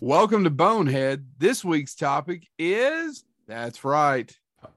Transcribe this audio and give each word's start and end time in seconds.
Welcome 0.00 0.44
to 0.44 0.50
Bonehead. 0.50 1.26
This 1.38 1.64
week's 1.64 1.94
topic 1.94 2.46
is 2.58 3.24
that's 3.46 3.82
right. 3.84 4.30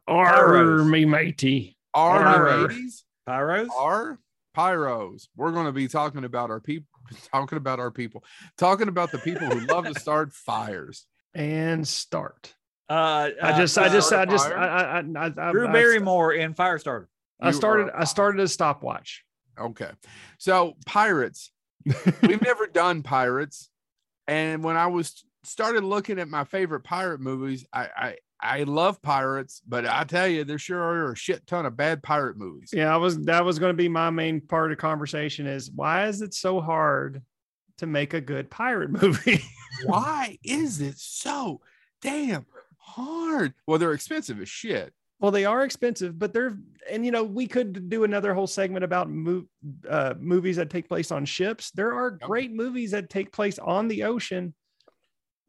Arr, 0.08 0.84
me 0.86 1.04
matey. 1.04 1.78
Our 1.94 2.22
Arr. 2.22 2.68
ladies 2.68 3.04
Pyros? 3.28 3.68
are 3.78 4.20
pyros. 4.56 5.28
We're 5.36 5.52
going 5.52 5.66
to 5.66 5.72
be 5.72 5.88
talking 5.88 6.24
about 6.24 6.52
our 6.52 6.60
people, 6.62 6.88
talking 7.34 7.58
about 7.58 7.80
our 7.80 7.92
people, 7.92 8.24
talking 8.58 8.88
about 8.88 9.12
the 9.12 9.18
people 9.20 9.48
who 9.50 9.66
love 9.66 9.86
to 9.86 10.00
start 10.00 10.32
fires. 10.34 11.06
And 11.34 11.86
start. 11.88 12.54
Uh, 12.90 13.32
I 13.42 13.58
just, 13.58 13.78
I 13.78 13.88
uh, 13.88 13.90
just, 13.90 14.14
I 14.14 14.26
just. 14.26 14.48
I, 14.48 14.54
I, 14.54 15.00
I, 15.00 15.34
I, 15.38 15.52
Drew 15.52 15.68
I, 15.68 15.72
Barrymore 15.72 16.34
in 16.34 16.54
Firestarter. 16.54 17.08
I 17.42 17.52
started, 17.52 17.90
I 17.94 18.06
started 18.06 18.40
a 18.42 18.48
stopwatch. 18.48 19.24
Okay. 19.60 19.90
So 20.38 20.76
pirates. 20.86 21.52
We've 22.22 22.42
never 22.42 22.68
done 22.68 23.04
pirates. 23.04 23.70
And 24.28 24.64
when 24.64 24.78
I 24.78 24.88
was 24.88 25.24
started 25.44 25.84
looking 25.84 26.20
at 26.20 26.30
my 26.30 26.44
favorite 26.44 26.84
pirate 26.84 27.20
movies, 27.20 27.66
I 27.74 27.90
I, 27.96 28.16
I 28.44 28.64
love 28.64 29.02
pirates, 29.02 29.62
but 29.66 29.88
I 29.88 30.04
tell 30.04 30.28
you, 30.28 30.44
there 30.44 30.60
sure 30.60 30.82
are 30.82 31.14
a 31.14 31.16
shit 31.16 31.48
ton 31.48 31.66
of 31.66 31.78
bad 31.78 32.04
pirate 32.04 32.38
movies. 32.38 32.72
Yeah, 32.74 32.94
I 32.94 32.98
was, 32.98 33.18
that 33.24 33.46
was 33.46 33.58
going 33.58 33.72
to 33.72 33.78
be 33.78 33.88
my 33.88 34.10
main 34.10 34.42
part 34.42 34.70
of 34.70 34.78
the 34.78 34.82
conversation 34.82 35.48
is 35.48 35.72
why 35.72 36.08
is 36.08 36.22
it 36.22 36.34
so 36.34 36.60
hard 36.60 37.22
to 37.78 37.88
make 37.88 38.14
a 38.14 38.20
good 38.20 38.52
pirate 38.52 38.90
movie? 39.02 39.42
Why 39.86 40.38
is 40.44 40.82
it 40.82 40.98
so 40.98 41.62
damn 42.02 42.46
hard? 42.78 43.54
Well, 43.66 43.80
they're 43.80 43.94
expensive 43.94 44.42
as 44.42 44.50
shit. 44.50 44.94
Well, 45.24 45.32
they 45.32 45.46
are 45.46 45.64
expensive, 45.64 46.20
but 46.20 46.34
they're, 46.34 46.58
and 46.92 47.06
you 47.06 47.12
know, 47.14 47.24
we 47.24 47.48
could 47.48 47.90
do 47.90 48.04
another 48.04 48.34
whole 48.34 48.46
segment 48.46 48.84
about 48.84 49.10
mo- 49.10 49.46
uh, 49.90 50.16
movies 50.20 50.58
that 50.58 50.70
take 50.70 50.90
place 50.90 51.12
on 51.14 51.24
ships. 51.24 51.72
There 51.72 51.94
are 51.94 52.18
Yep. 52.20 52.28
great 52.28 52.52
movies 52.54 52.92
that 52.92 53.10
take 53.10 53.32
place 53.32 53.58
on 53.58 53.88
the 53.88 54.04
ocean. 54.04 54.54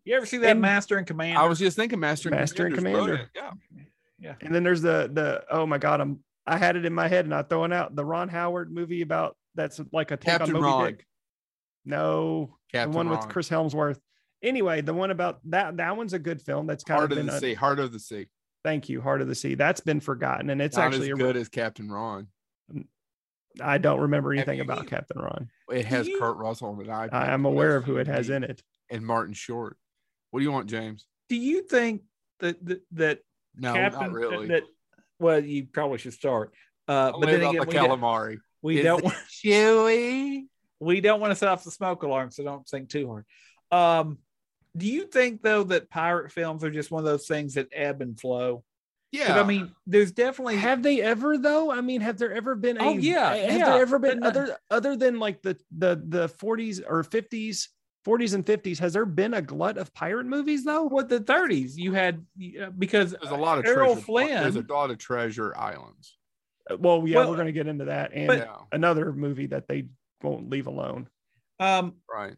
You 0.04 0.14
ever 0.14 0.26
see 0.26 0.36
that 0.38 0.52
And- 0.52 0.60
Master 0.60 0.96
and 0.96 1.04
Commander? 1.04 1.40
I 1.40 1.48
was 1.48 1.58
just 1.58 1.76
thinking 1.76 1.98
Master 1.98 2.28
and 2.28 2.38
Master 2.38 2.66
and 2.66 2.76
Commander. 2.76 3.00
brilliant. 3.34 3.58
Yeah. 4.20 4.34
And 4.42 4.54
then 4.54 4.62
there's 4.62 4.80
the 4.80 5.10
the 5.12 5.44
oh 5.50 5.66
my 5.66 5.78
god, 5.78 6.00
I'm 6.00 6.22
I 6.46 6.56
had 6.56 6.76
it 6.76 6.84
in 6.84 6.94
my 6.94 7.08
head 7.08 7.24
and 7.24 7.34
I 7.34 7.42
throwing 7.42 7.72
out 7.72 7.96
the 7.96 8.04
Ron 8.04 8.28
Howard 8.28 8.70
movie 8.72 9.02
about 9.02 9.36
that's 9.56 9.80
like 9.92 10.12
a 10.12 10.16
take 10.16 10.26
Captain 10.38 10.54
on 10.54 10.62
Moby 10.62 10.72
Ron. 10.72 10.84
Dick. 10.86 11.06
No, 11.84 12.56
Captain 12.70 12.92
the 12.92 12.96
one 12.96 13.08
Ron. 13.08 13.18
with 13.18 13.28
Chris 13.28 13.48
Hemsworth. 13.48 13.98
Anyway, 14.40 14.82
the 14.82 14.94
one 14.94 15.10
about 15.10 15.40
that 15.50 15.76
that 15.78 15.96
one's 15.96 16.12
a 16.12 16.18
good 16.20 16.40
film. 16.40 16.68
That's 16.68 16.84
kind 16.84 16.98
Heart 17.00 17.10
of 17.12 17.18
of 17.18 17.24
been 17.24 17.26
the 17.26 17.36
a- 17.38 17.40
Sea. 17.40 17.54
Heart 17.54 17.80
of 17.80 17.92
the 17.92 17.98
Sea. 17.98 18.28
Thank 18.64 18.88
you, 18.88 19.00
Heart 19.00 19.20
of 19.20 19.28
the 19.28 19.34
Sea. 19.34 19.54
That's 19.54 19.80
been 19.80 20.00
forgotten, 20.00 20.50
and 20.50 20.60
it's 20.60 20.76
Not 20.76 20.86
actually 20.86 21.10
as 21.10 21.14
a, 21.18 21.22
good 21.22 21.36
as 21.36 21.48
Captain 21.48 21.88
Ron. 21.90 22.26
I 23.60 23.78
don't 23.78 24.00
remember 24.00 24.32
anything 24.32 24.56
you 24.58 24.64
about 24.64 24.78
either? 24.78 24.88
Captain 24.88 25.20
Ron. 25.20 25.48
It 25.70 25.84
has 25.86 26.08
you- 26.08 26.18
Kurt 26.18 26.36
Russell 26.36 26.70
and 26.70 26.80
it. 26.82 26.88
I 26.90 27.32
am 27.32 27.44
aware 27.44 27.76
of 27.76 27.84
who 27.84 27.98
it 27.98 28.08
has 28.08 28.28
in 28.30 28.42
it. 28.42 28.62
And 28.90 29.06
Martin 29.06 29.32
Short. 29.34 29.76
What 30.30 30.40
do 30.40 30.44
you 30.44 30.50
want, 30.50 30.68
James? 30.68 31.06
Do 31.28 31.36
you 31.36 31.62
think 31.62 32.02
that 32.40 32.64
that, 32.66 32.82
that 32.92 33.18
No, 33.56 33.72
Captain 33.72 34.00
not 34.00 34.12
really. 34.12 34.48
that 34.48 34.64
well, 35.20 35.38
you 35.42 35.66
probably 35.72 35.98
should 35.98 36.12
start. 36.12 36.52
Uh, 36.88 37.12
but 37.12 37.14
Only 37.14 37.26
then 37.32 37.40
about 37.40 37.50
again, 37.50 37.60
the 37.60 37.66
we 37.68 37.72
don't, 37.74 38.00
calamari. 38.00 38.36
we 38.60 38.78
Is 38.78 38.84
don't 38.84 39.04
want, 39.04 39.16
chewy. 39.30 40.42
we 40.80 41.00
don't 41.00 41.20
want 41.20 41.30
to 41.30 41.36
set 41.36 41.48
off 41.48 41.64
the 41.64 41.70
smoke 41.70 42.02
alarm, 42.02 42.30
so 42.30 42.42
don't 42.42 42.68
think 42.68 42.88
too 42.90 43.06
hard. 43.08 43.24
Um, 43.70 44.18
do 44.76 44.86
you 44.86 45.06
think 45.06 45.42
though 45.42 45.62
that 45.64 45.90
pirate 45.90 46.32
films 46.32 46.64
are 46.64 46.70
just 46.70 46.90
one 46.90 47.00
of 47.00 47.04
those 47.10 47.26
things 47.26 47.54
that 47.54 47.68
ebb 47.72 48.00
and 48.02 48.18
flow? 48.18 48.64
Yeah. 49.12 49.40
I 49.40 49.44
mean, 49.44 49.72
there's 49.86 50.10
definitely 50.10 50.56
Have 50.56 50.82
they 50.82 51.00
ever 51.00 51.38
though? 51.38 51.70
I 51.70 51.80
mean, 51.80 52.00
have 52.00 52.18
there 52.18 52.32
ever 52.34 52.54
been? 52.56 52.78
A, 52.78 52.84
Oh, 52.84 52.92
yeah, 52.94 53.34
Have 53.34 53.58
yeah, 53.58 53.70
there 53.70 53.82
ever 53.82 53.98
been 54.00 54.18
but 54.20 54.34
not- 54.34 54.36
other 54.36 54.56
other 54.70 54.96
than 54.96 55.18
like 55.20 55.40
the 55.42 55.56
the 55.76 56.02
the 56.08 56.28
40s 56.28 56.82
or 56.84 57.04
50s, 57.04 57.68
40s 58.04 58.34
and 58.34 58.44
50s? 58.44 58.78
Has 58.80 58.92
there 58.94 59.06
been 59.06 59.34
a 59.34 59.40
glut 59.42 59.78
of 59.78 59.94
pirate 59.94 60.26
movies 60.26 60.64
though? 60.64 60.82
what 60.82 61.08
the 61.08 61.20
30s 61.20 61.76
you 61.76 61.92
had 61.92 62.26
uh, 62.60 62.70
because 62.76 63.12
there's 63.12 63.30
a 63.32 63.36
lot 63.36 63.58
of 63.58 63.66
Errol 63.66 63.94
treasure. 63.94 64.40
There's 64.40 64.56
a 64.56 64.64
lot 64.68 64.90
of 64.90 64.98
treasure 64.98 65.56
islands. 65.56 66.18
Uh, 66.68 66.76
Well, 66.80 67.06
yeah, 67.06 67.18
Well, 67.18 67.30
we're 67.30 67.36
going 67.36 67.46
to 67.46 67.52
get 67.52 67.68
into 67.68 67.84
that 67.84 68.10
and 68.14 68.26
but- 68.26 68.48
another 68.72 69.12
movie 69.12 69.46
that 69.46 69.68
they 69.68 69.86
won't 70.22 70.50
leave 70.50 70.66
alone. 70.66 71.06
um 71.60 71.94
Right. 72.12 72.34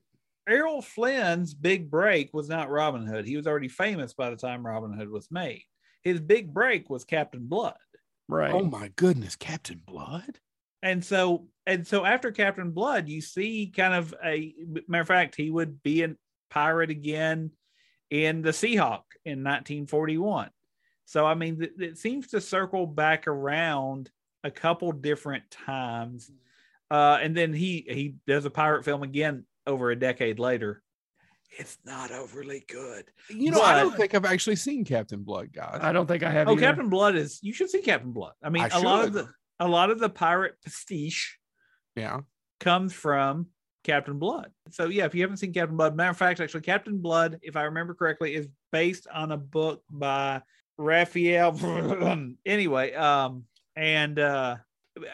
Errol 0.49 0.81
Flynn's 0.81 1.55
big 1.55 1.91
break 1.91 2.33
was 2.33 2.49
not 2.49 2.71
Robin 2.71 3.07
Hood. 3.07 3.27
He 3.27 3.37
was 3.37 3.47
already 3.47 3.69
famous 3.69 4.15
by 4.15 4.31
the 4.31 4.37
time 4.37 4.65
Robin 4.65 4.93
Hood 4.93 5.11
was 5.11 5.29
made. 5.31 5.65
His 6.03 6.21
big 6.21 6.55
break 6.55 6.89
was 6.89 7.05
Captain 7.05 7.47
Blood. 7.47 7.75
Right. 8.29 8.53
Oh 8.53 8.65
my 8.65 8.93
goodness, 8.97 9.35
Captain 9.37 9.81
Blood. 9.85 10.39
And 10.83 11.05
so 11.05 11.49
and 11.67 11.87
so 11.87 12.05
after 12.05 12.31
Captain 12.31 12.71
Blood, 12.71 13.09
you 13.09 13.21
see 13.21 13.73
kind 13.75 13.95
of 13.95 14.15
a 14.25 14.55
matter 14.87 15.03
of 15.03 15.09
fact, 15.09 15.35
he 15.35 15.51
would 15.51 15.83
be 15.83 16.03
a 16.03 16.15
pirate 16.51 16.91
again 16.91 17.51
in 18.11 18.43
the 18.43 18.51
Seahawk 18.51 19.03
in 19.25 19.43
1941. 19.43 20.51
So 21.07 21.27
I 21.27 21.35
mean, 21.35 21.59
th- 21.59 21.73
it 21.79 21.99
seems 21.99 22.29
to 22.29 22.41
circle 22.41 22.87
back 22.87 23.27
around 23.27 24.11
a 24.45 24.51
couple 24.51 24.93
different 24.93 25.51
times, 25.51 26.31
uh, 26.91 27.19
and 27.21 27.37
then 27.37 27.53
he 27.53 27.85
he 27.89 28.15
does 28.29 28.45
a 28.45 28.51
pirate 28.51 28.85
film 28.85 29.03
again 29.03 29.45
over 29.67 29.91
a 29.91 29.97
decade 29.97 30.39
later. 30.39 30.83
It's 31.59 31.79
not 31.85 32.11
overly 32.11 32.65
good. 32.69 33.05
You 33.31 33.51
know, 33.51 33.63
I 33.63 33.81
don't 33.81 33.97
think 33.97 34.15
I've 34.15 34.25
actually 34.25 34.57
seen 34.57 34.85
Captain 34.85 35.23
Blood, 35.23 35.53
guys. 35.53 35.79
I 35.81 35.93
don't 35.93 36.07
think 36.07 36.23
I 36.23 36.31
have. 36.31 36.49
Oh, 36.49 36.53
either. 36.53 36.61
Captain 36.61 36.89
Blood 36.89 37.17
is 37.17 37.39
you 37.43 37.53
should 37.53 37.71
see 37.71 37.81
Captain 37.81 38.13
Blood. 38.13 38.33
I 38.43 38.51
mean, 38.51 38.65
I 38.65 38.69
a 38.79 38.81
lot 38.81 39.05
of 39.05 39.13
the 39.13 39.29
a 39.59 39.69
lot 39.69 39.91
of 39.91 39.99
the 39.99 40.11
pirate 40.11 40.57
pastiche 40.63 41.39
yeah. 41.95 42.21
comes 42.61 42.93
from 42.93 43.47
Captain 43.85 44.19
Blood. 44.19 44.51
So 44.71 44.89
yeah, 44.89 45.07
if 45.07 45.15
you 45.15 45.23
haven't 45.23 45.39
seen 45.39 45.53
Captain 45.53 45.77
Blood, 45.77 45.97
matter 45.97 46.11
of 46.11 46.17
fact, 46.17 46.41
actually, 46.41 46.63
Captain 46.63 46.99
Blood, 46.99 47.39
if 47.43 47.57
I 47.57 47.63
remember 47.63 47.95
correctly, 47.95 48.35
is 48.35 48.49
based 48.73 49.07
on 49.13 49.33
a 49.33 49.37
book 49.37 49.83
by 49.89 50.43
Rafael. 50.77 51.59
anyway, 52.47 52.93
um, 52.95 53.45
and 53.77 54.19
uh, 54.19 54.57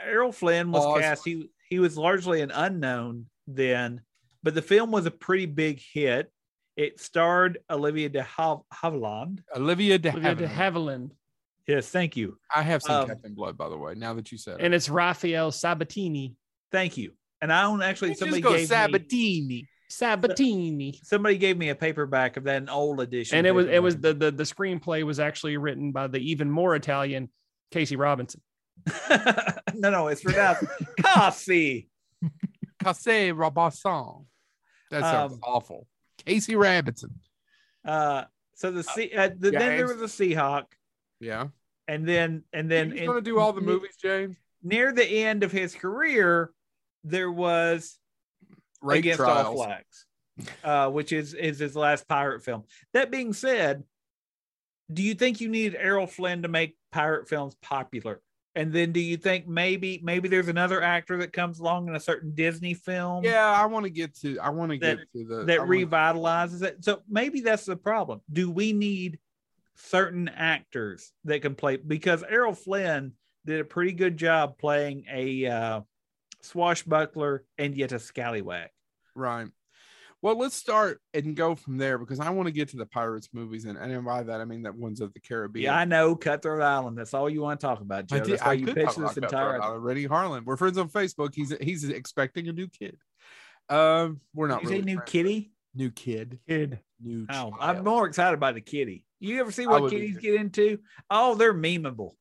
Errol 0.05 0.33
Flynn 0.33 0.73
was 0.73 0.85
Pause. 0.85 1.01
cast. 1.01 1.25
He 1.25 1.51
he 1.69 1.79
was 1.79 1.97
largely 1.97 2.41
an 2.41 2.51
unknown 2.51 3.27
then, 3.47 4.03
but 4.43 4.55
the 4.55 4.63
film 4.63 4.91
was 4.91 5.07
a 5.07 5.11
pretty 5.11 5.47
big 5.47 5.81
hit. 5.93 6.31
It 6.77 7.01
starred 7.01 7.59
Olivia 7.71 8.09
de 8.09 8.23
Hav- 8.23 8.63
Havilland. 8.73 9.41
Olivia 9.55 9.99
de 9.99 10.11
Olivia 10.11 10.35
de 10.35 10.47
Havilland. 10.47 10.51
Havilland. 10.51 11.11
Yes, 11.69 11.89
thank 11.89 12.17
you, 12.17 12.39
I 12.55 12.63
have 12.63 12.83
seen 12.83 12.95
Um, 12.97 13.07
Captain 13.09 13.35
Blood, 13.35 13.57
by 13.57 13.69
the 13.69 13.77
way. 13.77 13.95
Now 13.95 14.15
that 14.15 14.33
you 14.33 14.39
said 14.39 14.59
it, 14.61 14.65
And 14.65 14.75
it's 14.75 14.89
Rafael 14.89 15.53
Sabatini. 15.53 16.35
thank 16.73 16.97
you. 16.97 17.13
And 17.41 17.53
I 17.53 17.65
own 17.65 17.83
actually 17.83 18.11
You 18.11 18.15
somebody 18.17 18.41
just 18.43 18.51
go 18.51 18.57
gave 18.57 18.61
me, 18.63 18.67
Sabatini. 18.67 19.69
Sabatini. 19.91 21.01
somebody 21.05 21.37
gave 21.39 21.57
me 21.59 21.69
a 21.69 21.75
paperback 21.75 22.37
of 22.37 22.45
that 22.45 22.63
an 22.63 22.69
old 22.69 23.01
edition. 23.01 23.37
And 23.39 23.47
it 23.47 23.51
was 23.53 23.67
it 23.67 23.83
was 23.83 23.97
the, 23.99 24.15
the 24.15 24.31
the 24.31 24.43
screenplay 24.45 25.03
was 25.05 25.21
actually 25.21 25.57
written 25.57 25.93
by 25.93 26.07
the 26.07 26.19
even 26.19 26.51
more 26.51 26.75
Italian 26.75 27.29
Casey 27.71 27.97
Robinson. 27.97 28.41
no, 29.75 29.91
no, 29.91 30.09
it's 30.09 30.23
pronounced 30.23 30.65
Cassie. 30.99 31.89
Casse 32.83 33.33
Robinson. 33.35 34.27
That 34.93 35.01
sounds 35.03 35.33
Um, 35.35 35.41
awful. 35.43 35.89
Casey 36.25 36.55
Robinson. 36.55 37.19
Uh, 37.85 38.25
so 38.55 38.71
the 38.71 38.83
sea, 38.85 39.11
uh, 39.13 39.31
the, 39.37 39.51
then 39.51 39.77
there 39.77 39.87
was 39.89 40.01
a 40.03 40.05
Seahawk, 40.05 40.67
Yeah. 41.19 41.49
and 41.89 42.07
then 42.07 42.45
and 42.53 42.71
then 42.71 42.93
He's 42.93 43.01
going 43.07 43.17
to 43.17 43.21
do 43.23 43.39
all 43.41 43.53
the 43.53 43.61
movies, 43.61 43.97
James. 44.01 44.37
near 44.63 44.93
the 44.93 45.05
end 45.05 45.43
of 45.43 45.51
his 45.51 45.75
career. 45.75 46.53
There 47.05 47.33
was 47.33 47.99
Rape 48.81 49.01
Against 49.01 49.21
All. 49.21 49.55
Flags, 49.57 50.07
uh, 50.63 50.91
which 50.91 51.13
is 51.13 51.35
is 51.35 51.59
his 51.59 51.75
last 51.75 52.07
pirate 52.07 52.45
film. 52.45 52.65
That 52.93 53.11
being 53.11 53.33
said, 53.33 53.83
do 54.93 55.03
you 55.03 55.15
think 55.15 55.41
you 55.41 55.49
need 55.49 55.75
Errol 55.75 56.07
Flynn 56.07 56.43
to 56.43 56.49
make 56.49 56.77
pirate 56.93 57.29
films 57.29 57.57
popular? 57.63 58.21
And 58.55 58.73
then 58.73 58.93
do 58.93 59.01
you 59.01 59.17
think 59.17 59.49
maybe 59.49 60.01
maybe 60.03 60.29
there's 60.29 60.49
another 60.49 60.83
actor 60.83 61.17
that 61.19 61.33
comes 61.33 61.59
along 61.59 61.89
in 61.89 61.95
a 61.95 62.01
certain 62.01 62.35
Disney 62.35 62.75
film? 62.75 63.25
Yeah, 63.25 63.51
I 63.51 63.65
want 63.67 63.85
to 63.85 63.91
get 63.91 64.15
to. 64.21 64.39
I 64.41 64.51
want 64.51 64.71
to 64.73 64.79
get 64.79 64.99
to 64.99 65.25
the 65.25 65.45
that 65.45 65.61
wanna- 65.61 65.71
revitalizes 65.71 66.63
it. 66.63 66.85
So 66.85 67.03
maybe 67.09 67.41
that's 67.41 67.65
the 67.65 67.77
problem. 67.77 68.21
Do 68.31 68.51
we 68.51 68.73
need 68.73 69.19
certain 69.77 70.29
actors 70.29 71.13
that 71.25 71.41
can 71.41 71.55
play? 71.55 71.79
Because 71.79 72.23
Errol 72.29 72.53
Flynn 72.55 73.13
did 73.47 73.61
a 73.61 73.65
pretty 73.65 73.93
good 73.93 74.19
job 74.19 74.59
playing 74.59 75.07
a 75.11 75.47
uh, 75.47 75.81
swashbuckler 76.43 77.45
and 77.57 77.75
yet 77.75 77.93
a 77.93 77.99
scallywag. 77.99 78.69
Right. 79.15 79.49
Well, 80.23 80.39
let's 80.39 80.55
start 80.55 81.01
and 81.13 81.35
go 81.35 81.57
from 81.57 81.79
there 81.79 81.99
because 81.99 82.21
I 82.21 82.31
want 82.31 82.47
to 82.47 82.53
get 82.53 82.69
to 82.69 82.77
the 82.77 82.87
Pirates 82.87 83.29
movies, 83.33 83.65
and, 83.65 83.77
and 83.77 84.05
by 84.05 84.23
that 84.23 84.41
I 84.41 84.45
mean 84.45 84.63
that 84.63 84.75
ones 84.75 85.01
of 85.01 85.13
the 85.13 85.21
Caribbean. 85.21 85.65
Yeah, 85.65 85.77
I 85.77 85.85
know 85.85 86.15
Cutthroat 86.15 86.63
Island. 86.63 86.97
That's 86.97 87.13
all 87.13 87.29
you 87.29 87.43
want 87.43 87.59
to 87.59 87.67
talk 87.67 87.81
about, 87.81 88.07
Joe. 88.07 88.17
I 88.17 88.21
did. 88.21 88.33
That's 88.33 88.43
why 88.43 88.51
I 88.51 88.55
you 88.55 88.67
could 88.67 88.77
pitched 88.77 88.95
talk 88.95 89.09
this 89.09 89.17
about 89.17 89.33
entire. 89.33 89.57
entire 89.57 89.81
Renny 89.81 90.07
Harlin. 90.07 90.45
We're 90.45 90.57
friends 90.57 90.79
on 90.79 90.89
Facebook. 90.89 91.35
He's 91.35 91.53
he's 91.61 91.89
expecting 91.89 92.49
a 92.49 92.53
new 92.53 92.69
kid. 92.69 92.97
Um, 93.69 94.21
we're 94.33 94.47
not 94.47 94.63
you 94.63 94.69
really 94.69 94.81
say 94.83 94.85
new 94.85 95.01
kitty? 95.01 95.53
New 95.75 95.91
kid. 95.91 96.39
Kid. 96.49 96.79
New. 97.03 97.27
Oh, 97.29 97.33
child. 97.33 97.55
I'm 97.59 97.85
more 97.85 98.07
excited 98.07 98.39
by 98.39 98.53
the 98.53 98.61
kitty. 98.61 99.05
You 99.19 99.41
ever 99.41 99.51
see 99.51 99.67
what 99.67 99.91
kitties 99.91 100.19
get 100.19 100.35
into? 100.35 100.79
Oh, 101.11 101.35
they're 101.35 101.55
memeable. 101.55 102.13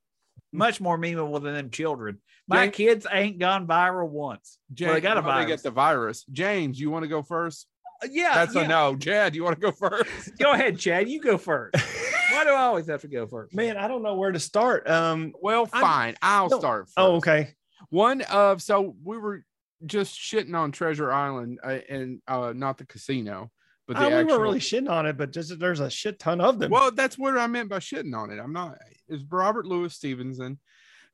Much 0.51 0.81
more 0.81 0.97
memeable 0.97 1.41
than 1.41 1.53
them 1.53 1.69
children. 1.69 2.19
My 2.47 2.65
James- 2.65 2.75
kids 2.75 3.07
ain't 3.11 3.37
gone 3.37 3.67
viral 3.67 4.09
once. 4.09 4.57
James, 4.73 4.87
well, 4.87 4.95
they 4.95 5.01
got 5.01 5.17
a 5.17 5.21
well, 5.21 5.39
they 5.39 5.45
get 5.45 5.61
the 5.61 5.71
virus. 5.71 6.25
James, 6.31 6.79
you 6.79 6.89
want 6.89 7.03
to 7.03 7.07
go 7.07 7.21
first? 7.21 7.67
Yeah, 8.09 8.33
That's 8.33 8.55
yeah. 8.55 8.61
a 8.63 8.67
no. 8.67 8.95
Chad, 8.97 9.35
you 9.35 9.43
want 9.43 9.55
to 9.59 9.61
go 9.61 9.71
first? 9.71 10.37
Go 10.39 10.53
ahead, 10.53 10.77
Chad. 10.79 11.09
You 11.09 11.21
go 11.21 11.37
first. 11.37 11.75
Why 12.31 12.43
do 12.45 12.51
I 12.51 12.61
always 12.63 12.87
have 12.87 13.01
to 13.01 13.07
go 13.07 13.27
first? 13.27 13.53
Man, 13.53 13.77
I 13.77 13.87
don't 13.87 14.01
know 14.03 14.15
where 14.15 14.31
to 14.31 14.39
start. 14.39 14.89
Um. 14.89 15.33
Well, 15.41 15.67
I'm- 15.73 15.81
fine. 15.83 16.15
I'll 16.21 16.49
no. 16.49 16.59
start. 16.59 16.85
First. 16.87 16.93
Oh, 16.97 17.15
okay. 17.17 17.53
One 17.89 18.21
of 18.21 18.61
so 18.61 18.95
we 19.03 19.17
were 19.17 19.43
just 19.85 20.15
shitting 20.17 20.55
on 20.55 20.71
Treasure 20.71 21.11
Island 21.11 21.59
uh, 21.63 21.79
and 21.89 22.21
uh, 22.27 22.53
not 22.55 22.77
the 22.77 22.85
casino, 22.85 23.51
but 23.87 23.97
the 23.97 24.05
Uh, 24.05 24.09
we 24.09 24.13
actual. 24.15 24.37
were 24.37 24.43
really 24.43 24.59
shitting 24.59 24.89
on 24.89 25.05
it, 25.07 25.17
but 25.17 25.31
just 25.33 25.57
there's 25.59 25.79
a 25.79 25.89
shit 25.89 26.19
ton 26.19 26.39
of 26.39 26.59
them. 26.59 26.71
well, 26.71 26.91
that's 26.91 27.17
what 27.17 27.37
I 27.37 27.47
meant 27.47 27.69
by 27.69 27.79
shitting 27.79 28.15
on 28.15 28.29
it. 28.31 28.39
I'm 28.39 28.53
not. 28.53 28.77
It's 29.09 29.23
Robert 29.29 29.65
Louis 29.65 29.93
Stevenson. 29.93 30.59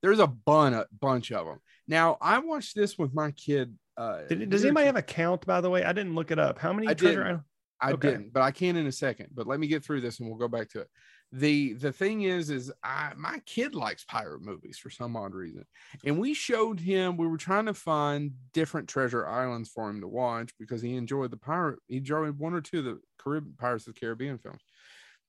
There's 0.04 0.19
a 0.19 0.28
bun, 0.28 0.74
a 0.75 0.86
bunch 1.00 1.31
of 1.31 1.48
them. 1.48 1.57
Now 1.88 2.18
I 2.22 2.40
watched 2.40 2.75
this 2.75 2.98
with 2.98 3.13
my 3.16 3.31
kid. 3.31 3.74
Uh, 3.97 4.23
Did 4.27 4.49
does 4.49 4.63
anybody 4.63 4.85
have 4.85 4.95
a 4.95 5.01
count? 5.01 5.45
By 5.45 5.61
the 5.61 5.69
way, 5.69 5.83
I 5.83 5.91
didn't 5.94 6.15
look 6.15 6.31
it 6.31 6.39
up. 6.39 6.59
How 6.59 6.71
many 6.71 6.88
I 6.88 6.94
treasure 6.94 7.23
didn't. 7.23 7.41
I 7.79 7.91
Okay. 7.91 8.09
didn't, 8.09 8.33
but 8.33 8.41
I 8.41 8.51
can 8.51 8.75
in 8.75 8.88
a 8.88 8.91
second. 8.91 9.29
But 9.33 9.47
let 9.47 9.59
me 9.59 9.67
get 9.67 9.83
through 9.83 10.01
this 10.01 10.19
and 10.19 10.27
we'll 10.27 10.38
go 10.39 10.47
back 10.47 10.69
to 10.69 10.81
it. 10.81 10.89
The 11.31 11.73
the 11.73 11.91
thing 11.91 12.21
is, 12.21 12.49
is 12.49 12.71
I 12.83 13.13
my 13.15 13.39
kid 13.45 13.75
likes 13.75 14.05
pirate 14.05 14.41
movies 14.41 14.77
for 14.77 14.89
some 14.89 15.15
odd 15.15 15.33
reason. 15.33 15.65
And 16.05 16.19
we 16.19 16.33
showed 16.33 16.79
him, 16.79 17.17
we 17.17 17.27
were 17.27 17.38
trying 17.38 17.65
to 17.65 17.73
find 17.73 18.31
different 18.53 18.88
treasure 18.88 19.27
islands 19.27 19.69
for 19.69 19.89
him 19.89 20.01
to 20.01 20.07
watch 20.07 20.51
because 20.57 20.81
he 20.81 20.95
enjoyed 20.95 21.31
the 21.31 21.38
pirate, 21.38 21.79
he 21.88 21.97
enjoyed 21.97 22.38
one 22.39 22.53
or 22.53 22.61
two 22.61 22.79
of 22.79 22.85
the 22.85 22.99
Caribbean 23.19 23.55
Pirates 23.57 23.88
of 23.88 23.94
the 23.94 23.99
Caribbean 23.99 24.38
films. 24.38 24.61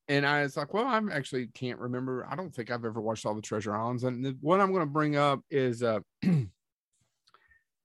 And 0.07 0.25
I 0.25 0.43
was 0.43 0.57
like, 0.57 0.73
well, 0.73 0.87
I 0.87 1.01
actually 1.13 1.49
can't 1.49 1.81
remember. 1.81 2.27
I 2.31 2.35
don't 2.37 2.55
think 2.55 2.71
I've 2.71 2.85
ever 2.85 3.01
watched 3.01 3.27
all 3.27 3.35
the 3.35 3.43
treasure 3.43 3.75
islands. 3.75 4.05
And 4.05 4.25
the, 4.25 4.39
what 4.41 4.61
I'm 4.61 4.73
going 4.73 4.87
to 4.87 4.93
bring 4.93 5.17
up 5.17 5.41
is 5.51 5.83
uh 5.83 6.01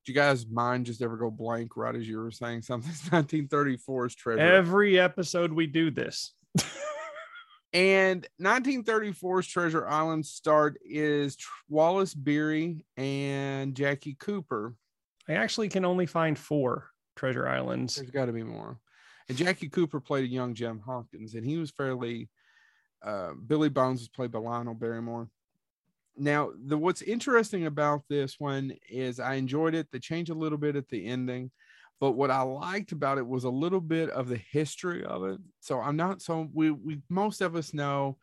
do 0.06 0.12
you 0.12 0.16
guys 0.16 0.46
mind 0.48 0.86
just 0.86 1.02
ever 1.02 1.18
go 1.18 1.32
blank 1.32 1.78
right 1.78 1.96
as 1.96 2.08
you 2.08 2.20
were 2.20 2.32
saying 2.32 2.62
something? 2.62 2.92
1934's 3.10 4.16
treasure. 4.16 4.40
Every 4.40 5.00
episode 5.00 5.54
we 5.54 5.68
do 5.68 5.92
this. 5.92 6.34
And 7.74 8.28
1934's 8.40 9.48
Treasure 9.48 9.88
Island 9.88 10.26
start 10.28 10.78
is 10.86 11.38
Wallace 11.68 12.14
Beery 12.14 12.86
and 12.98 13.74
Jackie 13.74 14.16
Cooper. 14.20 14.76
I 15.28 15.34
actually 15.34 15.70
can 15.70 15.84
only 15.84 16.06
find 16.06 16.38
four 16.38 16.90
treasure 17.16 17.48
islands. 17.48 17.96
There's 17.96 18.12
got 18.12 18.26
to 18.26 18.32
be 18.32 18.44
more. 18.44 18.78
And 19.28 19.38
Jackie 19.38 19.70
Cooper 19.70 20.00
played 20.00 20.26
a 20.26 20.28
young 20.28 20.54
Jim 20.54 20.82
Hawkins, 20.86 21.34
and 21.34 21.46
he 21.46 21.58
was 21.58 21.72
fairly. 21.72 22.30
Uh, 23.04 23.34
Billy 23.34 23.70
Bones 23.70 24.00
was 24.00 24.08
played 24.08 24.32
by 24.32 24.40
Lionel 24.40 24.76
Barrymore. 24.76 25.30
Now, 26.16 26.52
the 26.66 26.78
what's 26.78 27.02
interesting 27.02 27.66
about 27.66 28.04
this 28.10 28.40
one 28.40 28.74
is 28.90 29.20
I 29.20 29.36
enjoyed 29.36 29.74
it. 29.74 29.88
They 29.92 30.00
changed 30.00 30.32
a 30.32 30.36
little 30.36 30.58
bit 30.58 30.76
at 30.76 30.88
the 30.90 31.06
ending, 31.06 31.52
but 32.00 32.12
what 32.12 32.32
I 32.32 32.42
liked 32.42 32.92
about 32.92 33.18
it 33.18 33.26
was 33.26 33.46
a 33.46 33.50
little 33.50 33.82
bit 33.82 34.10
of 34.10 34.28
the 34.28 34.40
history 34.52 35.04
of 35.04 35.24
it. 35.26 35.40
So 35.60 35.80
I'm 35.80 35.96
not 35.96 36.22
so 36.22 36.48
we 36.54 36.72
we 36.72 37.02
most 37.10 37.42
of 37.42 37.56
us 37.56 37.74
know 37.74 38.18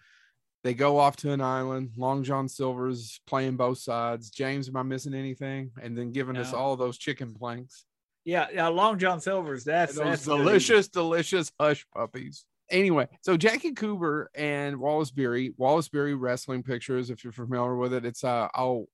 they 0.62 0.74
go 0.74 0.98
off 0.98 1.16
to 1.16 1.32
an 1.32 1.40
island. 1.40 1.92
Long 1.96 2.22
John 2.22 2.48
Silver's 2.48 3.20
playing 3.26 3.56
both 3.56 3.78
sides. 3.78 4.30
James, 4.30 4.68
am 4.68 4.76
I 4.76 4.82
missing 4.82 5.14
anything? 5.14 5.70
And 5.82 5.96
then 5.96 6.12
giving 6.12 6.36
us 6.36 6.52
all 6.52 6.76
those 6.76 6.98
chicken 6.98 7.32
planks. 7.34 7.86
Yeah, 8.24 8.48
yeah. 8.52 8.68
Long 8.68 8.98
John 8.98 9.20
Silver's. 9.20 9.64
That's 9.64 9.94
those 9.94 10.04
that's 10.04 10.24
delicious, 10.24 10.88
delicious 10.88 11.50
hush 11.58 11.86
puppies. 11.94 12.44
Anyway, 12.70 13.08
so 13.22 13.36
Jackie 13.36 13.72
Cooper 13.72 14.30
and 14.34 14.78
Wallace 14.78 15.10
Beery, 15.10 15.52
Wallace 15.56 15.88
Beery 15.88 16.14
wrestling 16.14 16.62
pictures, 16.62 17.10
if 17.10 17.24
you're 17.24 17.32
familiar 17.32 17.76
with 17.76 17.92
it, 17.92 18.04
it's 18.04 18.22
uh 18.24 18.48
oh 18.56 18.88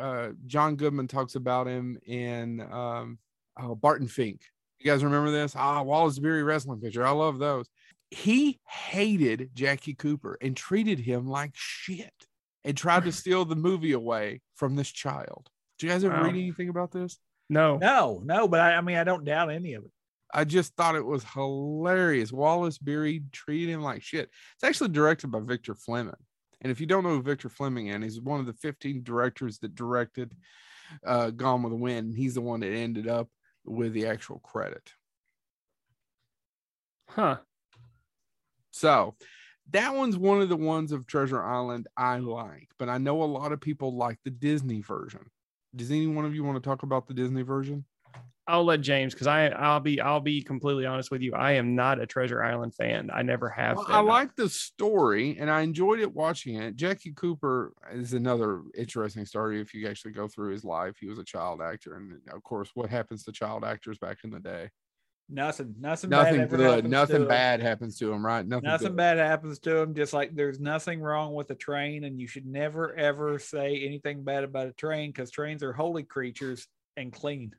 uh 0.00 0.30
John 0.46 0.76
Goodman 0.76 1.08
talks 1.08 1.34
about 1.34 1.66
him 1.66 1.98
in 2.06 2.60
um 2.72 3.18
oh, 3.60 3.74
Barton 3.74 4.08
Fink. 4.08 4.40
You 4.78 4.90
guys 4.90 5.04
remember 5.04 5.30
this? 5.30 5.54
Ah, 5.56 5.82
Wallace 5.82 6.18
Beery 6.18 6.42
wrestling 6.42 6.80
picture. 6.80 7.06
I 7.06 7.10
love 7.10 7.38
those. 7.38 7.66
He 8.10 8.58
hated 8.66 9.50
Jackie 9.54 9.94
Cooper 9.94 10.36
and 10.40 10.56
treated 10.56 10.98
him 10.98 11.28
like 11.28 11.52
shit 11.54 12.12
and 12.64 12.76
tried 12.76 13.04
to 13.04 13.12
steal 13.12 13.44
the 13.44 13.56
movie 13.56 13.92
away 13.92 14.40
from 14.56 14.74
this 14.76 14.90
child. 14.90 15.48
Do 15.78 15.86
you 15.86 15.92
guys 15.92 16.02
ever 16.04 16.14
Wow. 16.14 16.24
read 16.24 16.30
anything 16.34 16.68
about 16.68 16.90
this? 16.90 17.18
No. 17.48 17.76
No, 17.78 18.20
no, 18.24 18.48
but 18.48 18.60
I, 18.60 18.74
I 18.74 18.80
mean, 18.80 18.96
I 18.96 19.04
don't 19.04 19.24
doubt 19.24 19.50
any 19.50 19.74
of 19.74 19.84
it. 19.84 19.90
I 20.32 20.44
just 20.44 20.74
thought 20.76 20.96
it 20.96 21.04
was 21.04 21.24
hilarious. 21.24 22.32
Wallace 22.32 22.78
Beery 22.78 23.24
treated 23.32 23.72
him 23.72 23.82
like 23.82 24.02
shit. 24.02 24.30
It's 24.54 24.64
actually 24.64 24.90
directed 24.90 25.28
by 25.28 25.40
Victor 25.40 25.74
Fleming. 25.74 26.14
And 26.60 26.70
if 26.70 26.80
you 26.80 26.86
don't 26.86 27.04
know 27.04 27.10
who 27.10 27.22
Victor 27.22 27.48
Fleming 27.48 27.88
is, 27.88 28.14
he's 28.14 28.20
one 28.20 28.40
of 28.40 28.46
the 28.46 28.52
15 28.52 29.02
directors 29.02 29.58
that 29.58 29.74
directed 29.74 30.32
uh, 31.06 31.30
Gone 31.30 31.62
with 31.62 31.72
the 31.72 31.78
Wind. 31.78 32.14
He's 32.16 32.34
the 32.34 32.40
one 32.40 32.60
that 32.60 32.72
ended 32.72 33.08
up 33.08 33.28
with 33.64 33.92
the 33.92 34.06
actual 34.06 34.40
credit. 34.40 34.92
Huh. 37.08 37.38
So 38.70 39.16
that 39.70 39.94
one's 39.94 40.16
one 40.16 40.40
of 40.40 40.48
the 40.48 40.56
ones 40.56 40.92
of 40.92 41.06
Treasure 41.06 41.42
Island 41.42 41.86
I 41.96 42.18
like, 42.18 42.68
but 42.78 42.88
I 42.88 42.98
know 42.98 43.22
a 43.22 43.24
lot 43.24 43.52
of 43.52 43.60
people 43.60 43.96
like 43.96 44.18
the 44.24 44.30
Disney 44.30 44.80
version. 44.80 45.30
Does 45.74 45.90
any 45.90 46.06
one 46.06 46.24
of 46.24 46.34
you 46.34 46.44
want 46.44 46.62
to 46.62 46.68
talk 46.68 46.82
about 46.82 47.06
the 47.06 47.14
Disney 47.14 47.42
version? 47.42 47.84
I'll 48.50 48.64
let 48.64 48.80
James 48.80 49.14
because 49.14 49.26
I 49.26 49.46
I'll 49.48 49.80
be 49.80 50.00
I'll 50.00 50.20
be 50.20 50.42
completely 50.42 50.84
honest 50.86 51.10
with 51.10 51.22
you. 51.22 51.34
I 51.34 51.52
am 51.52 51.74
not 51.74 52.00
a 52.00 52.06
Treasure 52.06 52.42
Island 52.42 52.74
fan. 52.74 53.10
I 53.12 53.22
never 53.22 53.48
have. 53.48 53.76
Well. 53.76 53.86
I 53.88 54.00
like 54.00 54.34
the 54.34 54.48
story 54.48 55.38
and 55.38 55.50
I 55.50 55.60
enjoyed 55.60 56.00
it 56.00 56.12
watching 56.12 56.56
it. 56.56 56.76
Jackie 56.76 57.12
Cooper 57.12 57.72
is 57.92 58.12
another 58.12 58.62
interesting 58.76 59.24
story. 59.24 59.60
If 59.60 59.72
you 59.72 59.88
actually 59.88 60.12
go 60.12 60.26
through 60.28 60.52
his 60.52 60.64
life, 60.64 60.96
he 61.00 61.06
was 61.06 61.18
a 61.18 61.24
child 61.24 61.60
actor, 61.62 61.94
and 61.94 62.20
of 62.32 62.42
course, 62.42 62.70
what 62.74 62.90
happens 62.90 63.24
to 63.24 63.32
child 63.32 63.64
actors 63.64 63.98
back 63.98 64.18
in 64.24 64.30
the 64.30 64.40
day? 64.40 64.70
Nothing, 65.32 65.76
nothing, 65.78 66.10
Nothing 66.10 66.38
bad 66.38 66.50
good, 66.50 66.58
happens 66.58 66.82
to 66.82 66.88
nothing 66.88 67.22
'em. 67.22 67.28
bad 67.28 67.60
happens 67.62 67.96
to 67.98 68.12
him, 68.12 68.26
right? 68.26 68.44
Nothing, 68.44 68.68
Nothing 68.68 68.88
good. 68.88 68.96
bad 68.96 69.18
happens 69.18 69.60
to 69.60 69.76
him. 69.76 69.94
Just 69.94 70.12
like 70.12 70.34
there's 70.34 70.58
nothing 70.58 71.00
wrong 71.00 71.34
with 71.34 71.48
a 71.50 71.54
train, 71.54 72.02
and 72.02 72.18
you 72.20 72.26
should 72.26 72.46
never 72.46 72.92
ever 72.96 73.38
say 73.38 73.84
anything 73.84 74.24
bad 74.24 74.42
about 74.42 74.66
a 74.66 74.72
train 74.72 75.10
because 75.10 75.30
trains 75.30 75.62
are 75.62 75.72
holy 75.72 76.02
creatures 76.02 76.66
and 76.96 77.12
clean. 77.12 77.54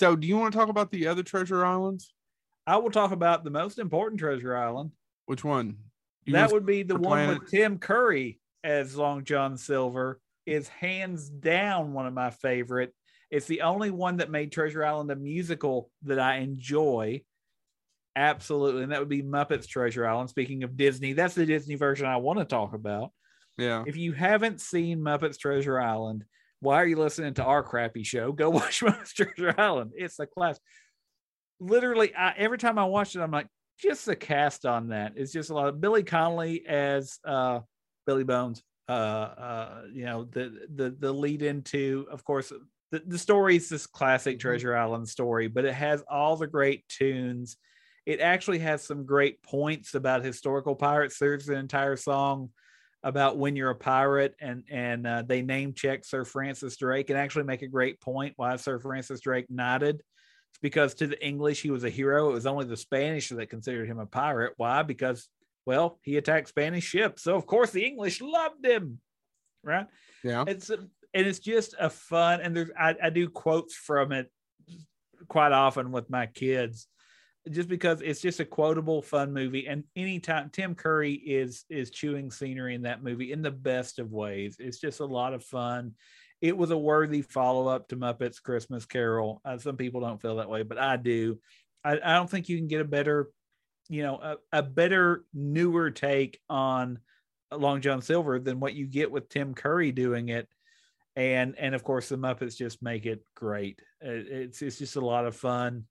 So, 0.00 0.16
do 0.16 0.26
you 0.26 0.38
want 0.38 0.50
to 0.50 0.58
talk 0.58 0.70
about 0.70 0.90
the 0.90 1.08
other 1.08 1.22
treasure 1.22 1.62
islands? 1.62 2.14
I 2.66 2.78
will 2.78 2.90
talk 2.90 3.12
about 3.12 3.44
the 3.44 3.50
most 3.50 3.78
important 3.78 4.18
treasure 4.18 4.56
island. 4.56 4.92
Which 5.26 5.44
one? 5.44 5.76
You 6.24 6.32
that 6.32 6.50
would 6.52 6.64
be 6.64 6.82
the 6.82 6.94
one 6.94 7.26
Planet- 7.26 7.40
with 7.40 7.50
Tim 7.50 7.78
Curry 7.78 8.40
as 8.64 8.96
Long 8.96 9.24
John 9.24 9.58
Silver. 9.58 10.18
Is 10.46 10.68
hands 10.68 11.28
down 11.28 11.92
one 11.92 12.06
of 12.06 12.14
my 12.14 12.30
favorite. 12.30 12.94
It's 13.30 13.44
the 13.44 13.60
only 13.60 13.90
one 13.90 14.16
that 14.16 14.30
made 14.30 14.52
Treasure 14.52 14.82
Island 14.82 15.10
a 15.10 15.16
musical 15.16 15.90
that 16.04 16.18
I 16.18 16.36
enjoy. 16.36 17.20
Absolutely, 18.16 18.84
and 18.84 18.92
that 18.92 19.00
would 19.00 19.10
be 19.10 19.22
Muppets 19.22 19.68
Treasure 19.68 20.06
Island. 20.06 20.30
Speaking 20.30 20.62
of 20.64 20.78
Disney, 20.78 21.12
that's 21.12 21.34
the 21.34 21.44
Disney 21.44 21.74
version 21.74 22.06
I 22.06 22.16
want 22.16 22.38
to 22.38 22.46
talk 22.46 22.72
about. 22.72 23.10
yeah. 23.58 23.84
If 23.86 23.98
you 23.98 24.12
haven't 24.12 24.62
seen 24.62 25.00
Muppets 25.00 25.38
Treasure 25.38 25.78
Island, 25.78 26.24
why 26.60 26.76
are 26.76 26.86
you 26.86 26.96
listening 26.96 27.34
to 27.34 27.44
our 27.44 27.62
crappy 27.62 28.04
show? 28.04 28.32
Go 28.32 28.50
watch 28.50 28.78
Treasure 28.78 29.54
Island. 29.58 29.92
It's 29.96 30.18
a 30.18 30.26
class. 30.26 30.58
Literally, 31.58 32.14
I, 32.14 32.34
every 32.36 32.58
time 32.58 32.78
I 32.78 32.84
watch 32.84 33.16
it, 33.16 33.20
I'm 33.20 33.30
like, 33.30 33.48
just 33.78 34.06
the 34.06 34.16
cast 34.16 34.66
on 34.66 34.88
that 34.88 35.14
is 35.16 35.32
just 35.32 35.50
a 35.50 35.54
lot 35.54 35.68
of 35.68 35.80
Billy 35.80 36.02
Connolly 36.02 36.66
as 36.66 37.18
uh, 37.24 37.60
Billy 38.06 38.24
Bones. 38.24 38.62
Uh, 38.88 38.92
uh, 38.92 39.82
you 39.92 40.04
know, 40.04 40.24
the 40.24 40.66
the 40.74 40.90
the 40.98 41.12
lead 41.12 41.42
into, 41.42 42.06
of 42.10 42.24
course, 42.24 42.52
the, 42.90 43.02
the 43.06 43.18
story 43.18 43.56
is 43.56 43.68
this 43.68 43.86
classic 43.86 44.38
Treasure 44.38 44.76
Island 44.76 45.08
story, 45.08 45.48
but 45.48 45.64
it 45.64 45.74
has 45.74 46.02
all 46.10 46.36
the 46.36 46.46
great 46.46 46.86
tunes. 46.88 47.56
It 48.04 48.20
actually 48.20 48.58
has 48.58 48.82
some 48.82 49.06
great 49.06 49.42
points 49.42 49.94
about 49.94 50.24
historical 50.24 50.74
pirates. 50.74 51.18
There's 51.18 51.48
an 51.48 51.56
entire 51.56 51.96
song 51.96 52.50
about 53.02 53.38
when 53.38 53.56
you're 53.56 53.70
a 53.70 53.74
pirate 53.74 54.34
and 54.40 54.64
and 54.70 55.06
uh, 55.06 55.22
they 55.26 55.42
name 55.42 55.72
check 55.72 56.04
Sir 56.04 56.24
Francis 56.24 56.76
Drake 56.76 57.10
and 57.10 57.18
actually 57.18 57.44
make 57.44 57.62
a 57.62 57.68
great 57.68 58.00
point 58.00 58.34
why 58.36 58.56
Sir 58.56 58.78
Francis 58.78 59.20
Drake 59.20 59.46
knighted. 59.48 59.96
It's 59.96 60.58
because 60.60 60.94
to 60.94 61.06
the 61.06 61.24
English 61.24 61.62
he 61.62 61.70
was 61.70 61.84
a 61.84 61.90
hero. 61.90 62.30
It 62.30 62.34
was 62.34 62.46
only 62.46 62.66
the 62.66 62.76
Spanish 62.76 63.28
that 63.30 63.50
considered 63.50 63.88
him 63.88 63.98
a 63.98 64.06
pirate. 64.06 64.52
Why? 64.56 64.82
Because 64.82 65.28
well 65.64 65.98
he 66.02 66.16
attacked 66.16 66.48
Spanish 66.48 66.84
ships, 66.84 67.22
so 67.22 67.36
of 67.36 67.46
course 67.46 67.70
the 67.70 67.84
English 67.84 68.20
loved 68.20 68.64
him, 68.64 69.00
right? 69.64 69.86
Yeah. 70.22 70.44
It's 70.46 70.70
a, 70.70 70.78
and 71.14 71.26
it's 71.26 71.38
just 71.38 71.74
a 71.78 71.88
fun 71.88 72.40
and 72.40 72.54
there's 72.54 72.70
I, 72.78 72.94
I 73.02 73.10
do 73.10 73.28
quotes 73.28 73.74
from 73.74 74.12
it 74.12 74.30
quite 75.28 75.52
often 75.52 75.90
with 75.90 76.10
my 76.10 76.26
kids 76.26 76.86
just 77.48 77.68
because 77.68 78.02
it's 78.02 78.20
just 78.20 78.40
a 78.40 78.44
quotable 78.44 79.00
fun 79.00 79.32
movie. 79.32 79.66
And 79.66 79.84
anytime 79.96 80.50
tim 80.50 80.74
curry 80.74 81.14
is 81.14 81.64
is 81.70 81.90
chewing 81.90 82.30
scenery 82.30 82.74
in 82.74 82.82
that 82.82 83.02
movie 83.02 83.32
in 83.32 83.42
the 83.42 83.50
best 83.50 83.98
of 83.98 84.12
ways. 84.12 84.56
It's 84.58 84.78
just 84.78 85.00
a 85.00 85.06
lot 85.06 85.32
of 85.32 85.44
fun. 85.44 85.94
It 86.42 86.56
was 86.56 86.70
a 86.70 86.78
worthy 86.78 87.22
follow-up 87.22 87.88
to 87.88 87.96
muppets 87.96 88.42
christmas 88.42 88.84
carol. 88.84 89.40
Uh, 89.44 89.58
some 89.58 89.76
people 89.76 90.00
don't 90.00 90.20
feel 90.20 90.36
that 90.36 90.50
way 90.50 90.62
but 90.62 90.78
i 90.78 90.96
do. 90.96 91.38
I, 91.82 91.92
I 91.92 92.14
don't 92.14 92.28
think 92.28 92.48
you 92.48 92.58
can 92.58 92.68
get 92.68 92.82
a 92.82 92.84
better 92.84 93.30
you 93.88 94.02
know 94.02 94.16
a, 94.16 94.36
a 94.52 94.62
better 94.62 95.24
newer 95.32 95.90
take 95.90 96.38
on 96.50 96.98
long 97.50 97.80
john 97.80 98.02
silver 98.02 98.38
than 98.38 98.60
what 98.60 98.74
you 98.74 98.86
get 98.86 99.10
with 99.10 99.28
tim 99.28 99.54
curry 99.54 99.92
doing 99.92 100.28
it. 100.28 100.46
And 101.16 101.54
and 101.58 101.74
of 101.74 101.84
course 101.84 102.10
the 102.10 102.16
muppets 102.16 102.56
just 102.56 102.82
make 102.82 103.06
it 103.06 103.24
great. 103.34 103.80
It's 104.02 104.60
it's 104.60 104.78
just 104.78 104.96
a 104.96 105.00
lot 105.00 105.26
of 105.26 105.34
fun 105.34 105.86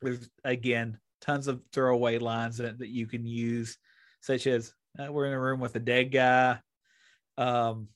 there's 0.00 0.28
again 0.44 0.98
tons 1.20 1.48
of 1.48 1.60
throwaway 1.72 2.18
lines 2.18 2.58
that, 2.58 2.78
that 2.78 2.88
you 2.88 3.06
can 3.06 3.26
use, 3.26 3.78
such 4.20 4.46
as 4.46 4.72
uh, 4.98 5.12
"We're 5.12 5.26
in 5.26 5.32
a 5.32 5.40
room 5.40 5.60
with 5.60 5.74
a 5.76 5.80
dead 5.80 6.12
guy," 6.12 6.60
um, 7.36 7.88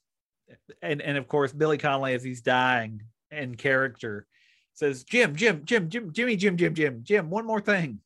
and 0.81 1.01
and 1.01 1.19
of 1.19 1.29
course 1.29 1.53
Billy 1.53 1.79
Connolly 1.79 2.15
as 2.15 2.25
he's 2.25 2.43
dying 2.43 3.03
in 3.31 3.55
character 3.55 4.27
says, 4.75 5.05
"Jim, 5.05 5.37
Jim, 5.37 5.63
Jim, 5.65 5.89
Jim, 5.89 6.13
Jimmy, 6.13 6.37
Jim, 6.37 6.57
Jim, 6.57 6.75
Jim, 6.75 7.01
Jim, 7.03 7.31
one 7.31 7.47
more 7.47 7.61
thing." 7.61 8.01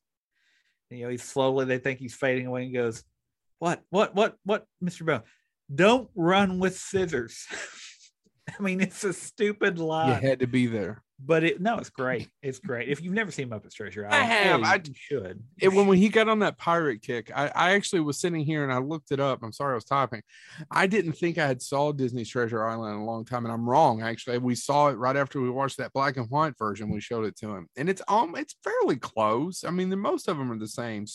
And, 0.91 0.99
you 0.99 1.05
know, 1.05 1.11
he's 1.11 1.23
slowly 1.23 1.65
they 1.65 1.79
think 1.79 1.99
he's 1.99 2.15
fading 2.15 2.47
away 2.47 2.65
and 2.65 2.75
goes, 2.75 3.05
"What, 3.59 3.83
what, 3.91 4.15
what, 4.15 4.37
what, 4.45 4.67
Mister 4.81 5.05
Bell? 5.05 5.25
Don't 5.73 6.11
run 6.15 6.59
with 6.59 6.79
scissors." 6.79 7.47
I 8.59 8.63
mean, 8.63 8.81
it's 8.81 9.05
a 9.05 9.13
stupid 9.13 9.79
line 9.79 10.23
You 10.23 10.29
had 10.29 10.41
to 10.41 10.47
be 10.47 10.67
there. 10.67 11.03
But 11.19 11.45
it 11.45 11.61
no, 11.61 11.79
it's 11.79 11.89
great. 11.91 12.29
It's 12.43 12.59
great. 12.59 12.89
If 12.89 13.03
you've 13.03 13.15
never 13.15 13.31
seen 13.31 13.49
Muppets 13.49 13.73
Treasure, 13.75 14.07
I 14.07 14.17
have. 14.17 14.61
hey, 14.61 14.67
I- 14.67 14.75
you 14.85 14.95
should. 14.95 15.43
It, 15.59 15.69
when, 15.69 15.87
when 15.87 15.99
he 15.99 16.09
got 16.09 16.29
on 16.29 16.41
that 16.41 16.59
pirate 16.59 17.01
kick, 17.03 17.31
I, 17.35 17.49
I 17.49 17.73
actually 17.73 18.01
was 18.01 18.19
sitting 18.19 18.45
here 18.45 18.65
and 18.65 18.73
I 18.73 18.79
looked 18.79 19.13
it 19.13 19.21
up. 19.21 19.43
I'm 19.43 19.53
sorry 19.53 19.73
I 19.73 19.75
was 19.77 19.85
typing. 19.85 20.23
I 20.71 20.87
didn't 20.87 21.13
think 21.15 21.39
I 21.39 21.47
had 21.47 21.63
saw 21.63 21.93
Disney's 21.93 22.29
Treasure 22.29 22.65
Island 22.65 22.95
in 22.97 23.01
a 23.01 23.05
long 23.05 23.25
time, 23.25 23.45
and 23.47 23.53
I'm 23.53 23.69
wrong. 23.69 24.03
Actually, 24.03 24.39
we 24.39 24.55
saw 24.55 24.89
it 24.89 24.95
right 24.99 25.17
after 25.17 25.41
we 25.41 25.49
watched 25.51 25.79
that 25.79 25.93
black 25.93 26.17
and 26.19 26.29
white 26.31 26.59
version. 26.59 26.91
We 26.91 27.01
showed 27.01 27.25
it 27.25 27.37
to 27.39 27.55
him, 27.55 27.69
and 27.77 27.89
it's 27.89 28.03
um, 28.09 28.35
it's 28.37 28.57
fairly 28.63 28.97
close. 28.97 29.65
I 29.65 29.71
mean, 29.71 29.89
the 29.91 29.97
most 29.97 30.29
of 30.29 30.37
them 30.37 30.53
are 30.53 30.59
the 30.59 30.69
same. 30.69 31.07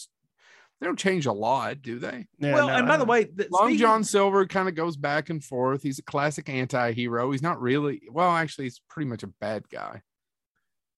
S- 0.81 0.81
They 0.81 0.88
don't 0.88 1.00
change 1.00 1.25
a 1.27 1.31
lot, 1.31 1.81
do 1.81 2.00
they? 2.00 2.27
Yeah, 2.39 2.53
well, 2.55 2.67
no, 2.67 2.73
and 2.75 2.88
by 2.88 2.97
the 2.97 3.05
way, 3.05 3.25
the, 3.25 3.47
Long 3.51 3.69
speaking- 3.69 3.79
John 3.79 4.03
Silver 4.03 4.45
kind 4.47 4.67
of 4.67 4.75
goes 4.75 4.97
back 4.97 5.29
and 5.29 5.43
forth. 5.43 5.83
He's 5.83 6.00
a 6.00 6.03
classic 6.03 6.50
anti-hero. 6.50 7.31
He's 7.31 7.41
not 7.43 7.61
really 7.61 8.01
well, 8.11 8.31
actually, 8.31 8.65
he's 8.65 8.81
pretty 8.89 9.09
much 9.09 9.23
a 9.23 9.27
bad 9.27 9.69
guy. 9.69 10.01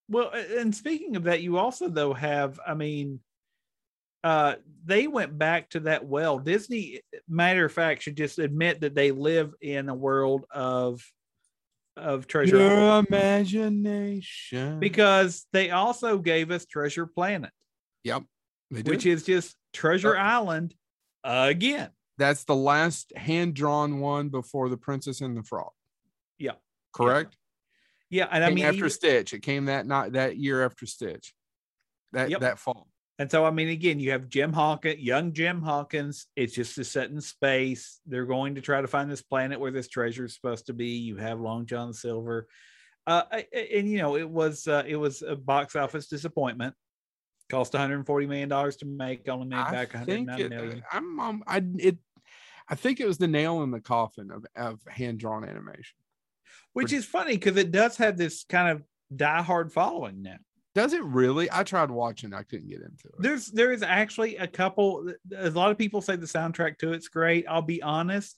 Well, 0.10 0.32
and 0.34 0.74
speaking 0.76 1.16
of 1.16 1.24
that, 1.26 1.42
you 1.42 1.58
also 1.58 1.88
though 1.90 2.14
have, 2.14 2.60
I 2.66 2.74
mean, 2.74 3.20
uh, 4.24 4.56
they 4.86 5.08
went 5.08 5.38
back 5.38 5.70
to 5.72 5.82
that 5.82 6.06
well. 6.06 6.40
Disney, 6.40 7.02
matter 7.28 7.66
of 7.66 7.72
fact, 7.72 8.04
should 8.04 8.16
just 8.18 8.40
admit 8.40 8.82
that 8.82 8.96
they 8.96 9.12
live 9.12 9.54
in 9.62 9.90
a 9.90 9.96
world 9.96 10.46
of 10.52 11.02
of 11.96 12.26
treasure 12.26 12.58
Island 12.58 13.08
Your 13.12 13.18
imagination. 13.20 14.80
because 14.80 15.46
they 15.54 15.70
also 15.72 16.18
gave 16.18 16.52
us 16.52 16.66
Treasure 16.66 17.06
Planet, 17.06 17.52
yep, 18.04 18.24
they 18.72 18.82
which 18.82 19.06
is 19.06 19.24
just 19.24 19.56
Treasure 19.74 20.18
Island 20.18 20.74
again. 21.24 21.90
That's 22.18 22.44
the 22.44 22.56
last 22.56 23.12
hand-drawn 23.16 24.00
one 24.00 24.30
before 24.30 24.70
the 24.70 24.78
Princess 24.78 25.20
and 25.22 25.36
the 25.36 25.44
Frog. 25.44 25.72
Yeah. 26.38 26.54
Correct. 26.94 27.36
Yeah, 28.10 28.28
and 28.32 28.44
I 28.44 28.52
mean, 28.52 28.66
after 28.66 28.78
even- 28.78 28.90
Stitch. 28.92 29.34
It 29.34 29.42
came 29.42 29.66
that 29.66 29.88
not 29.88 30.12
that 30.14 30.38
year 30.38 30.64
after 30.64 30.86
Stitch. 30.86 31.34
That 32.12 32.30
Yep. 32.30 32.42
that 32.42 32.60
fall. 32.60 32.88
And 33.20 33.30
so, 33.32 33.46
I 33.46 33.52
mean, 33.52 33.70
again, 33.70 34.00
you 34.00 34.12
have 34.12 34.30
Jim 34.30 34.54
Hawkins, 34.54 35.00
young 35.00 35.34
Jim 35.34 35.62
Hawkins. 35.62 36.28
It's 36.36 36.54
just 36.54 36.78
a 36.78 36.84
set 36.84 37.10
in 37.10 37.22
space. 37.22 38.00
They're 38.06 38.26
going 38.26 38.56
to 38.56 38.62
try 38.62 38.82
to 38.82 38.88
find 38.88 39.10
this 39.10 39.22
planet 39.22 39.60
where 39.60 39.72
this 39.72 39.88
treasure 39.88 40.26
is 40.26 40.36
supposed 40.36 40.68
to 40.68 40.74
be. 40.74 40.90
You 40.98 41.18
have 41.18 41.40
Long 41.40 41.66
John 41.66 41.94
Silver, 41.94 42.48
uh, 43.08 43.24
and 43.54 43.90
you 43.90 43.98
know 44.00 44.18
it 44.18 44.30
was 44.30 44.68
uh, 44.68 44.84
it 44.86 44.96
was 44.96 45.22
a 45.22 45.36
box 45.36 45.76
office 45.76 46.08
disappointment. 46.08 46.76
Cost 47.50 47.74
140 47.74 48.26
million 48.28 48.50
dollars 48.50 48.78
to 48.78 48.86
make, 48.86 49.28
only 49.30 49.48
made 49.48 49.58
I 49.58 49.72
back 49.72 49.92
think 49.92 50.28
109 50.28 50.40
it, 50.40 50.50
million. 50.50 50.84
I'm 50.92 51.20
um, 51.20 51.44
I 51.46 51.62
it 51.78 51.98
I 52.70 52.76
think 52.76 53.00
it 53.00 53.06
was 53.06 53.18
the 53.18 53.28
nail 53.28 53.64
in 53.64 53.72
the 53.72 53.82
coffin 53.82 54.32
of, 54.32 54.46
of 54.56 54.80
hand-drawn 54.88 55.44
animation. 55.44 55.98
Which 56.72 56.94
is 56.94 57.06
funny 57.06 57.34
because 57.34 57.58
it 57.58 57.72
does 57.72 57.98
have 57.98 58.18
this 58.18 58.46
kind 58.46 58.70
of 58.70 58.84
diehard 59.16 59.72
following 59.72 60.24
now. 60.24 60.38
Does 60.74 60.94
it 60.94 61.04
really? 61.04 61.50
I 61.52 61.64
tried 61.64 61.92
watching, 61.92 62.34
I 62.34 62.42
couldn't 62.42 62.68
get 62.68 62.82
into 62.82 63.08
it. 63.08 63.16
There's 63.20 63.48
there 63.48 63.72
is 63.72 63.84
actually 63.84 64.38
a 64.38 64.48
couple. 64.48 65.14
A 65.38 65.52
lot 65.52 65.70
of 65.70 65.78
people 65.78 66.02
say 66.02 66.16
the 66.16 66.26
soundtrack 66.26 66.80
to 66.80 66.94
it's 66.94 67.10
great. 67.10 67.46
I'll 67.48 67.62
be 67.62 67.84
honest. 67.84 68.38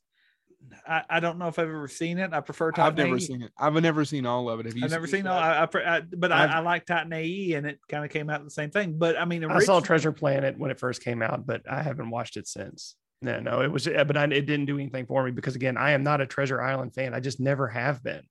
I, 0.87 1.03
I 1.09 1.19
don't 1.19 1.37
know 1.37 1.47
if 1.47 1.57
I've 1.59 1.67
ever 1.67 1.87
seen 1.87 2.17
it. 2.17 2.33
I 2.33 2.41
prefer 2.41 2.71
Titan 2.71 2.85
I've 2.85 2.97
never 2.97 3.15
AE. 3.17 3.19
seen 3.19 3.41
it. 3.41 3.51
I've 3.57 3.73
never 3.73 4.05
seen 4.05 4.25
all 4.25 4.49
of 4.49 4.59
it. 4.59 4.65
Have 4.65 4.77
you 4.77 4.85
I've 4.85 4.91
never 4.91 5.07
seen. 5.07 5.21
it? 5.21 5.23
No, 5.23 5.33
I, 5.33 5.63
I, 5.63 5.97
I 5.97 6.01
but 6.01 6.31
I, 6.31 6.57
I've- 6.57 6.65
like 6.65 6.85
Titan 6.85 7.11
AE, 7.13 7.53
and 7.53 7.65
it 7.67 7.79
kind 7.89 8.03
of 8.05 8.11
came 8.11 8.29
out 8.29 8.43
the 8.43 8.49
same 8.49 8.69
thing. 8.71 8.97
But 8.97 9.17
I 9.19 9.25
mean, 9.25 9.43
I 9.45 9.59
saw 9.59 9.79
Treasure 9.79 10.11
Planet 10.11 10.57
when 10.57 10.71
it 10.71 10.79
first 10.79 11.03
came 11.03 11.21
out, 11.21 11.45
but 11.45 11.61
I 11.69 11.81
haven't 11.81 12.09
watched 12.09 12.37
it 12.37 12.47
since. 12.47 12.95
No, 13.21 13.39
no, 13.39 13.61
it 13.61 13.71
was, 13.71 13.87
eh, 13.87 14.03
but 14.03 14.17
I, 14.17 14.25
it 14.25 14.45
didn't 14.45 14.65
do 14.65 14.75
anything 14.77 15.05
for 15.05 15.23
me 15.23 15.31
because 15.31 15.55
again, 15.55 15.77
I 15.77 15.91
am 15.91 16.03
not 16.03 16.21
a 16.21 16.25
Treasure 16.27 16.61
Island 16.61 16.93
fan. 16.93 17.13
I 17.13 17.19
just 17.21 17.39
never 17.39 17.67
have 17.67 18.03
been. 18.03 18.21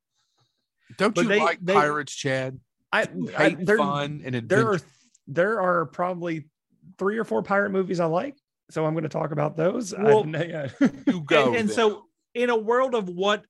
Don't 0.99 1.15
But 1.15 1.23
you 1.23 1.29
they- 1.29 1.41
like 1.41 1.59
they- 1.63 1.73
pirates, 1.73 2.15
Chad? 2.15 2.61
I, 2.93 3.09
You 3.13 3.31
I 3.37 3.49
hate 3.51 3.67
there, 3.67 3.79
fun 3.79 4.23
and 4.25 4.49
there 4.49 4.67
are 4.69 4.75
adventure. 4.75 4.87
there 5.27 5.61
are 5.61 5.87
probably 5.87 6.49
three 6.99 7.19
or 7.19 7.25
four 7.25 7.43
pirate 7.43 7.71
movies 7.71 7.99
I 7.99 8.05
like, 8.05 8.37
so 8.71 8.87
I'm 8.87 8.93
going 8.95 9.03
to 9.03 9.09
talk 9.09 9.33
about 9.33 9.57
those. 9.57 9.93
I- 9.93 10.11
yeah. 10.25 10.69
You 11.07 11.23
go. 11.23 11.49
and, 11.49 11.57
and 11.57 11.71
so 11.71 12.05
in 12.35 12.51
a 12.51 12.57
world 12.57 12.95
of 12.95 13.09
what 13.09 13.45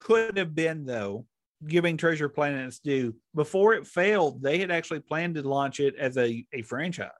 could 0.00 0.36
have 0.36 0.54
been, 0.54 0.84
though, 0.84 1.26
giving 1.66 1.96
Treasure 1.96 2.28
Planet 2.28 2.66
its 2.66 2.78
due, 2.78 3.14
before 3.34 3.74
it 3.74 3.86
failed, 3.86 4.42
they 4.42 4.58
had 4.58 4.70
actually 4.70 5.00
planned 5.00 5.34
to 5.36 5.42
launch 5.46 5.78
it 5.78 5.94
as 5.96 6.16
a, 6.16 6.44
a 6.52 6.62
franchise. 6.62 7.10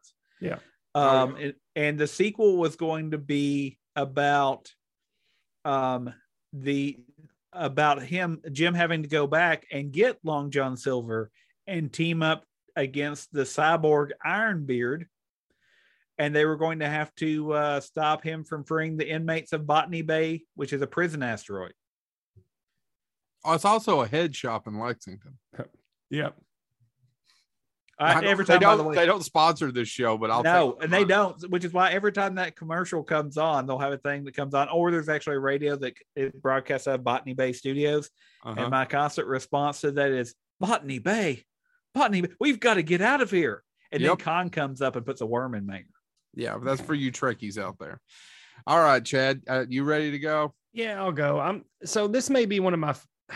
Yeah. 0.40 0.58
Oh, 0.94 1.22
Um, 1.22 1.36
and, 1.36 1.54
and 1.76 1.98
the 1.98 2.06
sequel 2.06 2.56
was 2.56 2.76
going 2.76 3.12
to 3.12 3.18
be 3.18 3.78
about 3.96 4.72
um 5.64 6.14
the 6.52 6.96
about 7.52 8.02
him 8.02 8.40
Jim 8.50 8.72
having 8.72 9.02
to 9.02 9.08
go 9.08 9.26
back 9.26 9.66
and 9.70 9.92
get 9.92 10.18
Long 10.24 10.50
John 10.50 10.76
Silver 10.76 11.30
and 11.66 11.92
team 11.92 12.22
up 12.22 12.44
against 12.76 13.32
the 13.32 13.42
cyborg 13.42 14.10
Ironbeard. 14.24 15.06
And 16.20 16.36
they 16.36 16.44
were 16.44 16.56
going 16.56 16.80
to 16.80 16.86
have 16.88 17.14
to 17.14 17.52
uh, 17.54 17.80
stop 17.80 18.22
him 18.22 18.44
from 18.44 18.62
freeing 18.64 18.98
the 18.98 19.08
inmates 19.08 19.54
of 19.54 19.66
Botany 19.66 20.02
Bay, 20.02 20.42
which 20.54 20.74
is 20.74 20.82
a 20.82 20.86
prison 20.86 21.22
asteroid. 21.22 21.72
Oh, 23.42 23.54
it's 23.54 23.64
also 23.64 24.02
a 24.02 24.06
head 24.06 24.36
shop 24.36 24.66
in 24.68 24.78
Lexington. 24.78 25.38
Yep. 26.12 26.34
I, 28.00 28.10
I 28.10 28.14
don't- 28.14 28.24
every 28.24 28.44
time, 28.44 28.56
by 28.56 28.60
don't, 28.60 28.78
the 28.78 28.84
way, 28.84 28.96
they 28.96 29.06
don't 29.06 29.24
sponsor 29.24 29.70
this 29.70 29.86
show, 29.88 30.18
but 30.18 30.30
I'll 30.30 30.42
no, 30.42 30.72
take 30.72 30.82
and 30.84 30.92
they 30.92 31.04
don't, 31.04 31.40
which 31.50 31.64
is 31.64 31.72
why 31.72 31.90
every 31.92 32.10
time 32.12 32.34
that 32.34 32.56
commercial 32.56 33.04
comes 33.04 33.36
on, 33.38 33.66
they'll 33.66 33.78
have 33.78 33.92
a 33.92 33.98
thing 33.98 34.24
that 34.24 34.34
comes 34.34 34.52
on, 34.54 34.68
or 34.70 34.90
there's 34.90 35.08
actually 35.08 35.36
a 35.36 35.40
radio 35.40 35.76
that 35.76 35.94
it 36.16 36.42
broadcasts 36.42 36.88
out 36.88 36.96
of 36.96 37.04
Botany 37.04 37.34
Bay 37.34 37.52
Studios. 37.52 38.10
Uh-huh. 38.44 38.60
And 38.60 38.70
my 38.70 38.86
constant 38.86 39.28
response 39.28 39.82
to 39.82 39.92
that 39.92 40.10
is 40.10 40.34
Botany 40.58 40.98
Bay, 40.98 41.44
Botany, 41.94 42.22
Bay, 42.22 42.32
we've 42.40 42.58
got 42.60 42.74
to 42.74 42.82
get 42.82 43.00
out 43.00 43.20
of 43.20 43.30
here. 43.30 43.62
And 43.92 44.00
Yep. 44.02 44.08
then 44.10 44.16
Khan 44.24 44.50
comes 44.50 44.82
up 44.82 44.96
and 44.96 45.06
puts 45.06 45.20
a 45.20 45.26
worm 45.26 45.54
in 45.54 45.64
me. 45.66 45.84
Yeah, 46.34 46.58
that's 46.62 46.80
for 46.80 46.94
you 46.94 47.10
Trekkies 47.10 47.58
out 47.58 47.78
there. 47.78 48.00
All 48.66 48.78
right, 48.78 49.04
Chad, 49.04 49.42
uh, 49.48 49.64
you 49.68 49.84
ready 49.84 50.10
to 50.10 50.18
go? 50.18 50.54
Yeah, 50.72 51.00
I'll 51.00 51.12
go. 51.12 51.40
I'm 51.40 51.64
so 51.84 52.06
this 52.06 52.30
may 52.30 52.46
be 52.46 52.60
one 52.60 52.74
of 52.74 52.80
my 52.80 52.94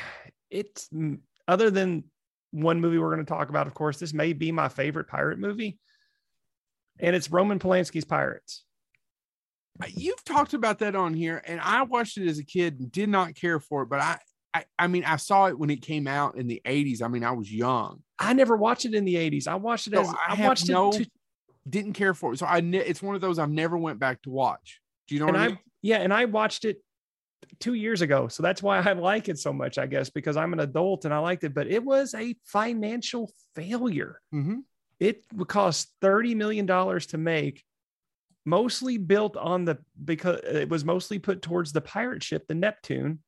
it's 0.51 0.89
other 1.49 1.71
than 1.71 2.05
one 2.53 2.81
movie 2.81 2.99
we're 2.99 3.13
going 3.13 3.25
to 3.25 3.29
talk 3.29 3.49
about, 3.49 3.67
of 3.67 3.75
course, 3.75 3.99
this 3.99 4.15
may 4.15 4.33
be 4.33 4.53
my 4.53 4.69
favorite 4.69 5.09
pirate 5.09 5.39
movie. 5.39 5.79
And 7.01 7.17
it's 7.17 7.31
Roman 7.31 7.59
Polanski's 7.59 8.05
Pirates. 8.05 8.65
You've 9.89 10.23
talked 10.25 10.55
about 10.55 10.79
that 10.79 10.95
on 10.95 11.15
here, 11.15 11.43
and 11.45 11.61
I 11.61 11.83
watched 11.83 12.17
it 12.17 12.29
as 12.29 12.39
a 12.39 12.45
kid 12.45 12.79
and 12.79 12.93
did 12.93 13.09
not 13.09 13.35
care 13.35 13.59
for 13.59 13.83
it. 13.83 13.89
But 13.89 13.99
I, 13.99 14.19
I, 14.55 14.65
I 14.79 14.87
mean, 14.87 15.03
I 15.05 15.17
saw 15.17 15.47
it 15.47 15.59
when 15.59 15.71
it 15.71 15.83
came 15.83 16.07
out 16.07 16.37
in 16.37 16.47
the 16.47 16.63
'80s. 16.65 17.03
I 17.03 17.09
mean, 17.09 17.25
I 17.25 17.33
was 17.33 17.53
young, 17.53 18.05
I 18.19 18.33
never 18.33 18.57
watched 18.57 18.85
it 18.85 18.95
in 18.95 19.05
the 19.05 19.17
80s. 19.17 19.49
I 19.49 19.57
watched 19.57 19.89
it 19.89 19.95
So 19.95 20.01
as 20.03 20.09
I 20.09 20.43
I, 20.43 20.47
watched 20.47 20.69
no- 20.69 20.91
it 20.91 21.05
to, 21.05 21.11
didn't 21.68 21.94
care 21.94 22.14
for 22.14 22.33
it. 22.33 22.38
So 22.38 22.47
I, 22.47 22.61
ne- 22.61 22.78
it's 22.78 23.02
one 23.02 23.14
of 23.14 23.21
those 23.21 23.38
I've 23.38 23.50
never 23.50 23.76
went 23.78 23.99
back 23.99 24.23
to 24.23 24.30
watch. 24.30 24.80
Do 25.09 25.14
you 25.14 25.21
know 25.21 25.28
and 25.28 25.37
what 25.37 25.42
I 25.42 25.44
I 25.44 25.49
mean? 25.49 25.59
yeah, 25.83 25.99
and 25.99 26.12
I 26.12 26.25
watched 26.26 26.64
it 26.64 26.78
two 27.61 27.75
years 27.75 28.00
ago. 28.00 28.28
So 28.28 28.42
that's 28.42 28.62
why 28.62 28.78
I 28.80 28.92
like 28.92 29.28
it 29.28 29.38
so 29.38 29.52
much, 29.52 29.78
I 29.78 29.87
guess, 29.87 30.11
because 30.11 30.37
I'm 30.37 30.52
an 30.52 30.61
adult 30.61 31.04
and 31.04 31.14
I 31.14 31.18
liked 31.18 31.44
it, 31.44 31.54
but 31.54 31.66
it 31.66 31.85
was 31.85 32.14
a 32.14 32.37
financial 32.44 33.30
failure. 33.54 34.21
Mm-hmm. 34.35 34.61
It 35.00 35.25
would 35.35 35.49
cost 35.49 35.90
$30 36.02 36.37
million 36.37 36.66
to 36.66 37.18
make, 37.18 37.64
mostly 38.44 38.99
built 38.99 39.37
on 39.37 39.64
the 39.64 39.78
because 40.04 40.40
it 40.44 40.68
was 40.68 40.85
mostly 40.85 41.18
put 41.18 41.42
towards 41.42 41.73
the 41.73 41.80
pirate 41.80 42.23
ship, 42.23 42.47
the 42.47 42.54
Neptune, 42.54 43.21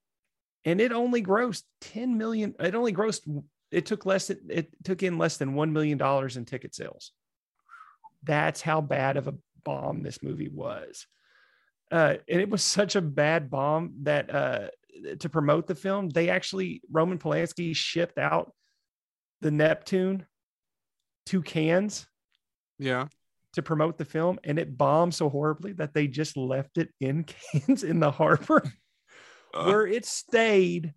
and 0.65 0.81
it 0.81 0.93
only 0.93 1.23
grossed 1.23 1.65
10 1.81 2.17
million. 2.17 2.55
It 2.61 2.75
only 2.75 2.93
grossed, 2.93 3.43
it 3.71 3.87
took 3.87 4.07
less 4.07 4.31
it 4.31 4.69
took 4.85 5.03
in 5.03 5.19
less 5.19 5.37
than 5.37 5.55
$1 5.55 5.73
million 5.73 6.01
in 6.01 6.45
ticket 6.45 6.75
sales. 6.75 7.13
That's 8.27 8.61
how 8.61 8.81
bad 8.81 9.17
of 9.17 9.29
a 9.29 9.35
bomb 9.65 10.03
this 10.03 10.23
movie 10.23 10.49
was. 10.49 11.07
Uh, 11.91 12.17
and 12.29 12.41
it 12.41 12.51
was 12.51 12.63
such 12.63 12.97
a 12.97 13.01
bad 13.01 13.49
bomb 13.49 13.95
that 14.03 14.35
uh, 14.35 14.69
to 15.21 15.29
promote 15.29 15.67
the 15.67 15.75
film, 15.75 16.09
they 16.09 16.29
actually 16.29 16.83
Roman 16.91 17.19
Polanski 17.19 17.75
shipped 17.75 18.19
out 18.19 18.53
the 19.41 19.51
Neptune 19.51 20.27
to 21.27 21.43
Cannes 21.43 22.07
Yeah. 22.79 23.07
to 23.53 23.63
promote 23.63 23.99
the 23.99 24.05
film, 24.05 24.39
and 24.45 24.59
it 24.59 24.77
bombed 24.77 25.15
so 25.15 25.29
horribly 25.29 25.73
that 25.75 25.95
they 25.95 26.09
just 26.09 26.37
left 26.37 26.79
it 26.79 26.93
in 27.01 27.25
Cannes 27.53 27.85
in 27.85 28.01
the 28.01 28.11
harbor, 28.11 28.63
Uh, 29.55 29.65
where 29.65 29.87
it 29.87 30.05
stayed 30.05 30.93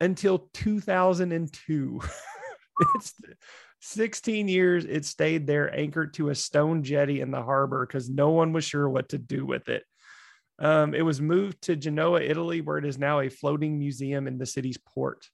until 0.00 0.50
2002. 0.54 2.00
it's 2.94 3.14
16 3.80 4.48
years 4.48 4.84
it 4.84 5.04
stayed 5.04 5.46
there 5.46 5.74
anchored 5.74 6.14
to 6.14 6.28
a 6.28 6.34
stone 6.34 6.82
jetty 6.82 7.20
in 7.20 7.30
the 7.30 7.42
harbor 7.42 7.86
because 7.86 8.10
no 8.10 8.30
one 8.30 8.52
was 8.52 8.64
sure 8.64 8.88
what 8.88 9.08
to 9.10 9.18
do 9.18 9.44
with 9.46 9.68
it. 9.68 9.84
Um, 10.58 10.94
it 10.94 11.02
was 11.02 11.20
moved 11.20 11.62
to 11.62 11.76
Genoa, 11.76 12.20
Italy, 12.20 12.60
where 12.60 12.76
it 12.76 12.84
is 12.84 12.98
now 12.98 13.20
a 13.20 13.30
floating 13.30 13.78
museum 13.78 14.26
in 14.26 14.36
the 14.36 14.44
city's 14.44 14.76
port. 14.76 15.26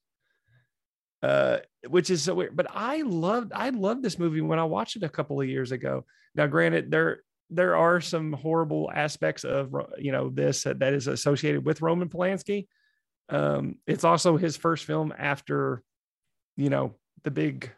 Uh, 1.22 1.58
which 1.88 2.10
is 2.10 2.22
so 2.22 2.34
weird. 2.34 2.56
But 2.56 2.68
I 2.70 3.02
loved 3.02 3.52
I 3.52 3.70
loved 3.70 4.02
this 4.02 4.18
movie 4.18 4.42
when 4.42 4.58
I 4.58 4.64
watched 4.64 4.96
it 4.96 5.02
a 5.02 5.08
couple 5.08 5.40
of 5.40 5.48
years 5.48 5.72
ago. 5.72 6.04
Now, 6.34 6.46
granted, 6.46 6.90
there 6.90 7.22
there 7.50 7.74
are 7.74 8.00
some 8.00 8.32
horrible 8.32 8.90
aspects 8.94 9.42
of 9.42 9.74
you 9.98 10.12
know 10.12 10.28
this 10.28 10.64
that 10.64 10.82
is 10.82 11.08
associated 11.08 11.64
with 11.64 11.82
Roman 11.82 12.08
Polanski. 12.08 12.68
Um, 13.28 13.76
it's 13.86 14.04
also 14.04 14.36
his 14.36 14.56
first 14.56 14.84
film 14.84 15.12
after, 15.16 15.82
you 16.56 16.70
know, 16.70 16.94
the 17.24 17.30
big 17.32 17.72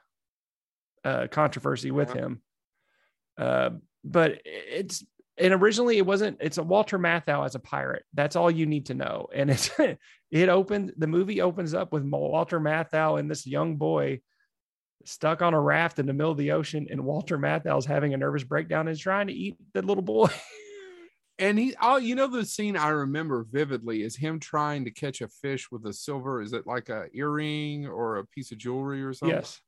uh, 1.04 1.26
controversy 1.30 1.90
with 1.90 2.14
Yeah. 2.14 2.20
him. 2.22 2.42
Uh, 3.36 3.70
but 4.04 4.40
it's 4.44 5.04
and 5.40 5.54
originally 5.54 5.98
it 5.98 6.06
wasn't. 6.06 6.38
It's 6.40 6.58
a 6.58 6.62
Walter 6.62 6.98
Matthau 6.98 7.44
as 7.44 7.54
a 7.54 7.60
pirate. 7.60 8.04
That's 8.14 8.34
all 8.34 8.50
you 8.50 8.66
need 8.66 8.86
to 8.86 8.94
know. 8.94 9.28
And 9.32 9.50
it's 9.50 9.70
it 10.30 10.48
opened. 10.48 10.94
The 10.96 11.06
movie 11.06 11.40
opens 11.40 11.74
up 11.74 11.92
with 11.92 12.02
Walter 12.04 12.58
Matthau 12.60 13.20
and 13.20 13.30
this 13.30 13.46
young 13.46 13.76
boy 13.76 14.20
stuck 15.04 15.40
on 15.42 15.54
a 15.54 15.60
raft 15.60 16.00
in 16.00 16.06
the 16.06 16.12
middle 16.12 16.32
of 16.32 16.38
the 16.38 16.52
ocean, 16.52 16.88
and 16.90 17.04
Walter 17.04 17.38
Matthau's 17.38 17.86
having 17.86 18.14
a 18.14 18.16
nervous 18.16 18.42
breakdown 18.44 18.88
and 18.88 18.90
is 18.90 19.00
trying 19.00 19.28
to 19.28 19.32
eat 19.32 19.56
the 19.74 19.82
little 19.82 20.02
boy. 20.02 20.28
And 21.40 21.56
he, 21.56 21.72
oh, 21.80 21.98
you 21.98 22.16
know, 22.16 22.26
the 22.26 22.44
scene 22.44 22.76
I 22.76 22.88
remember 22.88 23.46
vividly 23.48 24.02
is 24.02 24.16
him 24.16 24.40
trying 24.40 24.84
to 24.86 24.90
catch 24.90 25.20
a 25.20 25.28
fish 25.28 25.70
with 25.70 25.86
a 25.86 25.92
silver. 25.92 26.42
Is 26.42 26.52
it 26.52 26.66
like 26.66 26.88
a 26.88 27.06
earring 27.14 27.86
or 27.86 28.16
a 28.16 28.26
piece 28.26 28.50
of 28.50 28.58
jewelry 28.58 29.04
or 29.04 29.12
something? 29.12 29.36
yes. 29.36 29.60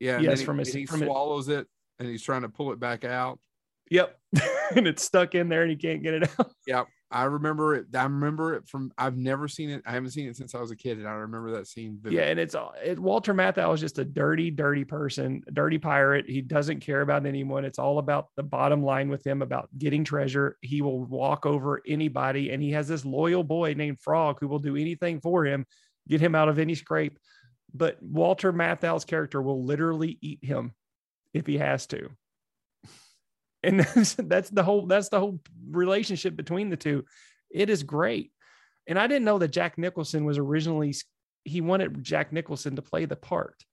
Yeah. 0.00 0.16
and 0.16 0.24
Yes, 0.24 0.40
he, 0.40 0.46
from 0.46 0.58
his- 0.58 0.72
he 0.72 0.86
from 0.86 1.00
swallows 1.00 1.48
it 1.48 1.66
and 1.98 2.08
he's 2.08 2.22
trying 2.22 2.42
to 2.42 2.48
pull 2.48 2.72
it 2.72 2.80
back 2.80 3.04
out. 3.04 3.38
Yep. 3.90 4.18
and 4.76 4.86
it's 4.86 5.02
stuck 5.02 5.34
in 5.34 5.48
there, 5.48 5.62
and 5.62 5.70
he 5.70 5.76
can't 5.76 6.02
get 6.02 6.14
it 6.14 6.30
out. 6.38 6.50
Yep. 6.66 6.86
I 7.12 7.24
remember 7.24 7.74
it. 7.74 7.86
I 7.92 8.04
remember 8.04 8.54
it 8.54 8.68
from, 8.68 8.92
I've 8.96 9.16
never 9.16 9.48
seen 9.48 9.68
it. 9.68 9.82
I 9.84 9.90
haven't 9.90 10.10
seen 10.10 10.28
it 10.28 10.36
since 10.36 10.54
I 10.54 10.60
was 10.60 10.70
a 10.70 10.76
kid. 10.76 10.98
And 10.98 11.08
I 11.08 11.10
remember 11.14 11.50
that 11.50 11.66
scene. 11.66 11.98
Yeah, 12.08 12.22
and 12.22 12.38
it's 12.38 12.54
all- 12.54 12.72
it, 12.84 13.00
Walter 13.00 13.34
Matthau 13.34 13.74
is 13.74 13.80
just 13.80 13.98
a 13.98 14.04
dirty, 14.04 14.52
dirty 14.52 14.84
person, 14.84 15.42
a 15.48 15.50
dirty 15.50 15.78
pirate. 15.78 16.26
He 16.30 16.40
doesn't 16.40 16.78
care 16.78 17.00
about 17.00 17.26
anyone. 17.26 17.64
It's 17.64 17.80
all 17.80 17.98
about 17.98 18.28
the 18.36 18.44
bottom 18.44 18.84
line 18.84 19.08
with 19.08 19.26
him 19.26 19.42
about 19.42 19.68
getting 19.76 20.04
treasure. 20.04 20.56
He 20.60 20.82
will 20.82 21.04
walk 21.04 21.46
over 21.46 21.82
anybody, 21.84 22.52
and 22.52 22.62
he 22.62 22.70
has 22.70 22.86
this 22.86 23.04
loyal 23.04 23.42
boy 23.42 23.74
named 23.76 24.00
Frog 24.00 24.38
who 24.40 24.46
will 24.46 24.60
do 24.60 24.76
anything 24.76 25.20
for 25.20 25.44
him, 25.44 25.66
get 26.06 26.20
him 26.20 26.36
out 26.36 26.48
of 26.48 26.60
any 26.60 26.76
scrape. 26.76 27.18
But 27.72 28.02
Walter 28.02 28.52
Matthau's 28.52 29.04
character 29.04 29.40
will 29.40 29.64
literally 29.64 30.18
eat 30.20 30.44
him 30.44 30.72
if 31.32 31.46
he 31.46 31.58
has 31.58 31.86
to. 31.88 32.10
And 33.62 33.80
that's, 33.94 34.14
that's 34.14 34.50
the 34.50 34.62
whole 34.62 34.86
that's 34.86 35.08
the 35.08 35.20
whole 35.20 35.40
relationship 35.70 36.36
between 36.36 36.70
the 36.70 36.76
two. 36.76 37.04
It 37.50 37.70
is 37.70 37.82
great. 37.82 38.32
And 38.86 38.98
I 38.98 39.06
didn't 39.06 39.24
know 39.24 39.38
that 39.38 39.48
Jack 39.48 39.78
Nicholson 39.78 40.24
was 40.24 40.38
originally 40.38 40.94
he 41.44 41.60
wanted 41.60 42.02
Jack 42.02 42.32
Nicholson 42.32 42.76
to 42.76 42.82
play 42.82 43.04
the 43.04 43.16
part. 43.16 43.64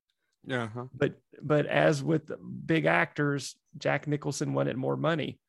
Yeah. 0.45 0.69
huh. 0.73 0.85
But 0.93 1.15
but 1.41 1.65
as 1.65 2.03
with 2.03 2.31
big 2.65 2.85
actors, 2.85 3.55
Jack 3.77 4.07
Nicholson 4.07 4.53
wanted 4.53 4.77
more 4.77 4.97
money. 4.97 5.39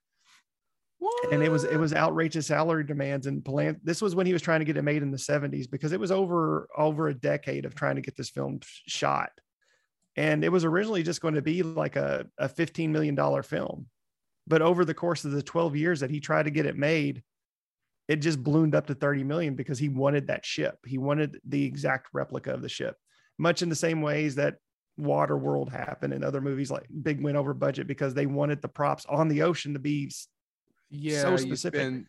And 1.31 1.43
it 1.43 1.50
was 1.50 1.64
it 1.64 1.76
was 1.76 1.95
outrageous 1.95 2.49
salary 2.49 2.85
demands 2.85 3.26
and 3.26 3.45
plan. 3.45 3.81
This 3.85 4.02
was 4.02 4.14
when 4.14 4.26
he 4.26 4.33
was 4.33 4.43
trying 4.43 4.61
to 4.61 4.64
get 4.64 4.76
it 4.76 4.83
made 4.83 5.02
in 5.02 5.11
the 5.11 5.17
70s 5.17 5.71
because 5.71 5.93
it 5.93 6.00
was 6.00 6.11
over 6.11 6.69
over 6.76 7.09
a 7.09 7.14
decade 7.14 7.64
of 7.64 7.75
trying 7.75 7.97
to 7.97 8.02
get 8.02 8.17
this 8.17 8.31
film 8.31 8.61
shot. 8.87 9.31
And 10.17 10.43
it 10.43 10.49
was 10.49 10.64
originally 10.64 11.05
just 11.05 11.21
going 11.21 11.35
to 11.35 11.43
be 11.43 11.62
like 11.62 11.95
a, 11.95 12.26
a 12.38 12.49
$15 12.49 12.88
million 12.88 13.43
film. 13.45 13.87
But 14.49 14.62
over 14.62 14.85
the 14.85 14.95
course 14.95 15.25
of 15.25 15.30
the 15.30 15.43
12 15.43 15.76
years 15.76 16.00
that 16.00 16.11
he 16.11 16.19
tried 16.19 16.45
to 16.45 16.50
get 16.50 16.67
it 16.67 16.76
made, 16.76 17.23
it 18.08 18.17
just 18.17 18.43
ballooned 18.43 18.75
up 18.75 18.87
to 18.87 18.95
30 18.95 19.23
million 19.23 19.54
because 19.54 19.78
he 19.78 19.89
wanted 19.89 20.26
that 20.26 20.45
ship. 20.45 20.78
He 20.84 20.99
wanted 20.99 21.39
the 21.47 21.65
exact 21.65 22.08
replica 22.13 22.52
of 22.52 22.63
the 22.63 22.69
ship, 22.69 22.97
much 23.39 23.63
in 23.63 23.69
the 23.69 23.76
same 23.76 24.02
ways 24.02 24.34
that 24.37 24.56
Waterworld 24.99 25.71
happened 25.71 26.13
and 26.13 26.25
other 26.25 26.41
movies 26.41 26.71
like 26.71 26.87
Big 27.02 27.23
Win 27.23 27.37
over 27.37 27.54
budget 27.54 27.87
because 27.87 28.15
they 28.15 28.26
wanted 28.26 28.61
the 28.61 28.69
props 28.69 29.06
on 29.06 29.28
the 29.28 29.43
ocean 29.43 29.75
to 29.75 29.78
be 29.78 30.11
Yeah. 30.90 31.22
so 31.22 31.36
specific. 31.36 31.80
spend- 31.80 32.06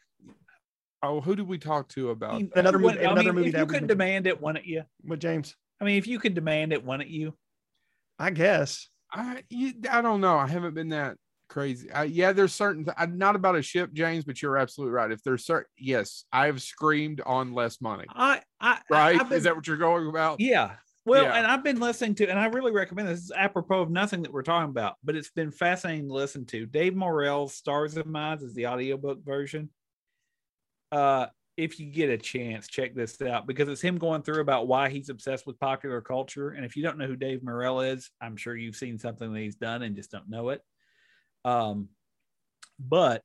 oh, 1.03 1.21
who 1.21 1.35
did 1.35 1.47
we 1.47 1.57
talk 1.57 1.87
to 1.89 2.09
about 2.09 2.39
that? 2.39 2.57
Another 2.59 2.77
you 2.77 2.81
movie- 2.83 2.97
wouldn't- 2.99 3.17
I 3.19 3.23
mean, 3.23 3.35
movie 3.35 3.47
If 3.47 3.53
that 3.53 3.59
you 3.61 3.65
could 3.67 3.81
have- 3.81 3.87
demand 3.87 4.27
it, 4.27 4.41
wouldn't 4.41 4.65
you? 4.65 4.83
with 5.03 5.19
James. 5.19 5.55
I 5.81 5.85
mean, 5.85 5.97
if 5.97 6.07
you 6.07 6.19
could 6.19 6.33
demand 6.33 6.73
it, 6.73 6.83
wouldn't 6.83 7.09
you? 7.09 7.33
I 8.17 8.31
guess. 8.31 8.89
I 9.11 9.43
you, 9.49 9.73
I 9.89 10.01
don't 10.01 10.21
know. 10.21 10.37
I 10.37 10.45
haven't 10.47 10.73
been 10.73 10.89
that 10.89 11.17
crazy. 11.47 11.89
I, 11.91 12.03
yeah, 12.03 12.31
there's 12.33 12.53
certain. 12.53 12.83
Th- 12.85 12.95
I'm 12.97 13.17
not 13.17 13.35
about 13.35 13.55
a 13.55 13.61
ship, 13.61 13.91
James, 13.93 14.23
but 14.25 14.41
you're 14.41 14.57
absolutely 14.57 14.91
right. 14.93 15.09
If 15.11 15.23
there's 15.23 15.45
certain, 15.45 15.69
yes, 15.77 16.25
I 16.31 16.45
have 16.47 16.61
screamed 16.61 17.21
on 17.25 17.53
less 17.53 17.79
money. 17.81 18.05
I, 18.09 18.41
I, 18.59 18.81
Right? 18.89 19.19
I've 19.19 19.29
been- 19.29 19.37
Is 19.37 19.45
that 19.45 19.55
what 19.55 19.65
you're 19.67 19.77
going 19.77 20.07
about? 20.07 20.39
Yeah. 20.41 20.75
Well, 21.09 21.23
Yeah. 21.25 21.37
and 21.37 21.47
I've 21.47 21.63
been 21.63 21.79
listening 21.79 22.15
to, 22.15 22.29
and 22.29 22.37
I 22.39 22.45
really 22.45 22.71
recommend 22.71 23.07
this. 23.07 23.23
Is 23.23 23.31
apropos 23.31 23.81
of 23.81 23.89
nothing 23.89 24.21
that 24.21 24.31
we're 24.31 24.43
talking 24.43 24.69
about, 24.69 24.95
but 25.03 25.15
it's 25.15 25.31
been 25.31 25.51
fascinating 25.51 26.07
to 26.07 26.13
listen 26.13 26.45
to. 26.47 26.65
Dave 26.65 26.95
Morell's 26.95 27.55
Stars 27.55 27.97
of 27.97 28.05
Minds 28.05 28.43
is 28.43 28.53
the 28.53 28.67
audiobook 28.67 29.23
version. 29.23 29.69
Uh, 30.91 31.27
if 31.57 31.79
you 31.79 31.87
get 31.91 32.09
a 32.09 32.17
chance, 32.17 32.67
check 32.67 32.95
this 32.95 33.21
out 33.21 33.45
because 33.47 33.67
it's 33.67 33.81
him 33.81 33.97
going 33.97 34.21
through 34.21 34.39
about 34.41 34.67
why 34.67 34.89
he's 34.89 35.09
obsessed 35.09 35.45
with 35.45 35.59
popular 35.59 35.99
culture. 35.99 36.51
And 36.51 36.63
if 36.63 36.75
you 36.77 36.83
don't 36.83 36.97
know 36.97 37.07
who 37.07 37.15
Dave 37.17 37.43
Morell 37.43 37.81
is, 37.81 38.11
I'm 38.21 38.37
sure 38.37 38.55
you've 38.55 38.77
seen 38.77 38.97
something 38.97 39.33
that 39.33 39.39
he's 39.39 39.55
done 39.55 39.81
and 39.81 39.95
just 39.95 40.11
don't 40.11 40.29
know 40.29 40.49
it. 40.49 40.61
Um, 41.43 41.89
but 42.79 43.23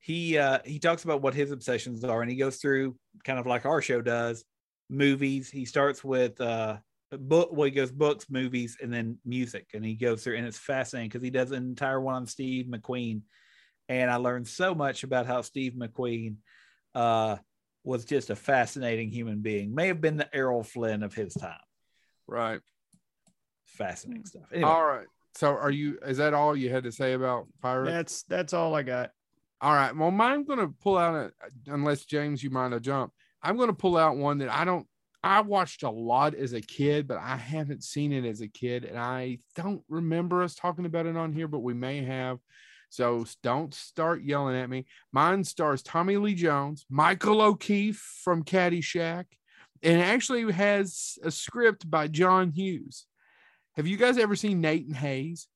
he 0.00 0.38
uh 0.38 0.60
he 0.64 0.78
talks 0.78 1.04
about 1.04 1.22
what 1.22 1.34
his 1.34 1.50
obsessions 1.50 2.02
are, 2.04 2.22
and 2.22 2.30
he 2.30 2.36
goes 2.36 2.56
through 2.56 2.96
kind 3.24 3.38
of 3.38 3.46
like 3.46 3.66
our 3.66 3.82
show 3.82 4.00
does 4.00 4.44
movies. 4.88 5.50
He 5.50 5.64
starts 5.64 6.02
with 6.02 6.40
uh 6.40 6.78
book 7.12 7.50
well, 7.52 7.64
he 7.64 7.70
goes 7.70 7.92
books, 7.92 8.26
movies, 8.28 8.76
and 8.82 8.92
then 8.92 9.18
music, 9.24 9.68
and 9.74 9.84
he 9.84 9.94
goes 9.94 10.22
through, 10.22 10.36
and 10.36 10.46
it's 10.46 10.58
fascinating 10.58 11.08
because 11.08 11.22
he 11.22 11.30
does 11.30 11.50
an 11.52 11.62
entire 11.62 12.00
one 12.00 12.14
on 12.14 12.26
Steve 12.26 12.66
McQueen, 12.66 13.22
and 13.88 14.10
I 14.10 14.16
learned 14.16 14.48
so 14.48 14.74
much 14.74 15.04
about 15.04 15.26
how 15.26 15.42
Steve 15.42 15.74
McQueen 15.74 16.36
uh 16.94 17.36
was 17.84 18.04
just 18.04 18.28
a 18.30 18.36
fascinating 18.36 19.10
human 19.10 19.40
being. 19.40 19.74
May 19.74 19.86
have 19.86 20.00
been 20.00 20.16
the 20.16 20.28
Errol 20.34 20.62
Flynn 20.62 21.02
of 21.02 21.14
his 21.14 21.32
time. 21.34 21.54
Right. 22.26 22.60
Fascinating 23.64 24.26
stuff. 24.26 24.42
Anyway, 24.52 24.68
All 24.68 24.84
right. 24.84 25.06
So, 25.34 25.48
are 25.48 25.70
you? 25.70 25.98
Is 26.06 26.18
that 26.18 26.34
all 26.34 26.56
you 26.56 26.70
had 26.70 26.84
to 26.84 26.92
say 26.92 27.12
about 27.12 27.46
pirates? 27.62 27.90
That's 27.90 28.22
that's 28.24 28.52
all 28.52 28.74
I 28.74 28.82
got. 28.82 29.10
All 29.60 29.72
right. 29.72 29.96
Well, 29.96 30.10
mine's 30.10 30.46
going 30.46 30.58
to 30.58 30.74
pull 30.82 30.98
out 30.98 31.14
a, 31.14 31.32
unless 31.72 32.04
James, 32.04 32.42
you 32.42 32.50
mind 32.50 32.74
a 32.74 32.80
jump. 32.80 33.12
I'm 33.42 33.56
going 33.56 33.68
to 33.68 33.74
pull 33.74 33.96
out 33.96 34.16
one 34.16 34.38
that 34.38 34.52
I 34.52 34.64
don't, 34.64 34.86
I 35.22 35.40
watched 35.40 35.82
a 35.82 35.90
lot 35.90 36.34
as 36.34 36.52
a 36.52 36.60
kid, 36.60 37.08
but 37.08 37.18
I 37.18 37.36
haven't 37.36 37.82
seen 37.82 38.12
it 38.12 38.24
as 38.24 38.40
a 38.40 38.48
kid. 38.48 38.84
And 38.84 38.98
I 38.98 39.38
don't 39.54 39.82
remember 39.88 40.42
us 40.42 40.54
talking 40.54 40.86
about 40.86 41.06
it 41.06 41.16
on 41.16 41.32
here, 41.32 41.48
but 41.48 41.60
we 41.60 41.74
may 41.74 42.04
have. 42.04 42.38
So 42.90 43.26
don't 43.42 43.74
start 43.74 44.22
yelling 44.22 44.56
at 44.56 44.70
me. 44.70 44.86
Mine 45.12 45.44
stars 45.44 45.82
Tommy 45.82 46.16
Lee 46.16 46.34
Jones, 46.34 46.86
Michael 46.88 47.42
O'Keefe 47.42 48.00
from 48.22 48.44
Caddyshack, 48.44 49.24
and 49.82 50.00
actually 50.00 50.50
has 50.52 51.18
a 51.22 51.30
script 51.30 51.90
by 51.90 52.08
John 52.08 52.50
Hughes. 52.50 53.06
Have 53.76 53.86
you 53.86 53.96
guys 53.96 54.18
ever 54.18 54.36
seen 54.36 54.60
Nate 54.60 54.86
and 54.86 54.96
Hayes? 54.96 55.48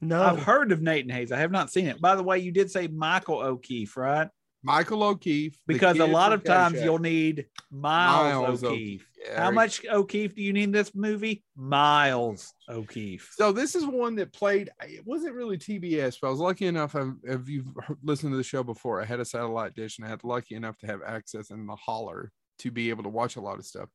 No, 0.00 0.22
I've 0.22 0.42
heard 0.42 0.70
of 0.70 0.80
Nate 0.80 1.04
and 1.06 1.12
Hayes. 1.12 1.32
I 1.32 1.38
have 1.38 1.50
not 1.50 1.72
seen 1.72 1.86
it. 1.86 2.00
By 2.00 2.14
the 2.14 2.22
way, 2.22 2.38
you 2.38 2.52
did 2.52 2.70
say 2.70 2.86
Michael 2.86 3.40
O'Keefe, 3.40 3.96
right? 3.96 4.28
Michael 4.62 5.02
O'Keefe. 5.02 5.58
Because 5.66 5.98
a 5.98 6.06
lot 6.06 6.32
of 6.32 6.44
times 6.44 6.82
you'll 6.82 6.98
need 6.98 7.46
Miles, 7.70 8.42
Miles 8.42 8.64
O'Keefe. 8.64 9.06
Yeah, 9.24 9.44
How 9.44 9.50
much 9.50 9.84
O'Keefe 9.86 10.34
do 10.34 10.42
you 10.42 10.52
need 10.52 10.64
in 10.64 10.72
this 10.72 10.94
movie? 10.94 11.44
Miles 11.56 12.52
O'Keefe. 12.68 13.32
So 13.36 13.52
this 13.52 13.74
is 13.74 13.84
one 13.84 14.16
that 14.16 14.32
played. 14.32 14.70
It 14.82 15.06
wasn't 15.06 15.34
really 15.34 15.58
TBS, 15.58 16.18
but 16.20 16.28
I 16.28 16.30
was 16.30 16.40
lucky 16.40 16.66
enough. 16.66 16.94
Um, 16.94 17.20
if 17.24 17.48
you've 17.48 17.72
listened 18.02 18.32
to 18.32 18.36
the 18.36 18.42
show 18.42 18.62
before, 18.62 19.00
I 19.00 19.04
had 19.04 19.20
a 19.20 19.24
satellite 19.24 19.74
dish, 19.74 19.98
and 19.98 20.06
I 20.06 20.10
had 20.10 20.24
lucky 20.24 20.54
enough 20.54 20.78
to 20.78 20.86
have 20.86 21.00
access 21.04 21.50
in 21.50 21.66
the 21.66 21.76
holler 21.76 22.32
to 22.60 22.70
be 22.70 22.90
able 22.90 23.04
to 23.04 23.08
watch 23.08 23.36
a 23.36 23.40
lot 23.40 23.58
of 23.58 23.66
stuff. 23.66 23.88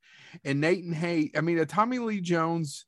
And 0.43 0.61
Nathan 0.61 0.93
Hay, 0.93 1.31
I 1.35 1.41
mean, 1.41 1.59
a 1.59 1.65
Tommy 1.65 1.99
Lee 1.99 2.21
Jones 2.21 2.85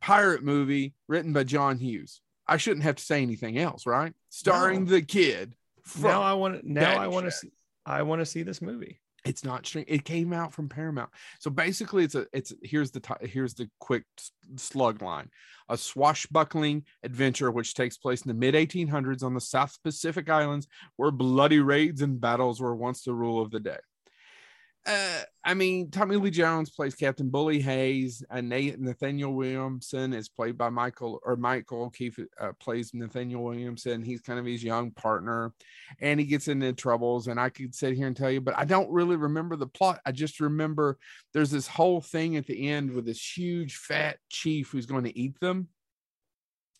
pirate 0.00 0.42
movie 0.42 0.94
written 1.08 1.32
by 1.32 1.44
John 1.44 1.78
Hughes. 1.78 2.20
I 2.46 2.56
shouldn't 2.56 2.84
have 2.84 2.96
to 2.96 3.04
say 3.04 3.22
anything 3.22 3.58
else, 3.58 3.86
right? 3.86 4.12
Starring 4.28 4.86
the 4.86 5.02
kid. 5.02 5.54
From, 5.84 6.02
now 6.02 6.22
I 6.22 6.32
want 6.34 6.60
to 6.60 6.72
now 6.72 6.96
I 6.96 7.06
want 7.06 7.26
to 7.26 7.32
see 7.32 7.50
I 7.86 8.02
want 8.02 8.20
to 8.20 8.26
see 8.26 8.42
this 8.42 8.60
movie. 8.62 9.00
it's 9.24 9.44
not 9.44 9.66
string 9.66 9.84
it 9.88 10.04
came 10.04 10.32
out 10.32 10.52
from 10.52 10.68
paramount. 10.68 11.10
So 11.38 11.50
basically 11.50 12.04
it's 12.04 12.14
a 12.14 12.26
it's 12.32 12.52
here's 12.62 12.90
the 12.90 13.00
ti- 13.00 13.28
here's 13.28 13.54
the 13.54 13.68
quick 13.78 14.04
slug 14.56 15.02
line. 15.02 15.28
A 15.68 15.76
swashbuckling 15.76 16.84
adventure 17.02 17.50
which 17.50 17.74
takes 17.74 17.96
place 17.96 18.22
in 18.22 18.28
the 18.28 18.34
mid 18.34 18.54
1800s 18.54 19.22
on 19.22 19.34
the 19.34 19.40
south 19.40 19.76
pacific 19.84 20.28
islands 20.28 20.66
where 20.96 21.10
bloody 21.10 21.60
raids 21.60 22.02
and 22.02 22.20
battles 22.20 22.60
were 22.60 22.74
once 22.74 23.02
the 23.02 23.14
rule 23.14 23.40
of 23.40 23.50
the 23.50 23.60
day 23.60 23.78
uh, 24.86 25.20
I 25.44 25.54
mean, 25.54 25.90
Tommy 25.90 26.16
Lee 26.16 26.30
Jones 26.30 26.70
plays 26.70 26.94
Captain 26.94 27.28
Bully 27.28 27.60
Hayes, 27.60 28.22
and 28.30 28.48
Nathaniel 28.48 29.34
Williamson 29.34 30.14
is 30.14 30.28
played 30.28 30.56
by 30.56 30.70
Michael 30.70 31.20
or 31.24 31.36
Michael 31.36 31.84
O'Keefe 31.84 32.20
uh, 32.40 32.52
plays 32.58 32.92
Nathaniel 32.94 33.44
Williamson. 33.44 34.02
He's 34.02 34.22
kind 34.22 34.38
of 34.38 34.46
his 34.46 34.64
young 34.64 34.90
partner, 34.92 35.52
and 36.00 36.18
he 36.18 36.24
gets 36.24 36.48
into 36.48 36.72
troubles. 36.72 37.26
And 37.26 37.38
I 37.38 37.50
could 37.50 37.74
sit 37.74 37.94
here 37.94 38.06
and 38.06 38.16
tell 38.16 38.30
you, 38.30 38.40
but 38.40 38.56
I 38.56 38.64
don't 38.64 38.90
really 38.90 39.16
remember 39.16 39.56
the 39.56 39.66
plot. 39.66 40.00
I 40.06 40.12
just 40.12 40.40
remember 40.40 40.98
there's 41.34 41.50
this 41.50 41.66
whole 41.66 42.00
thing 42.00 42.36
at 42.36 42.46
the 42.46 42.68
end 42.68 42.90
with 42.92 43.04
this 43.04 43.36
huge 43.36 43.76
fat 43.76 44.16
chief 44.30 44.70
who's 44.70 44.86
going 44.86 45.04
to 45.04 45.18
eat 45.18 45.38
them, 45.40 45.68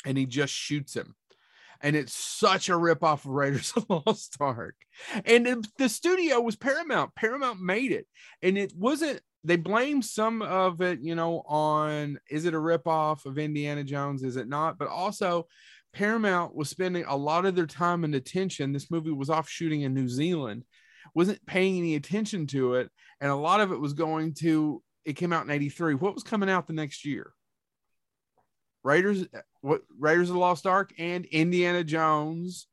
and 0.07 0.17
he 0.17 0.25
just 0.25 0.55
shoots 0.55 0.95
him 0.95 1.15
and 1.81 1.97
it's 1.97 2.15
such 2.15 2.69
a 2.69 2.73
ripoff 2.73 3.25
of 3.25 3.27
Raiders 3.27 3.73
of 3.77 3.87
the 3.89 4.01
Lost 4.07 4.37
Ark. 4.41 4.77
And 5.25 5.67
the 5.79 5.89
studio 5.89 6.41
was 6.41 6.57
Paramount. 6.57 7.15
Paramount 7.15 7.61
made 7.61 7.93
it, 7.93 8.07
and 8.43 8.59
it 8.59 8.73
wasn't. 8.77 9.21
They 9.43 9.57
blame 9.57 10.03
some 10.03 10.43
of 10.43 10.83
it, 10.83 11.01
you 11.01 11.15
know, 11.15 11.43
on 11.47 12.19
is 12.31 12.45
it 12.45 12.55
a 12.55 12.59
ripoff 12.59 13.25
of 13.25 13.39
Indiana 13.39 13.83
Jones? 13.85 14.23
Is 14.23 14.37
it 14.37 14.49
not? 14.49 14.77
But 14.79 14.89
also, 14.89 15.47
Paramount 15.95 16.55
was 16.55 16.69
spending 16.69 17.05
a 17.07 17.17
lot 17.17 17.47
of 17.47 17.57
their 17.57 17.67
time 17.67 18.05
and 18.05 18.15
attention. 18.15 18.73
This 18.73 18.91
movie 18.91 19.13
was 19.13 19.31
off 19.31 19.49
shooting 19.49 19.81
in 19.81 19.95
New 19.95 20.09
Zealand, 20.09 20.65
wasn't 21.15 21.45
paying 21.47 21.79
any 21.79 21.95
attention 21.95 22.47
to 22.49 22.75
it, 22.75 22.91
and 23.21 23.31
a 23.31 23.37
lot 23.37 23.61
of 23.61 23.73
it 23.73 23.81
was 23.81 23.95
going 23.95 24.35
to. 24.35 24.83
It 25.07 25.15
came 25.15 25.33
out 25.33 25.45
in 25.45 25.51
'83. 25.51 25.95
What 25.95 26.15
was 26.15 26.23
coming 26.23 26.51
out 26.51 26.67
the 26.67 26.75
next 26.75 27.07
year? 27.07 27.33
Raiders, 28.83 29.27
what 29.61 29.83
Raiders 29.99 30.29
of 30.31 30.35
the 30.35 30.41
Lost 30.41 30.67
Ark 30.67 30.93
and 30.99 31.27
Indiana 31.27 31.85
Jones 31.85 32.67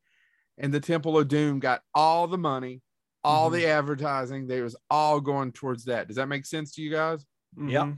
and 0.58 0.74
the 0.74 0.80
Temple 0.80 1.18
of 1.18 1.28
Doom 1.28 1.60
got 1.60 1.82
all 1.94 2.28
the 2.28 2.38
money, 2.38 2.82
all 3.24 3.50
Mhm. 3.50 3.54
the 3.54 3.66
advertising. 3.68 4.48
They 4.48 4.62
was 4.62 4.76
all 4.90 5.20
going 5.20 5.52
towards 5.52 5.86
that. 5.86 6.08
Does 6.08 6.16
that 6.16 6.28
make 6.28 6.46
sense 6.46 6.74
to 6.74 6.82
you 6.82 6.92
guys? 6.92 7.26
Yep. 7.58 7.86
Mhm. 7.86 7.98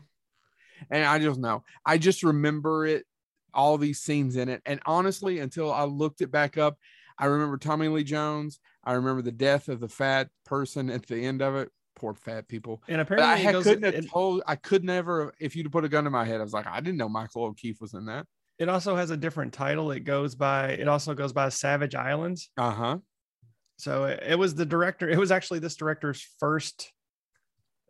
And 0.90 1.06
I 1.06 1.20
just 1.20 1.40
know, 1.40 1.64
I 1.86 1.98
just 1.98 2.24
remember 2.24 2.86
it, 2.86 3.06
all 3.54 3.78
these 3.78 4.02
scenes 4.02 4.36
in 4.36 4.50
it. 4.50 4.62
And 4.66 4.80
honestly, 4.86 5.40
until 5.40 5.72
I 5.72 5.84
looked 5.84 6.22
it 6.22 6.32
back 6.32 6.58
up, 6.58 6.78
I 7.18 7.26
remember 7.26 7.58
Tommy 7.58 7.90
Lee 7.90 8.04
Jones. 8.04 8.60
I 8.84 8.94
remember 8.94 9.22
the 9.22 9.32
death 9.32 9.68
of 9.68 9.82
the 9.82 9.90
fat 9.90 10.30
person 10.46 10.90
at 10.90 11.06
the 11.06 11.26
end 11.26 11.42
of 11.42 11.56
it. 11.56 11.72
Poor 12.00 12.14
fat 12.14 12.48
people. 12.48 12.82
And 12.88 12.98
I 13.00 13.02
apparently, 13.04 13.44
had, 13.44 13.52
goes, 13.52 13.64
couldn't 13.66 13.84
have 13.84 13.94
it, 13.94 14.10
told. 14.10 14.42
I 14.48 14.56
could 14.56 14.84
never. 14.84 15.34
If 15.40 15.56
you'd 15.56 15.72
put 15.72 15.84
a 15.86 15.90
gun 15.90 16.06
to 16.06 16.10
my 16.10 16.26
head, 16.26 16.40
I 16.40 16.44
was 16.44 16.54
like, 16.54 16.66
I 16.68 16.80
didn't 16.80 16.98
know 16.98 17.10
Michael 17.10 17.44
O'Keefe 17.44 17.82
was 17.82 17.94
in 17.94 18.06
that. 18.06 18.26
it 18.58 18.70
also 18.70 18.96
has 18.96 19.10
a 19.12 19.18
different 19.18 19.54
title. 19.54 19.92
It 19.92 20.02
goes 20.06 20.34
by. 20.36 20.70
It 20.70 20.88
also 20.88 21.14
goes 21.14 21.34
by 21.34 21.50
Savage 21.50 21.96
Islands. 21.96 22.50
Uh 22.58 22.72
huh. 22.72 22.98
So 23.78 24.06
it, 24.06 24.24
it 24.30 24.40
was 24.40 24.56
the 24.56 24.66
director. 24.66 25.10
It 25.10 25.18
was 25.18 25.32
actually 25.32 25.60
this 25.60 25.76
director's 25.76 26.26
first. 26.40 26.92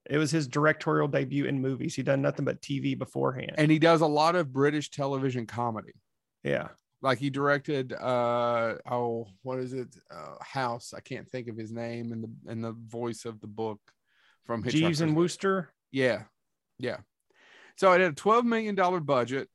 It 0.09 0.17
was 0.17 0.31
his 0.31 0.47
directorial 0.47 1.07
debut 1.07 1.45
in 1.45 1.61
movies. 1.61 1.93
He'd 1.95 2.05
done 2.07 2.21
nothing 2.21 2.45
but 2.45 2.61
TV 2.61 2.97
beforehand. 2.97 3.51
And 3.59 3.69
he 3.69 3.77
does 3.77 4.01
a 4.01 4.07
lot 4.07 4.35
of 4.35 4.51
British 4.51 4.89
television 4.89 5.45
comedy. 5.45 5.93
yeah, 6.43 6.69
Like 7.03 7.19
he 7.19 7.29
directed, 7.29 7.93
uh, 7.93 8.75
oh, 8.89 9.27
what 9.43 9.59
is 9.59 9.73
it? 9.73 9.95
Uh, 10.11 10.35
House. 10.41 10.93
I 10.97 10.99
can't 11.01 11.29
think 11.29 11.47
of 11.47 11.57
his 11.57 11.71
name 11.71 12.11
and 12.11 12.23
the 12.23 12.51
and 12.51 12.63
the 12.63 12.71
voice 12.87 13.25
of 13.25 13.39
the 13.39 13.47
book 13.47 13.79
from 14.49 14.63
Jeeves 14.63 15.01
and 15.01 15.15
Wooster. 15.15 15.69
Yeah, 15.91 16.23
yeah. 16.79 16.97
So 17.75 17.91
it 17.93 18.01
had 18.01 18.11
a 18.13 18.15
twelve 18.15 18.45
million 18.45 18.73
dollar 18.73 18.99
budget. 18.99 19.47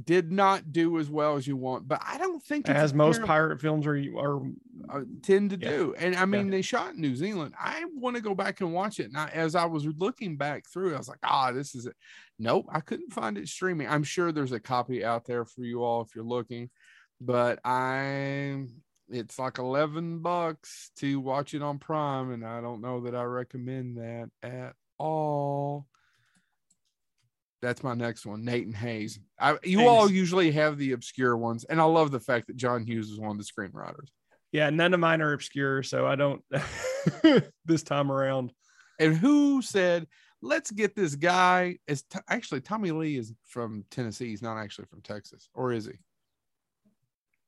Did 0.00 0.30
not 0.30 0.70
do 0.72 0.98
as 1.00 1.10
well 1.10 1.36
as 1.36 1.46
you 1.46 1.56
want, 1.56 1.88
but 1.88 2.00
I 2.06 2.18
don't 2.18 2.40
think 2.40 2.68
As 2.68 2.94
most 2.94 3.22
pirate 3.22 3.60
films 3.60 3.86
are, 3.86 3.96
are 3.96 4.42
uh, 4.90 5.00
tend 5.22 5.50
to 5.50 5.58
Yeah. 5.58 5.70
do. 5.70 5.94
And 5.98 6.14
I 6.14 6.24
mean, 6.26 6.50
they 6.50 6.60
shot 6.62 6.92
in 6.94 7.00
New 7.00 7.16
Zealand. 7.16 7.54
I 7.58 7.82
want 7.94 8.14
to 8.14 8.22
go 8.22 8.34
back 8.34 8.60
and 8.60 8.74
watch 8.74 9.00
it. 9.00 9.06
And 9.06 9.16
I, 9.16 9.28
as 9.30 9.54
I 9.56 9.64
was 9.64 9.86
looking 9.86 10.36
back 10.36 10.68
through, 10.70 10.94
I 10.94 10.98
was 10.98 11.08
like, 11.08 11.20
ah, 11.24 11.50
this 11.50 11.74
is 11.74 11.86
it. 11.86 11.96
Nope, 12.38 12.66
I 12.70 12.80
couldn't 12.80 13.12
find 13.12 13.38
it 13.38 13.48
streaming. 13.48 13.88
I'm 13.88 14.04
sure 14.04 14.30
there's 14.30 14.52
a 14.52 14.60
copy 14.60 15.02
out 15.02 15.24
there 15.24 15.46
for 15.46 15.62
you 15.62 15.82
all 15.82 16.02
if 16.02 16.14
you're 16.14 16.24
looking, 16.24 16.68
but 17.18 17.58
I, 17.64 18.66
it's 19.08 19.38
like 19.38 19.58
11 19.58 20.20
bucks 20.20 20.90
to 20.96 21.20
watch 21.20 21.54
it 21.54 21.62
on 21.62 21.78
Prime. 21.78 22.32
And 22.32 22.44
I 22.44 22.60
don't 22.60 22.80
know 22.80 23.00
that 23.02 23.14
I 23.14 23.22
recommend 23.24 23.98
that 23.98 24.30
at 24.42 24.74
all. 24.98 25.86
That's 27.62 27.82
my 27.82 27.94
next 27.94 28.26
one, 28.26 28.44
Nate 28.44 28.66
and 28.66 28.76
Hayes. 28.76 29.18
I, 29.40 29.56
you 29.64 29.78
Hayes. 29.78 29.88
all 29.88 30.10
usually 30.10 30.52
have 30.52 30.76
the 30.78 30.92
obscure 30.92 31.36
ones, 31.36 31.64
and 31.64 31.80
I 31.80 31.84
love 31.84 32.10
the 32.10 32.20
fact 32.20 32.48
that 32.48 32.56
John 32.56 32.84
Hughes 32.84 33.08
is 33.10 33.18
one 33.18 33.30
of 33.30 33.38
the 33.38 33.44
screenwriters. 33.44 34.08
yeah, 34.52 34.68
none 34.70 34.92
of 34.92 35.00
mine 35.00 35.22
are 35.22 35.32
obscure, 35.32 35.82
so 35.82 36.06
I 36.06 36.16
don't 36.16 36.44
this 37.64 37.82
time 37.82 38.12
around. 38.12 38.52
And 39.00 39.16
who 39.16 39.62
said, 39.62 40.06
let's 40.42 40.70
get 40.70 40.94
this 40.94 41.14
guy? 41.16 41.78
Is 41.88 42.02
t- 42.02 42.18
actually 42.28 42.60
Tommy 42.60 42.90
Lee 42.90 43.16
is 43.16 43.32
from 43.46 43.84
Tennessee. 43.90 44.28
He's 44.28 44.42
not 44.42 44.58
actually 44.58 44.86
from 44.86 45.00
Texas, 45.00 45.48
or 45.54 45.72
is 45.72 45.86
he? 45.86 45.94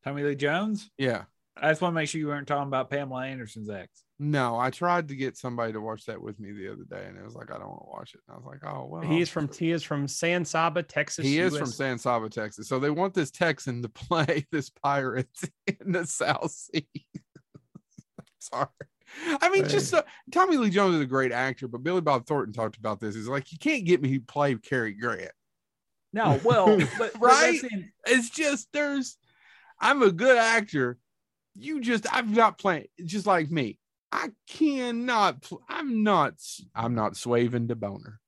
Tommy 0.04 0.22
Lee 0.22 0.36
Jones. 0.36 0.90
Yeah. 0.96 1.24
I 1.60 1.70
just 1.70 1.80
want 1.80 1.92
to 1.92 1.94
make 1.94 2.08
sure 2.08 2.20
you 2.20 2.28
weren't 2.28 2.46
talking 2.48 2.68
about 2.68 2.90
Pamela 2.90 3.26
Anderson's 3.26 3.70
ex. 3.70 4.04
No, 4.18 4.58
I 4.58 4.70
tried 4.70 5.08
to 5.08 5.16
get 5.16 5.36
somebody 5.36 5.72
to 5.72 5.80
watch 5.80 6.04
that 6.06 6.20
with 6.20 6.40
me 6.40 6.52
the 6.52 6.72
other 6.72 6.84
day, 6.88 7.06
and 7.06 7.16
it 7.16 7.24
was 7.24 7.34
like, 7.34 7.50
I 7.52 7.58
don't 7.58 7.68
want 7.68 7.82
to 7.84 7.90
watch 7.90 8.14
it. 8.14 8.20
And 8.26 8.34
I 8.34 8.36
was 8.38 8.46
like, 8.46 8.64
oh 8.64 8.86
well. 8.90 9.02
He 9.02 9.20
is 9.20 9.28
from 9.28 9.48
he 9.52 9.70
is 9.70 9.82
from 9.82 10.08
San 10.08 10.44
Saba, 10.44 10.82
Texas. 10.82 11.24
He 11.24 11.38
is 11.38 11.56
from 11.56 11.66
San 11.66 11.98
Saba, 11.98 12.28
Texas. 12.28 12.68
So 12.68 12.78
they 12.78 12.90
want 12.90 13.14
this 13.14 13.30
Texan 13.30 13.82
to 13.82 13.88
play 13.88 14.46
this 14.50 14.70
pirate 14.70 15.28
in 15.66 15.92
the 15.92 16.06
South 16.06 16.50
Sea. 16.50 16.86
Sorry. 18.40 18.66
I 19.40 19.48
mean, 19.48 19.66
just 19.68 19.94
uh, 19.94 20.02
Tommy 20.32 20.56
Lee 20.56 20.70
Jones 20.70 20.96
is 20.96 21.00
a 21.00 21.06
great 21.06 21.32
actor, 21.32 21.66
but 21.66 21.82
Billy 21.82 22.00
Bob 22.00 22.26
Thornton 22.26 22.52
talked 22.52 22.76
about 22.76 23.00
this. 23.00 23.14
He's 23.14 23.26
like, 23.28 23.50
you 23.52 23.58
can't 23.58 23.84
get 23.86 24.02
me 24.02 24.18
to 24.18 24.24
play 24.24 24.54
Cary 24.56 24.92
Grant. 24.92 25.30
No, 26.12 26.40
well, 26.44 26.76
but, 26.98 27.12
but 27.14 27.20
Right? 27.20 27.60
that's 27.60 27.72
in- 27.72 27.90
It's 28.06 28.30
just 28.30 28.68
there's, 28.72 29.16
I'm 29.80 30.02
a 30.02 30.10
good 30.12 30.36
actor. 30.36 30.98
You 31.58 31.80
just, 31.80 32.06
I'm 32.12 32.32
not 32.32 32.58
playing. 32.58 32.86
Just 33.04 33.26
like 33.26 33.50
me, 33.50 33.78
I 34.12 34.30
cannot. 34.48 35.42
Pl- 35.42 35.62
I'm 35.68 36.02
not. 36.02 36.34
I'm 36.74 36.94
not 36.94 37.16
swaving 37.16 37.68
to 37.68 37.76
boner. 37.76 38.20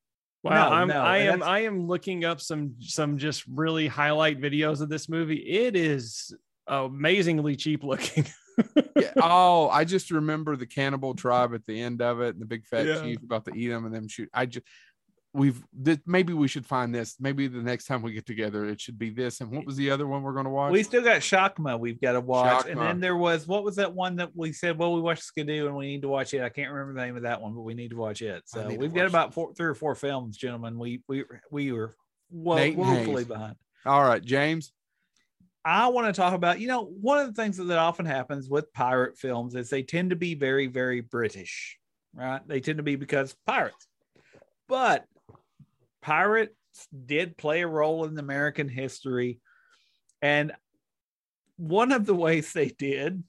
Wow, 0.43 0.71
No, 0.71 0.75
I'm 0.75 0.88
no, 0.88 1.01
I 1.01 1.19
am 1.19 1.43
I 1.43 1.61
am 1.61 1.87
looking 1.87 2.25
up 2.25 2.40
some 2.40 2.75
some 2.81 3.19
just 3.19 3.45
really 3.47 3.87
highlight 3.87 4.40
videos 4.40 4.81
of 4.81 4.88
this 4.88 5.07
movie. 5.09 5.37
It 5.37 5.77
is 5.77 6.35
amazingly 6.66 7.57
cheap 7.57 7.85
looking. 7.85 8.27
Yeah. 8.95 9.12
oh, 9.23 9.71
I 9.71 9.85
just 9.85 10.11
remember 10.11 10.55
the 10.55 10.66
cannibal 10.66 11.14
tribe 11.14 11.55
at 11.55 11.64
the 11.64 11.81
end 11.81 12.03
of 12.03 12.21
it, 12.21 12.35
and 12.35 12.43
the 12.43 12.47
big 12.47 12.66
fat 12.66 12.85
Yeah. 12.85 13.01
chief 13.01 13.23
about 13.23 13.47
to 13.47 13.55
eat 13.55 13.69
them 13.69 13.87
and 13.87 13.95
them 13.95 14.07
shoot. 14.07 14.29
I 14.35 14.45
just. 14.45 14.66
We've 15.33 15.62
th- 15.85 16.01
maybe 16.07 16.33
we 16.33 16.49
should 16.49 16.66
find 16.66 16.93
this. 16.93 17.16
Maybe 17.21 17.47
the 17.47 17.62
next 17.62 17.85
time 17.85 18.03
we 18.03 18.12
get 18.12 18.27
together, 18.27 18.64
it 18.64 18.81
should 18.81 18.99
be 18.99 19.11
this. 19.11 19.40
And 19.40 19.51
what 19.53 19.64
was 19.64 19.77
the 19.77 19.90
other 19.90 20.09
one 20.09 20.23
we're 20.23 20.33
going 20.33 20.45
to 20.45 20.51
watch? 20.51 20.73
we 20.73 20.83
still 20.83 21.05
got 21.05 21.21
Shakma 21.21 21.79
we've 21.79 22.01
got 22.01 22.12
to 22.12 22.21
watch. 22.21 22.66
And 22.66 22.81
then 22.81 22.99
there 22.99 23.16
was 23.16 23.47
what 23.47 23.62
was 23.62 23.77
that 23.77 23.95
one 23.95 24.16
that 24.16 24.31
we 24.35 24.53
said, 24.53 24.77
well, 24.77 24.93
we 24.93 25.01
watched 25.01 25.23
Skidoo 25.23 25.66
and 25.66 25.77
we 25.77 25.87
need 25.87 26.03
to 26.03 26.09
watch 26.09 26.35
it. 26.35 26.43
I 26.43 26.49
can't 26.49 26.73
remember 26.73 27.01
the 27.01 27.07
name 27.07 27.16
of 27.16 27.23
that 27.23 27.40
one, 27.40 27.55
but 27.55 27.62
we 27.62 27.75
need 27.75 27.90
to 27.90 27.97
watch 27.97 28.23
it. 28.23 28.43
So 28.47 28.66
we've 28.66 28.93
got 28.93 29.07
about 29.07 29.33
four, 29.33 29.55
three 29.55 29.69
or 29.69 29.75
four 29.75 29.95
films, 29.95 30.37
gentlemen. 30.37 30.79
We 30.79 31.03
we 31.07 31.25
we 31.51 31.71
were 31.71 31.95
woefully 32.33 33.25
behind. 33.25 33.55
All 33.87 34.03
right, 34.03 34.23
James. 34.23 34.73
I 35.64 35.88
want 35.88 36.07
to 36.07 36.19
talk 36.19 36.33
about, 36.33 36.59
you 36.59 36.69
know, 36.69 36.85
one 36.85 37.19
of 37.19 37.27
the 37.27 37.40
things 37.40 37.59
that 37.59 37.79
often 37.79 38.07
happens 38.07 38.49
with 38.49 38.73
pirate 38.73 39.19
films 39.19 39.55
is 39.55 39.69
they 39.69 39.83
tend 39.83 40.11
to 40.11 40.16
be 40.16 40.35
very, 40.35 40.66
very 40.66 41.03
British, 41.03 41.79
right? 42.14 42.40
They 42.49 42.61
tend 42.61 42.79
to 42.79 42.83
be 42.83 42.97
because 42.97 43.37
pirates. 43.47 43.87
But 44.69 45.05
pirates 46.03 46.55
did 47.07 47.37
play 47.37 47.63
a 47.63 47.67
role 47.67 48.05
in 48.05 48.19
American 48.19 48.69
history. 48.69 49.41
And 50.23 50.53
one 51.57 51.93
of 51.93 52.07
the 52.07 52.15
ways 52.15 52.53
they 52.53 52.69
did 52.69 53.23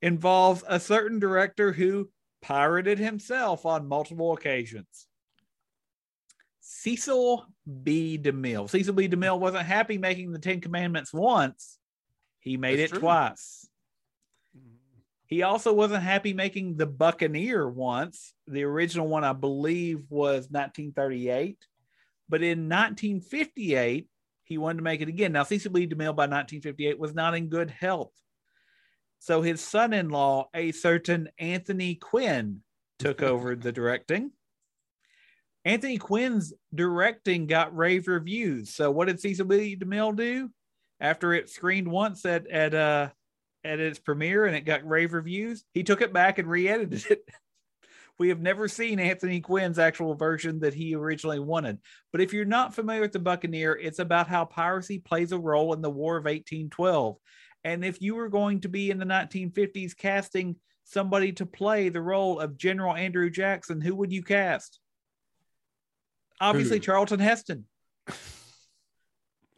involves 0.00 0.64
a 0.66 0.80
certain 0.80 1.18
director 1.18 1.72
who 1.72 2.10
pirated 2.40 2.98
himself 2.98 3.64
on 3.64 3.86
multiple 3.88 4.32
occasions. 4.32 5.06
Cecil 6.60 7.46
B. 7.82 8.18
DeMille. 8.20 8.68
Cecil 8.68 8.94
B. 8.94 9.08
DeMille 9.08 9.38
wasn't 9.38 9.66
happy 9.66 9.98
making 9.98 10.32
the 10.32 10.38
Ten 10.38 10.60
Commandments 10.60 11.12
once, 11.12 11.78
he 12.40 12.56
made 12.56 12.78
That's 12.78 12.90
it 12.92 12.94
true. 12.94 13.00
twice. 13.00 13.68
He 15.32 15.40
also 15.40 15.72
wasn't 15.72 16.02
happy 16.02 16.34
making 16.34 16.76
the 16.76 16.84
Buccaneer 16.84 17.66
once. 17.66 18.34
The 18.48 18.64
original 18.64 19.08
one, 19.08 19.24
I 19.24 19.32
believe, 19.32 20.04
was 20.10 20.50
1938. 20.50 21.56
But 22.28 22.42
in 22.42 22.68
1958, 22.68 24.08
he 24.44 24.58
wanted 24.58 24.76
to 24.76 24.82
make 24.82 25.00
it 25.00 25.08
again. 25.08 25.32
Now, 25.32 25.44
Cecil 25.44 25.72
B. 25.72 25.86
DeMille 25.86 26.14
by 26.14 26.26
1958 26.26 26.98
was 26.98 27.14
not 27.14 27.34
in 27.34 27.48
good 27.48 27.70
health. 27.70 28.12
So 29.20 29.40
his 29.40 29.62
son 29.62 29.94
in 29.94 30.10
law, 30.10 30.50
a 30.52 30.70
certain 30.70 31.30
Anthony 31.38 31.94
Quinn, 31.94 32.60
took 32.98 33.22
over 33.22 33.56
the 33.56 33.72
directing. 33.72 34.32
Anthony 35.64 35.96
Quinn's 35.96 36.52
directing 36.74 37.46
got 37.46 37.74
rave 37.74 38.06
reviews. 38.06 38.74
So 38.74 38.90
what 38.90 39.08
did 39.08 39.18
Cecil 39.18 39.46
B. 39.46 39.78
DeMille 39.80 40.14
do 40.14 40.50
after 41.00 41.32
it 41.32 41.48
screened 41.48 41.88
once 41.88 42.26
at 42.26 42.46
at 42.50 42.74
uh 42.74 43.08
at 43.64 43.80
its 43.80 43.98
premiere 43.98 44.46
and 44.46 44.56
it 44.56 44.64
got 44.64 44.86
rave 44.86 45.12
reviews? 45.12 45.64
He 45.72 45.82
took 45.82 46.00
it 46.00 46.12
back 46.12 46.38
and 46.38 46.48
re-edited 46.48 47.06
it 47.10 47.28
We 48.18 48.28
have 48.28 48.40
never 48.40 48.68
seen 48.68 49.00
Anthony 49.00 49.40
Quinn's 49.40 49.78
actual 49.78 50.14
version 50.14 50.60
that 50.60 50.74
he 50.74 50.94
originally 50.94 51.40
wanted. 51.40 51.78
But 52.12 52.20
if 52.20 52.32
you're 52.32 52.44
not 52.44 52.74
familiar 52.74 53.00
with 53.00 53.12
the 53.12 53.18
Buccaneer, 53.18 53.72
it's 53.74 53.98
about 53.98 54.28
how 54.28 54.44
piracy 54.44 54.98
plays 54.98 55.32
a 55.32 55.38
role 55.38 55.72
in 55.72 55.82
the 55.82 55.90
War 55.90 56.16
of 56.16 56.24
1812. 56.24 57.16
And 57.64 57.84
if 57.84 58.02
you 58.02 58.14
were 58.14 58.28
going 58.28 58.60
to 58.60 58.68
be 58.68 58.90
in 58.90 58.98
the 58.98 59.06
1950s 59.06 59.96
casting 59.96 60.56
somebody 60.84 61.32
to 61.32 61.46
play 61.46 61.88
the 61.88 62.02
role 62.02 62.38
of 62.38 62.56
General 62.56 62.94
Andrew 62.94 63.30
Jackson, 63.30 63.80
who 63.80 63.96
would 63.96 64.12
you 64.12 64.22
cast? 64.22 64.78
Obviously? 66.40 66.80
Charlton 66.80 67.20
Heston. 67.20 67.64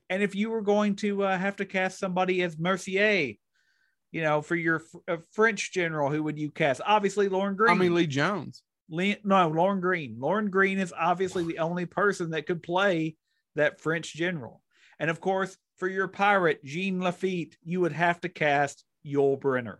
and 0.08 0.22
if 0.22 0.34
you 0.34 0.50
were 0.50 0.62
going 0.62 0.96
to 0.96 1.24
uh, 1.24 1.36
have 1.36 1.56
to 1.56 1.64
cast 1.64 1.98
somebody 1.98 2.42
as 2.42 2.58
Mercier, 2.58 3.34
you 4.14 4.22
know, 4.22 4.40
for 4.40 4.54
your 4.54 4.78
fr- 4.78 5.16
French 5.32 5.72
general, 5.72 6.08
who 6.08 6.22
would 6.22 6.38
you 6.38 6.48
cast? 6.48 6.80
Obviously, 6.86 7.28
Lorne 7.28 7.56
Greene. 7.56 7.68
Tommy 7.68 7.88
Lee 7.88 8.06
Jones. 8.06 8.62
Le- 8.88 9.16
no, 9.24 9.48
Lorne 9.48 9.80
Greene. 9.80 10.14
Lorne 10.20 10.50
Greene 10.50 10.78
is 10.78 10.94
obviously 10.96 11.42
the 11.42 11.58
only 11.58 11.84
person 11.84 12.30
that 12.30 12.46
could 12.46 12.62
play 12.62 13.16
that 13.56 13.80
French 13.80 14.14
general. 14.14 14.62
And 15.00 15.10
of 15.10 15.20
course, 15.20 15.56
for 15.78 15.88
your 15.88 16.06
pirate, 16.06 16.64
Jean 16.64 17.00
Lafitte, 17.00 17.56
you 17.64 17.80
would 17.80 17.90
have 17.90 18.20
to 18.20 18.28
cast 18.28 18.84
Yul 19.04 19.36
Brynner. 19.36 19.78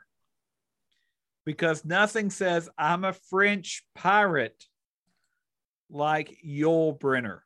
Because 1.47 1.85
nothing 1.85 2.31
says 2.31 2.69
I'm 2.77 3.05
a 3.05 3.13
French 3.13 3.87
pirate 3.95 4.65
like 5.89 6.39
Yul 6.45 6.99
Brynner. 6.99 7.39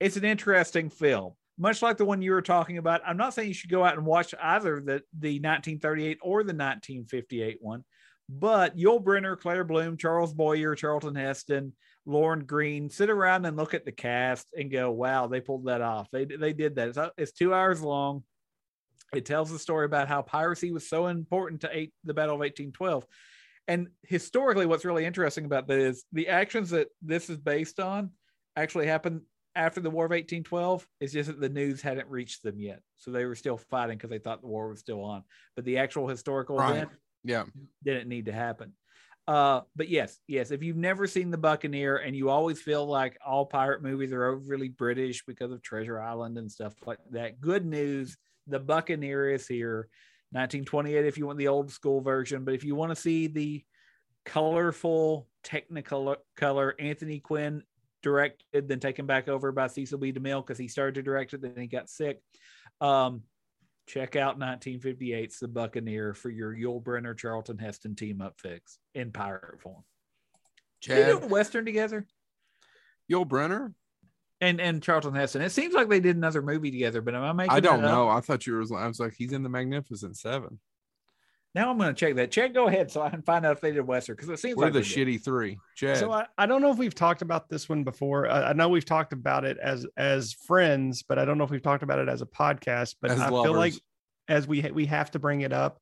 It's 0.00 0.16
an 0.16 0.24
interesting 0.24 0.90
film, 0.90 1.34
much 1.58 1.82
like 1.82 1.96
the 1.96 2.04
one 2.04 2.22
you 2.22 2.32
were 2.32 2.42
talking 2.42 2.78
about. 2.78 3.02
I'm 3.06 3.16
not 3.16 3.34
saying 3.34 3.48
you 3.48 3.54
should 3.54 3.70
go 3.70 3.84
out 3.84 3.96
and 3.96 4.06
watch 4.06 4.34
either 4.40 4.80
the, 4.80 5.02
the 5.18 5.38
1938 5.40 6.18
or 6.22 6.42
the 6.42 6.48
1958 6.48 7.58
one, 7.60 7.84
but 8.28 8.76
Yul 8.76 9.02
Brynner, 9.02 9.38
Claire 9.38 9.64
Bloom, 9.64 9.96
Charles 9.96 10.32
Boyer, 10.32 10.74
Charlton 10.74 11.14
Heston, 11.14 11.72
Lorne 12.06 12.44
Greene 12.44 12.90
sit 12.90 13.08
around 13.08 13.46
and 13.46 13.56
look 13.56 13.74
at 13.74 13.84
the 13.84 13.92
cast 13.92 14.46
and 14.56 14.70
go, 14.70 14.90
"Wow, 14.90 15.26
they 15.26 15.40
pulled 15.40 15.66
that 15.66 15.80
off. 15.80 16.10
They 16.10 16.24
they 16.24 16.52
did 16.52 16.76
that. 16.76 16.88
It's, 16.88 16.98
it's 17.16 17.32
two 17.32 17.54
hours 17.54 17.82
long. 17.82 18.24
It 19.14 19.24
tells 19.24 19.50
the 19.50 19.58
story 19.58 19.86
about 19.86 20.08
how 20.08 20.22
piracy 20.22 20.72
was 20.72 20.88
so 20.88 21.06
important 21.06 21.60
to 21.62 21.70
eight, 21.72 21.92
the 22.04 22.14
Battle 22.14 22.34
of 22.34 22.40
1812. 22.40 23.06
And 23.68 23.88
historically, 24.02 24.66
what's 24.66 24.84
really 24.84 25.06
interesting 25.06 25.44
about 25.44 25.68
that 25.68 25.78
is 25.78 26.04
the 26.12 26.28
actions 26.28 26.70
that 26.70 26.88
this 27.00 27.30
is 27.30 27.38
based 27.38 27.80
on 27.80 28.10
actually 28.56 28.86
happened 28.86 29.22
after 29.56 29.80
the 29.80 29.90
War 29.90 30.04
of 30.06 30.10
1812. 30.10 30.86
It's 31.00 31.12
just 31.12 31.28
that 31.28 31.40
the 31.40 31.48
news 31.48 31.80
hadn't 31.80 32.08
reached 32.08 32.42
them 32.42 32.60
yet, 32.60 32.80
so 32.96 33.10
they 33.10 33.24
were 33.24 33.34
still 33.34 33.56
fighting 33.56 33.96
because 33.96 34.10
they 34.10 34.18
thought 34.18 34.40
the 34.40 34.48
war 34.48 34.68
was 34.68 34.80
still 34.80 35.02
on. 35.02 35.22
But 35.56 35.64
the 35.64 35.78
actual 35.78 36.08
historical 36.08 36.56
Right. 36.56 36.70
event 36.76 36.90
Yeah. 37.22 37.44
didn't 37.82 38.08
need 38.08 38.26
to 38.26 38.32
happen. 38.32 38.74
Uh, 39.26 39.62
but 39.74 39.88
yes, 39.88 40.20
yes, 40.26 40.50
if 40.50 40.62
you've 40.62 40.76
never 40.76 41.06
seen 41.06 41.30
the 41.30 41.38
Buccaneer 41.38 41.96
and 41.96 42.14
you 42.14 42.28
always 42.28 42.60
feel 42.60 42.84
like 42.84 43.16
all 43.24 43.46
pirate 43.46 43.80
movies 43.82 44.12
are 44.12 44.26
overly 44.26 44.68
British 44.68 45.24
because 45.24 45.50
of 45.50 45.62
Treasure 45.62 45.98
Island 45.98 46.36
and 46.36 46.50
stuff 46.52 46.74
like 46.86 46.98
that, 47.10 47.40
good 47.40 47.64
news, 47.64 48.18
the 48.46 48.58
Buccaneer 48.60 49.30
is 49.30 49.46
here. 49.46 49.88
1928 50.32 51.06
if 51.06 51.16
you 51.16 51.26
want 51.26 51.38
the 51.38 51.48
old 51.48 51.70
school 51.70 52.00
version, 52.00 52.44
but 52.44 52.54
if 52.54 52.64
you 52.64 52.74
want 52.74 52.90
to 52.90 52.96
see 52.96 53.28
the 53.28 53.64
colorful 54.24 55.28
technicolor 55.44 56.16
color 56.36 56.74
Anthony 56.78 57.20
Quinn 57.20 57.62
directed, 58.04 58.68
then 58.68 58.78
taken 58.78 59.06
back 59.06 59.26
over 59.28 59.50
by 59.50 59.66
Cecil 59.66 59.98
B. 59.98 60.12
DeMille 60.12 60.46
because 60.46 60.58
he 60.58 60.68
started 60.68 60.94
to 60.94 61.02
direct 61.02 61.32
it, 61.32 61.40
then 61.40 61.54
he 61.56 61.66
got 61.66 61.88
sick. 61.88 62.20
Um, 62.80 63.22
check 63.88 64.14
out 64.14 64.38
1958's 64.38 65.40
The 65.40 65.48
Buccaneer 65.48 66.14
for 66.14 66.30
your 66.30 66.54
Yul 66.54 66.82
Brynner 66.82 67.16
Charlton 67.16 67.58
Heston 67.58 67.96
team 67.96 68.20
up 68.20 68.34
fix 68.38 68.78
in 68.94 69.10
pirate 69.10 69.60
form. 69.60 69.82
Did 70.82 70.96
they 70.96 71.12
do 71.12 71.20
Chad 71.20 71.24
a 71.24 71.32
Western 71.32 71.64
together? 71.64 72.06
Yul 73.10 73.26
Brynner. 73.26 73.72
And 74.40 74.60
and 74.60 74.82
Charlton 74.82 75.14
Heston. 75.14 75.40
It 75.40 75.52
seems 75.52 75.72
like 75.72 75.88
they 75.88 76.00
did 76.00 76.16
another 76.16 76.42
movie 76.42 76.70
together, 76.70 77.00
but 77.00 77.14
am 77.14 77.22
I 77.22 77.32
making 77.32 77.52
I 77.52 77.60
don't 77.60 77.80
know. 77.80 78.08
I 78.08 78.20
thought 78.20 78.46
you 78.46 78.54
were. 78.54 78.78
I 78.78 78.86
was 78.86 79.00
like, 79.00 79.14
he's 79.16 79.32
in 79.32 79.42
the 79.42 79.48
Magnificent 79.48 80.18
Seven. 80.18 80.58
Now 81.54 81.70
I'm 81.70 81.78
going 81.78 81.94
to 81.94 81.98
check 81.98 82.16
that. 82.16 82.32
Chad, 82.32 82.52
go 82.52 82.66
ahead, 82.66 82.90
so 82.90 83.00
I 83.00 83.10
can 83.10 83.22
find 83.22 83.46
out 83.46 83.52
if 83.52 83.60
they 83.60 83.70
did 83.70 83.82
Western 83.86 84.16
because 84.16 84.28
it 84.28 84.38
seems 84.40 84.56
We're 84.56 84.64
like 84.64 84.72
the 84.72 84.80
they 84.80 84.88
did. 84.88 85.20
shitty 85.20 85.24
three. 85.24 85.56
Chad. 85.76 85.98
So 85.98 86.10
I, 86.10 86.26
I 86.36 86.46
don't 86.46 86.60
know 86.60 86.72
if 86.72 86.78
we've 86.78 86.94
talked 86.94 87.22
about 87.22 87.48
this 87.48 87.68
one 87.68 87.84
before. 87.84 88.28
I, 88.28 88.50
I 88.50 88.52
know 88.54 88.68
we've 88.68 88.84
talked 88.84 89.12
about 89.12 89.44
it 89.44 89.56
as 89.62 89.86
as 89.96 90.32
friends, 90.32 91.04
but 91.04 91.18
I 91.18 91.24
don't 91.24 91.38
know 91.38 91.44
if 91.44 91.50
we've 91.50 91.62
talked 91.62 91.84
about 91.84 92.00
it 92.00 92.08
as 92.08 92.22
a 92.22 92.26
podcast. 92.26 92.96
But 93.00 93.12
As 93.12 93.20
I 93.20 93.28
feel 93.28 93.54
like 93.54 93.74
as 94.26 94.48
we 94.48 94.62
we 94.72 94.86
have 94.86 95.12
to 95.12 95.18
bring 95.20 95.42
it 95.42 95.52
up 95.52 95.78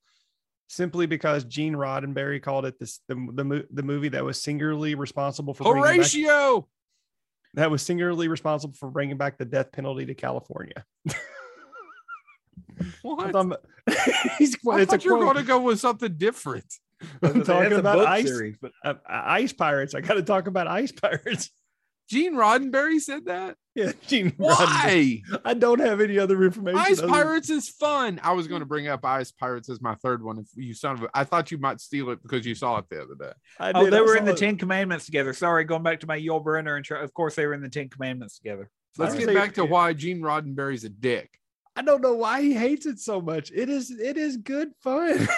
simply 0.67 1.07
because 1.07 1.43
Gene 1.43 1.73
Roddenberry 1.73 2.41
called 2.41 2.65
it 2.65 2.77
this 2.79 2.99
the 3.07 3.15
the, 3.15 3.65
the 3.71 3.83
movie 3.83 4.09
that 4.09 4.23
was 4.23 4.41
singularly 4.41 4.93
responsible 4.95 5.55
for 5.55 5.63
bringing 5.63 5.83
back, 5.83 5.95
Horatio. 5.95 6.67
that 7.55 7.71
was 7.71 7.81
singularly 7.81 8.27
responsible 8.27 8.75
for 8.75 8.91
bringing 8.91 9.17
back 9.17 9.39
the 9.39 9.45
death 9.45 9.71
penalty 9.71 10.05
to 10.05 10.13
California. 10.13 10.85
What? 13.01 13.35
I'm- 13.35 13.53
he's, 14.37 14.55
I 14.69 14.81
it's 14.81 14.93
a 14.93 14.97
thought 14.97 15.05
you 15.05 15.15
were 15.15 15.23
going 15.23 15.37
to 15.37 15.43
go 15.43 15.61
with 15.61 15.79
something 15.79 16.13
different. 16.17 16.65
I'm 17.21 17.43
talking 17.43 17.73
about 17.73 17.99
ice 17.99 18.27
series, 18.27 18.55
but 18.61 18.71
uh, 18.83 18.93
ice 19.07 19.53
pirates. 19.53 19.93
I 19.93 20.01
got 20.01 20.13
to 20.13 20.23
talk 20.23 20.47
about 20.47 20.67
ice 20.67 20.91
pirates. 20.91 21.49
Gene 22.09 22.35
Roddenberry 22.35 22.99
said 22.99 23.25
that. 23.25 23.55
Yeah, 23.75 23.93
Gene. 24.07 24.31
Roddenberry. 24.31 25.21
Why? 25.31 25.39
I 25.45 25.53
don't 25.53 25.79
have 25.79 26.01
any 26.01 26.19
other 26.19 26.43
information. 26.43 26.79
Ice 26.79 26.99
other- 26.99 27.07
Pirates 27.07 27.49
is 27.49 27.69
fun. 27.69 28.19
I 28.23 28.33
was 28.33 28.47
going 28.47 28.59
to 28.59 28.65
bring 28.65 28.87
up 28.87 29.03
Ice 29.05 29.31
Pirates 29.31 29.69
as 29.69 29.81
my 29.81 29.95
third 29.95 30.21
one. 30.21 30.37
If 30.37 30.47
you 30.55 30.73
son 30.73 30.95
of 30.95 31.03
a, 31.03 31.09
I 31.13 31.23
thought 31.23 31.49
you 31.49 31.57
might 31.57 31.81
steal 31.81 32.09
it 32.11 32.21
because 32.21 32.45
you 32.45 32.55
saw 32.55 32.77
it 32.77 32.85
the 32.89 33.01
other 33.01 33.15
day. 33.15 33.31
I 33.59 33.71
oh, 33.71 33.85
did, 33.85 33.93
they 33.93 33.97
I 33.97 34.01
were 34.01 34.15
in 34.15 34.25
saw 34.25 34.25
the 34.25 34.33
it. 34.33 34.37
Ten 34.37 34.57
Commandments 34.57 35.05
together. 35.05 35.33
Sorry, 35.33 35.63
going 35.63 35.83
back 35.83 36.01
to 36.01 36.07
my 36.07 36.19
Yul 36.19 36.43
Brynner 36.43 36.77
and 36.77 37.03
of 37.03 37.13
course 37.13 37.35
they 37.35 37.47
were 37.47 37.53
in 37.53 37.61
the 37.61 37.69
Ten 37.69 37.89
Commandments 37.89 38.37
together. 38.37 38.69
Let's 38.97 39.15
I 39.15 39.19
get 39.19 39.27
say- 39.27 39.33
back 39.33 39.53
to 39.55 39.65
why 39.65 39.93
Gene 39.93 40.21
Roddenberry's 40.21 40.83
a 40.83 40.89
dick. 40.89 41.39
I 41.75 41.81
don't 41.81 42.01
know 42.01 42.13
why 42.13 42.41
he 42.41 42.53
hates 42.53 42.85
it 42.85 42.99
so 42.99 43.19
much. 43.21 43.51
It 43.51 43.67
is 43.69 43.89
it 43.91 44.17
is 44.17 44.37
good 44.37 44.71
fun. 44.81 45.27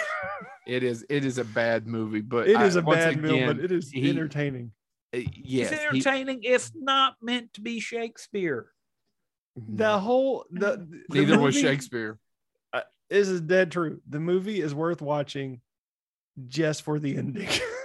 It 0.66 0.82
is 0.82 1.06
it 1.08 1.24
is 1.24 1.38
a 1.38 1.44
bad 1.44 1.86
movie, 1.86 2.20
but 2.22 2.48
it 2.48 2.56
I- 2.56 2.64
is 2.66 2.74
a 2.74 2.82
once 2.82 2.98
bad 2.98 3.22
movie, 3.22 3.46
but 3.46 3.60
it 3.60 3.70
is 3.70 3.88
he- 3.88 4.10
entertaining. 4.10 4.72
uh, 5.14 5.18
yes, 5.32 5.70
it's 5.70 5.80
he- 5.80 5.86
entertaining. 5.86 6.40
it's 6.42 6.72
not 6.74 7.14
meant 7.22 7.52
to 7.54 7.60
be 7.60 7.78
Shakespeare. 7.78 8.66
The 9.56 9.96
whole 10.00 10.44
the, 10.50 10.84
the 11.08 11.20
neither 11.20 11.38
was 11.38 11.54
movie- 11.54 11.66
Shakespeare. 11.68 12.18
This 13.08 13.28
is 13.28 13.40
dead 13.40 13.70
true. 13.70 14.00
The 14.08 14.18
movie 14.18 14.60
is 14.60 14.74
worth 14.74 15.00
watching 15.00 15.60
just 16.48 16.82
for 16.82 16.98
the 16.98 17.16
ending. 17.16 17.48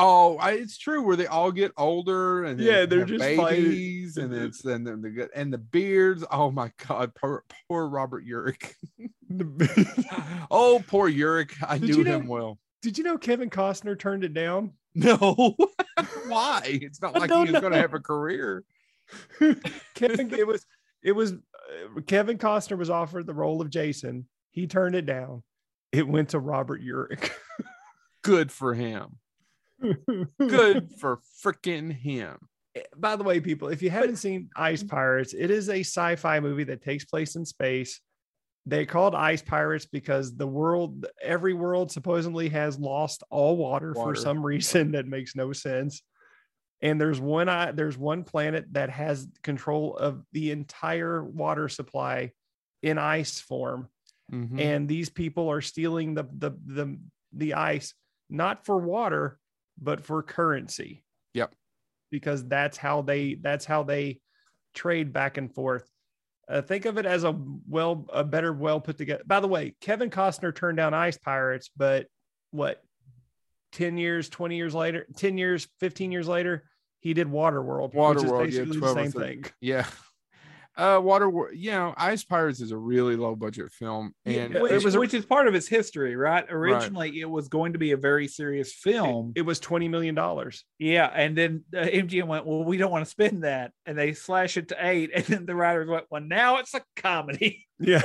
Oh, 0.00 0.36
I, 0.38 0.52
it's 0.52 0.78
true. 0.78 1.02
Where 1.02 1.16
they 1.16 1.26
all 1.26 1.50
get 1.50 1.72
older 1.76 2.44
and 2.44 2.60
Yeah, 2.60 2.80
they 2.80 2.86
they're 2.86 3.04
just 3.04 3.24
fighting. 3.36 3.64
babies, 3.64 4.16
and 4.16 4.32
it's 4.32 4.64
and 4.64 4.86
then 4.86 5.02
the, 5.02 5.10
the 5.10 5.28
and 5.34 5.52
the 5.52 5.58
beards. 5.58 6.24
Oh 6.30 6.50
my 6.52 6.70
god, 6.86 7.14
poor, 7.16 7.44
poor 7.68 7.88
Robert 7.88 8.24
Urich. 8.24 8.74
oh, 10.50 10.82
poor 10.86 11.10
Urich. 11.10 11.52
I 11.66 11.78
Did 11.78 11.90
knew 11.90 11.96
you 11.98 12.04
know- 12.04 12.20
him 12.20 12.26
well. 12.28 12.58
Did 12.80 12.96
you 12.96 13.02
know 13.02 13.18
Kevin 13.18 13.50
Costner 13.50 13.98
turned 13.98 14.22
it 14.22 14.32
down? 14.34 14.72
No, 14.94 15.16
why? 16.28 16.62
It's 16.64 17.02
not 17.02 17.14
like 17.14 17.30
he 17.30 17.36
was 17.52 17.60
going 17.60 17.72
to 17.72 17.78
have 17.78 17.92
a 17.94 17.98
career. 18.00 18.62
Kevin, 19.94 20.32
it 20.32 20.46
was 20.46 20.64
it 21.02 21.12
was 21.12 21.32
uh, 21.32 22.00
Kevin 22.06 22.38
Costner 22.38 22.78
was 22.78 22.88
offered 22.88 23.26
the 23.26 23.34
role 23.34 23.60
of 23.60 23.68
Jason. 23.68 24.26
He 24.52 24.66
turned 24.68 24.94
it 24.94 25.06
down. 25.06 25.42
It 25.92 26.06
went 26.06 26.30
to 26.30 26.38
Robert 26.38 26.80
Urich. 26.82 27.30
Good 28.22 28.52
for 28.52 28.74
him. 28.74 29.18
Good 29.80 30.90
for 30.98 31.20
freaking 31.44 31.92
him. 31.92 32.38
By 32.96 33.16
the 33.16 33.24
way, 33.24 33.40
people, 33.40 33.68
if 33.68 33.82
you 33.82 33.90
haven't 33.90 34.16
seen 34.16 34.50
Ice 34.56 34.82
Pirates, 34.82 35.34
it 35.34 35.50
is 35.50 35.68
a 35.68 35.80
sci-fi 35.80 36.38
movie 36.40 36.64
that 36.64 36.82
takes 36.82 37.04
place 37.04 37.34
in 37.34 37.44
space. 37.44 38.00
They 38.66 38.86
called 38.86 39.14
Ice 39.14 39.42
Pirates 39.42 39.86
because 39.86 40.36
the 40.36 40.46
world, 40.46 41.06
every 41.22 41.54
world 41.54 41.90
supposedly 41.90 42.48
has 42.50 42.78
lost 42.78 43.22
all 43.30 43.56
water, 43.56 43.92
Water. 43.96 44.14
for 44.14 44.20
some 44.20 44.44
reason 44.44 44.92
that 44.92 45.06
makes 45.06 45.34
no 45.34 45.52
sense. 45.52 46.02
And 46.80 47.00
there's 47.00 47.18
one 47.18 47.48
i- 47.48 47.72
there's 47.72 47.98
one 47.98 48.22
planet 48.22 48.66
that 48.72 48.90
has 48.90 49.26
control 49.42 49.96
of 49.96 50.22
the 50.32 50.52
entire 50.52 51.24
water 51.24 51.68
supply 51.68 52.32
in 52.82 52.98
ice 52.98 53.40
form. 53.40 53.88
Mhm. 54.30 54.60
And 54.60 54.88
these 54.88 55.08
people 55.08 55.48
are 55.50 55.60
stealing 55.62 56.14
the 56.14 56.24
the 56.30 56.50
the 56.66 57.00
the 57.32 57.54
ice 57.54 57.94
not 58.30 58.64
for 58.64 58.76
water, 58.78 59.40
but 59.80 60.04
for 60.04 60.22
currency 60.22 61.04
Yep. 61.34 61.54
because 62.10 62.46
that's 62.46 62.76
how 62.76 63.02
they 63.02 63.34
that's 63.34 63.64
how 63.64 63.82
they 63.82 64.20
trade 64.74 65.12
back 65.12 65.36
and 65.36 65.54
forth. 65.54 65.88
Uh, 66.48 66.62
think 66.62 66.86
of 66.86 66.96
it 66.96 67.04
as 67.04 67.24
a 67.24 67.38
well 67.68 68.06
a 68.12 68.24
better 68.24 68.52
well 68.52 68.80
put 68.80 68.96
together. 68.96 69.22
By 69.26 69.40
the 69.40 69.48
way, 69.48 69.74
Kevin 69.80 70.08
Costner 70.10 70.54
turned 70.54 70.78
down 70.78 70.94
Ice 70.94 71.18
Pirates, 71.18 71.70
but 71.76 72.06
what 72.52 72.82
10 73.72 73.98
years, 73.98 74.28
20 74.30 74.56
years 74.56 74.74
later, 74.74 75.06
10 75.16 75.36
years, 75.36 75.68
15 75.80 76.10
years 76.10 76.26
later, 76.26 76.64
he 77.00 77.12
did 77.12 77.28
Waterworld, 77.28 77.94
which 77.94 78.24
is 78.24 78.30
Waterworld, 78.30 78.52
yeah, 78.52 78.60
basically 78.60 78.80
the 78.80 78.94
same 78.94 79.12
thing. 79.12 79.44
Yeah. 79.60 79.86
Uh, 80.78 81.00
Water, 81.02 81.28
you 81.52 81.72
know, 81.72 81.92
Ice 81.96 82.22
Pirates 82.22 82.60
is 82.60 82.70
a 82.70 82.76
really 82.76 83.16
low 83.16 83.34
budget 83.34 83.72
film, 83.72 84.14
and 84.24 84.54
Yeah, 84.54 84.60
it 84.60 84.62
which, 84.62 84.84
was 84.84 84.96
which 84.96 85.12
is 85.12 85.26
part 85.26 85.48
of 85.48 85.56
its 85.56 85.66
history, 85.66 86.14
right? 86.14 86.46
Originally, 86.48 87.20
it 87.20 87.28
was 87.28 87.48
going 87.48 87.72
to 87.72 87.80
be 87.80 87.90
a 87.90 87.96
very 87.96 88.28
serious 88.28 88.72
film. 88.72 89.32
It 89.34 89.42
was 89.42 89.58
twenty 89.58 89.88
million 89.88 90.14
dollars. 90.14 90.64
yeah, 90.78 91.10
and 91.12 91.36
then 91.36 91.64
uh, 91.76 91.80
MGM 91.80 92.28
went, 92.28 92.46
"Well, 92.46 92.62
we 92.62 92.76
don't 92.76 92.92
want 92.92 93.04
to 93.04 93.10
spend 93.10 93.42
that," 93.42 93.72
and 93.86 93.98
they 93.98 94.12
slash 94.12 94.56
it 94.56 94.68
to 94.68 94.76
eight. 94.78 95.10
And 95.14 95.24
then 95.24 95.46
the 95.46 95.56
writers 95.56 95.88
went, 95.88 96.04
"Well, 96.10 96.22
now 96.22 96.58
it's 96.58 96.74
a 96.74 96.82
comedy." 96.96 97.64
Yeah. 97.80 98.02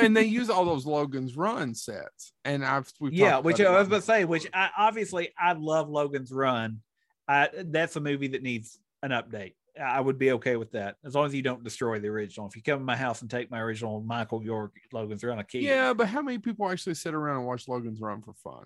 and 0.00 0.16
they 0.16 0.24
use 0.24 0.48
all 0.48 0.64
those 0.64 0.86
Logan's 0.86 1.36
Run 1.36 1.74
sets, 1.74 2.32
and 2.46 2.64
I've 2.64 2.90
we've 2.98 3.12
yeah, 3.12 3.38
which 3.38 3.60
I 3.60 3.70
was 3.70 3.88
about 3.88 3.96
to 3.96 4.02
say, 4.02 4.24
which 4.24 4.46
I 4.54 4.70
obviously 4.76 5.30
I 5.38 5.52
love 5.52 5.90
Logan's 5.90 6.32
Run. 6.32 6.80
I, 7.28 7.50
that's 7.54 7.96
a 7.96 8.00
movie 8.00 8.28
that 8.28 8.42
needs 8.42 8.78
an 9.02 9.10
update. 9.10 9.52
I 9.82 10.00
would 10.00 10.18
be 10.18 10.32
okay 10.32 10.56
with 10.56 10.70
that 10.72 10.96
as 11.04 11.14
long 11.14 11.26
as 11.26 11.34
you 11.34 11.42
don't 11.42 11.62
destroy 11.64 11.98
the 12.00 12.08
original. 12.08 12.46
If 12.46 12.56
you 12.56 12.62
come 12.62 12.78
to 12.78 12.84
my 12.84 12.96
house 12.96 13.20
and 13.22 13.30
take 13.30 13.50
my 13.50 13.60
original 13.60 14.00
Michael 14.00 14.42
York 14.42 14.72
Logan's 14.92 15.22
Run, 15.22 15.38
I 15.38 15.42
keep. 15.42 15.62
it. 15.62 15.66
Yeah, 15.66 15.92
but 15.92 16.08
how 16.08 16.22
many 16.22 16.38
people 16.38 16.70
actually 16.70 16.94
sit 16.94 17.14
around 17.14 17.38
and 17.38 17.46
watch 17.46 17.68
Logan's 17.68 18.00
Run 18.00 18.22
for 18.22 18.32
fun, 18.34 18.64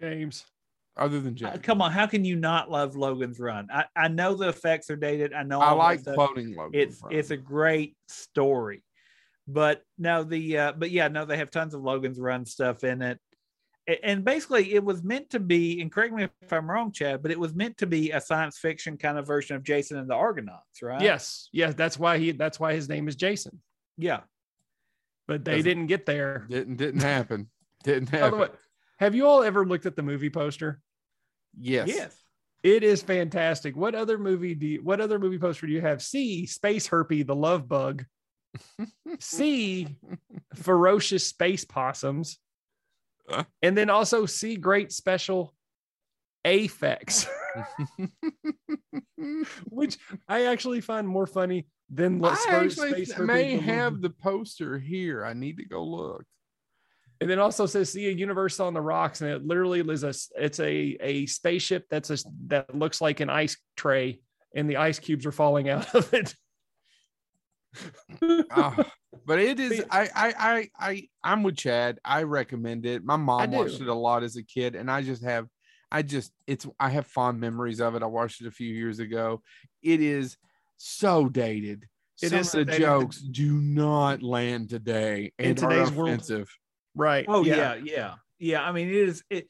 James. 0.00 0.44
other 0.96 1.20
than 1.20 1.36
Uh, 1.44 1.56
come 1.62 1.80
on, 1.82 1.92
how 1.92 2.06
can 2.06 2.24
you 2.24 2.36
not 2.36 2.70
love 2.70 2.96
Logan's 2.96 3.38
Run? 3.40 3.68
I, 3.72 3.84
I 3.96 4.08
know 4.08 4.34
the 4.34 4.48
effects 4.48 4.90
are 4.90 4.96
dated. 4.96 5.32
I 5.32 5.42
know 5.42 5.60
I 5.60 5.72
like 5.72 6.00
stuff. 6.00 6.14
quoting 6.14 6.54
Logan's 6.56 6.74
it's 6.74 7.02
Run. 7.02 7.12
it's 7.12 7.30
a 7.30 7.36
great 7.36 7.96
story 8.08 8.82
but 9.50 9.82
no 9.96 10.24
the 10.24 10.58
uh 10.58 10.72
but 10.72 10.90
yeah 10.90 11.08
no 11.08 11.24
they 11.24 11.38
have 11.38 11.50
tons 11.50 11.72
of 11.72 11.80
logan's 11.80 12.20
run 12.20 12.44
stuff 12.44 12.84
in 12.84 13.00
it 13.00 13.18
A- 13.18 13.27
and 14.02 14.24
basically 14.24 14.74
it 14.74 14.84
was 14.84 15.02
meant 15.02 15.30
to 15.30 15.40
be 15.40 15.80
and 15.80 15.90
correct 15.90 16.12
me 16.12 16.24
if 16.42 16.52
i'm 16.52 16.70
wrong 16.70 16.92
chad 16.92 17.22
but 17.22 17.30
it 17.30 17.38
was 17.40 17.54
meant 17.54 17.76
to 17.78 17.86
be 17.86 18.10
a 18.10 18.20
science 18.20 18.58
fiction 18.58 18.96
kind 18.98 19.16
of 19.16 19.26
version 19.26 19.56
of 19.56 19.62
jason 19.62 19.96
and 19.98 20.08
the 20.10 20.14
argonauts 20.14 20.82
right 20.82 21.00
Yes. 21.00 21.48
yes 21.52 21.74
That's 21.74 21.98
why 21.98 22.18
he. 22.18 22.32
That's 22.32 22.60
why 22.60 22.74
his 22.74 22.88
name 22.88 23.08
is 23.08 23.16
Jason. 23.16 23.60
yeah 23.96 24.20
But 25.26 25.44
they 25.44 25.52
Doesn't- 25.56 25.64
didn't 25.64 25.86
get 25.86 26.04
there. 26.06 26.46
didn't 26.48 26.76
didn't 26.76 27.00
happen. 27.16 27.48
Didn't 27.84 28.10
By 28.10 28.18
the 28.18 28.24
happen. 28.24 28.38
way, 28.40 28.48
have 28.98 29.14
you 29.14 29.26
all 29.26 29.42
ever 29.42 29.64
looked 29.64 29.86
at 29.86 29.96
the 29.96 30.02
movie 30.02 30.30
poster? 30.30 30.80
yes. 31.58 31.88
yes 31.88 32.16
It 32.62 32.82
is 32.82 33.00
fantastic. 33.02 33.76
What 33.76 33.94
other 33.94 34.18
movie 34.18 34.54
do 34.54 34.66
you, 34.66 34.82
what 34.82 35.00
other 35.00 35.18
movie 35.18 35.38
poster 35.38 35.66
do 35.66 35.72
you 35.72 35.80
have? 35.80 36.02
C, 36.02 36.44
Space 36.46 36.88
Herpy, 36.88 37.24
the 37.26 37.34
love 37.36 37.68
bug. 37.68 38.04
C, 39.20 39.96
ferocious 40.54 41.26
space 41.26 41.64
possums. 41.64 42.38
And 43.62 43.76
then 43.76 43.90
also 43.90 44.26
see 44.26 44.56
great 44.56 44.92
special 44.92 45.54
affects, 46.44 47.26
which 49.66 49.98
I 50.28 50.46
actually 50.46 50.80
find 50.80 51.06
more 51.06 51.26
funny 51.26 51.66
than 51.90 52.24
I 52.24 52.34
Space 52.34 52.78
actually 53.10 53.26
may 53.26 53.56
have 53.56 54.00
the 54.00 54.10
poster 54.10 54.78
here. 54.78 55.24
I 55.24 55.32
need 55.32 55.58
to 55.58 55.64
go 55.64 55.84
look. 55.84 56.24
And 57.20 57.28
then 57.28 57.40
also 57.40 57.66
says 57.66 57.90
see 57.90 58.06
a 58.06 58.12
universe 58.12 58.60
on 58.60 58.74
the 58.74 58.80
rocks, 58.80 59.20
and 59.20 59.30
it 59.30 59.44
literally 59.44 59.80
is 59.80 60.04
a 60.04 60.14
it's 60.40 60.60
a 60.60 60.96
a 61.00 61.26
spaceship 61.26 61.86
that's 61.90 62.10
a 62.10 62.18
that 62.46 62.72
looks 62.74 63.00
like 63.00 63.18
an 63.20 63.28
ice 63.28 63.56
tray, 63.76 64.20
and 64.54 64.70
the 64.70 64.76
ice 64.76 65.00
cubes 65.00 65.26
are 65.26 65.32
falling 65.32 65.68
out 65.68 65.94
of 65.94 66.14
it. 66.14 66.34
Ah, 68.50 68.90
but 69.28 69.38
it 69.38 69.60
is. 69.60 69.78
But- 69.78 69.94
I, 69.94 70.08
I 70.16 70.34
I 70.38 70.70
I 70.80 71.08
I'm 71.22 71.42
with 71.44 71.56
Chad. 71.56 72.00
I 72.04 72.24
recommend 72.24 72.84
it. 72.86 73.04
My 73.04 73.16
mom 73.16 73.50
watched 73.52 73.80
it 73.80 73.86
a 73.86 73.94
lot 73.94 74.24
as 74.24 74.34
a 74.36 74.42
kid, 74.42 74.74
and 74.74 74.90
I 74.90 75.02
just 75.02 75.22
have. 75.22 75.46
I 75.92 76.02
just 76.02 76.32
it's 76.46 76.66
I 76.80 76.88
have 76.90 77.06
fond 77.06 77.38
memories 77.40 77.80
of 77.80 77.94
it. 77.94 78.02
I 78.02 78.06
watched 78.06 78.40
it 78.40 78.46
a 78.46 78.50
few 78.50 78.74
years 78.74 78.98
ago. 78.98 79.42
It 79.82 80.00
is 80.00 80.36
so 80.76 81.28
dated. 81.28 81.86
It 82.20 82.30
Some 82.30 82.38
is 82.40 82.46
of 82.48 82.50
so 82.50 82.58
the 82.58 82.64
dated. 82.64 82.80
jokes 82.80 83.18
do 83.20 83.52
not 83.52 84.22
land 84.22 84.70
today 84.70 85.32
In 85.38 85.50
and 85.50 85.62
are 85.62 85.70
today's 85.70 85.90
world. 85.92 86.48
right. 86.96 87.24
oh 87.28 87.44
yeah. 87.44 87.76
yeah 87.76 88.14
yeah 88.40 88.62
i 88.62 88.72
mean 88.72 88.88
it 88.88 88.94
is 88.94 89.22
it 89.30 89.46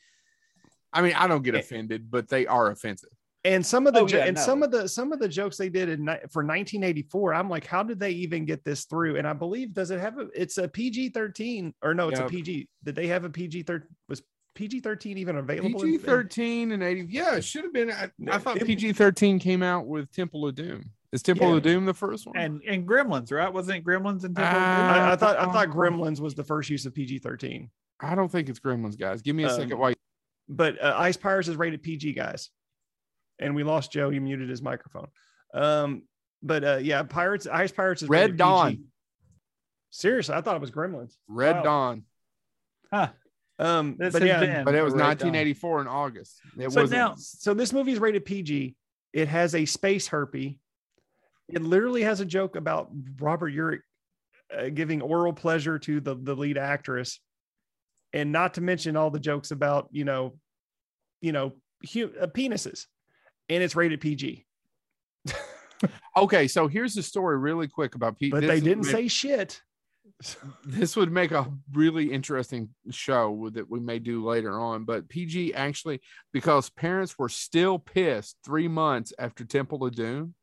I 0.93 1.03
mean, 1.03 1.13
I 1.15 1.27
don't 1.29 1.43
get 1.43 1.55
offended, 1.55 2.11
but 2.11 2.29
they 2.29 2.47
are 2.47 2.71
offensive. 2.71 3.11
And 3.45 3.65
some 3.65 3.87
of 3.87 3.95
the 3.95 4.01
Oh, 4.01 4.07
jo- 4.07 4.19
yeah, 4.19 4.25
and 4.25 4.37
no. 4.37 4.43
some 4.43 4.63
of 4.63 4.71
the 4.73 4.89
some 4.89 5.13
of 5.13 5.21
the 5.21 5.29
jokes 5.29 5.57
they 5.57 5.69
did 5.69 5.89
in 5.89 6.05
for 6.31 6.43
1984, 6.43 7.35
I'm 7.35 7.49
like, 7.49 7.65
how 7.67 7.83
did 7.83 8.01
they 8.01 8.11
even 8.11 8.45
get 8.45 8.65
this 8.65 8.85
through? 8.85 9.17
And 9.17 9.27
I 9.29 9.33
believe 9.33 9.73
does 9.73 9.91
it 9.93 10.01
have 10.01 10.19
a? 10.19 10.29
It's 10.35 10.59
a 10.59 10.67
PG 10.69 11.11
13 11.11 11.73
or 11.83 11.95
no? 11.95 12.09
It's 12.09 12.19
Yeah. 12.19 12.27
a 12.27 12.29
PG. 12.29 12.69
Did 12.85 12.95
they 12.97 13.07
have 13.07 13.25
a 13.25 13.31
PG 13.31 13.63
13? 13.63 13.89
Was 14.09 14.23
PG 14.57 14.81
13 14.81 15.19
even 15.19 15.37
available? 15.37 15.81
PG 15.81 15.99
thirteen 15.99 16.73
and 16.73 16.83
eighty. 16.83 17.07
Yeah, 17.09 17.37
it 17.37 17.45
should 17.45 17.63
have 17.63 17.73
been. 17.73 17.93
I, 17.93 18.11
I 18.29 18.39
thought 18.39 18.57
It- 18.57 18.67
PG 18.67 18.93
thirteen 18.95 19.39
came 19.39 19.63
out 19.63 19.87
with 19.87 20.11
Temple 20.13 20.47
of 20.49 20.57
Doom. 20.57 20.91
Is 21.13 21.23
Temple 21.23 21.51
Yeah. 21.51 21.57
of 21.59 21.63
Doom 21.63 21.85
the 21.87 21.95
first 21.95 22.27
one? 22.27 22.37
and 22.37 22.61
and 22.67 22.87
gremlins 22.87 23.31
right 23.33 23.51
wasn't 23.53 23.79
it 23.79 23.85
gremlins 23.85 24.25
and 24.25 24.35
Temple 24.35 24.45
of 24.45 24.53
Doom? 24.53 24.61
I, 24.63 25.13
I 25.13 25.17
thought 25.17 25.37
I 25.39 25.45
Uh, 25.45 25.53
thought 25.53 25.69
Gremlins 25.69 26.19
was 26.21 26.35
the 26.35 26.45
first 26.45 26.69
use 26.71 26.85
of 26.87 26.93
PG 26.95 27.21
13, 27.21 27.71
I 28.01 28.15
don't 28.17 28.31
think 28.31 28.49
it's 28.49 28.59
Gremlins, 28.61 28.99
guys. 28.99 29.23
Give 29.23 29.37
me 29.37 29.45
a 29.45 29.49
Um, 29.49 29.57
second. 29.61 29.79
Why? 29.79 29.95
but 30.49 30.83
uh, 30.83 30.97
Ice 30.99 31.17
Pirates 31.17 31.47
is 31.49 31.57
rated 31.57 31.83
PG, 31.85 32.13
guys. 32.15 32.51
And 33.39 33.55
we 33.55 33.63
lost 33.63 33.93
Joe. 33.93 34.11
He 34.11 34.19
muted 34.19 34.49
his 34.49 34.63
microphone. 34.63 35.09
Um, 35.55 36.03
but 36.43 36.65
uh, 36.65 36.79
yeah, 36.83 37.03
Pirates 37.05 37.47
Ice 37.47 37.73
Pirates 37.73 38.03
is 38.03 38.09
Red 38.09 38.37
Dawn. 38.37 38.71
PG. 38.73 38.83
Seriously, 39.91 40.35
I 40.35 40.41
thought 40.41 40.55
it 40.57 40.61
was 40.61 40.71
Gremlins. 40.71 41.15
Red 41.29 41.57
Wow. 41.57 41.63
Dawn, 41.63 42.03
huh 42.93 43.09
Um, 43.59 43.97
this 43.99 44.13
but 44.13 44.23
yeah, 44.23 44.63
but 44.63 44.75
it 44.75 44.83
was 44.83 44.93
a 44.93 44.97
Red 44.97 45.19
Dawn. 45.19 45.33
1984 45.33 45.81
in 45.83 45.87
August. 45.89 46.41
It 46.59 46.71
So 46.73 46.83
was 46.83 46.91
now- 46.91 47.15
so 47.17 47.55
this 47.55 47.73
movie 47.73 47.93
is 47.93 47.99
rated 47.99 48.25
PG. 48.25 48.77
It 49.13 49.29
has 49.29 49.55
a 49.55 49.65
space 49.65 50.09
herpy. 50.09 50.59
It 51.49 51.63
literally 51.63 52.03
has 52.03 52.21
a 52.21 52.27
joke 52.27 52.57
about 52.57 52.91
Robert 53.19 53.53
Urich 53.55 53.81
uh, 54.55 54.69
giving 54.69 55.01
oral 55.01 55.33
pleasure 55.33 55.79
to 55.79 56.01
the, 56.01 56.15
the 56.15 56.35
lead 56.37 56.59
actress, 56.59 57.19
and 58.13 58.31
not 58.33 58.55
to 58.55 58.61
mention 58.61 58.97
all 58.97 59.11
the 59.11 59.19
jokes 59.21 59.51
about 59.51 59.89
you 59.91 60.05
know, 60.05 60.37
you 61.23 61.33
know, 61.33 61.55
hu- 61.95 62.13
uh, 62.21 62.27
penises, 62.27 62.85
and 63.49 63.63
it's 63.63 63.77
rated 63.77 64.01
PG. 64.01 64.45
okay. 66.17 66.49
So 66.49 66.69
here's 66.69 66.95
the 66.95 67.03
story, 67.03 67.39
really 67.39 67.69
quick 67.69 67.95
about 67.95 68.19
Pete. 68.19 68.33
But 68.33 68.43
they 68.43 68.61
didn't 68.61 68.85
say 68.85 69.09
shit. 69.09 69.63
this 70.65 70.97
would 70.97 71.13
make 71.13 71.31
a 71.31 71.47
really 71.73 72.11
interesting 72.13 72.71
show 72.91 73.51
that 73.53 73.71
we 73.71 73.79
may 73.79 73.99
do 73.99 74.25
later 74.25 74.59
on. 74.59 74.85
But 74.85 75.09
PG 75.09 75.55
actually, 75.55 76.01
because 76.33 76.71
parents 76.71 77.19
were 77.19 77.29
still 77.29 77.79
pissed 77.79 78.37
three 78.45 78.69
months 78.69 79.13
after 79.19 79.45
Temple 79.45 79.85
of 79.85 79.95
Doom, 79.95 80.35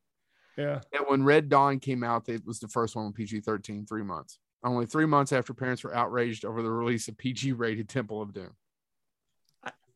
Yeah, 0.56 0.80
and 0.92 1.04
when 1.08 1.24
Red 1.24 1.50
Dawn 1.50 1.78
came 1.78 2.02
out, 2.02 2.28
it 2.28 2.46
was 2.46 2.58
the 2.58 2.68
first 2.68 2.96
one 2.96 3.06
with 3.06 3.14
PG 3.14 3.40
13, 3.40 3.86
three 3.86 4.02
months. 4.02 4.38
Only 4.64 4.86
three 4.86 5.06
months 5.06 5.32
after 5.32 5.52
parents 5.52 5.84
were 5.84 5.94
outraged 5.94 6.44
over 6.44 6.62
the 6.62 6.70
release 6.70 7.08
of 7.08 7.18
PG 7.18 7.52
rated 7.52 7.88
Temple 7.88 8.22
of 8.22 8.32
Doom. 8.32 8.52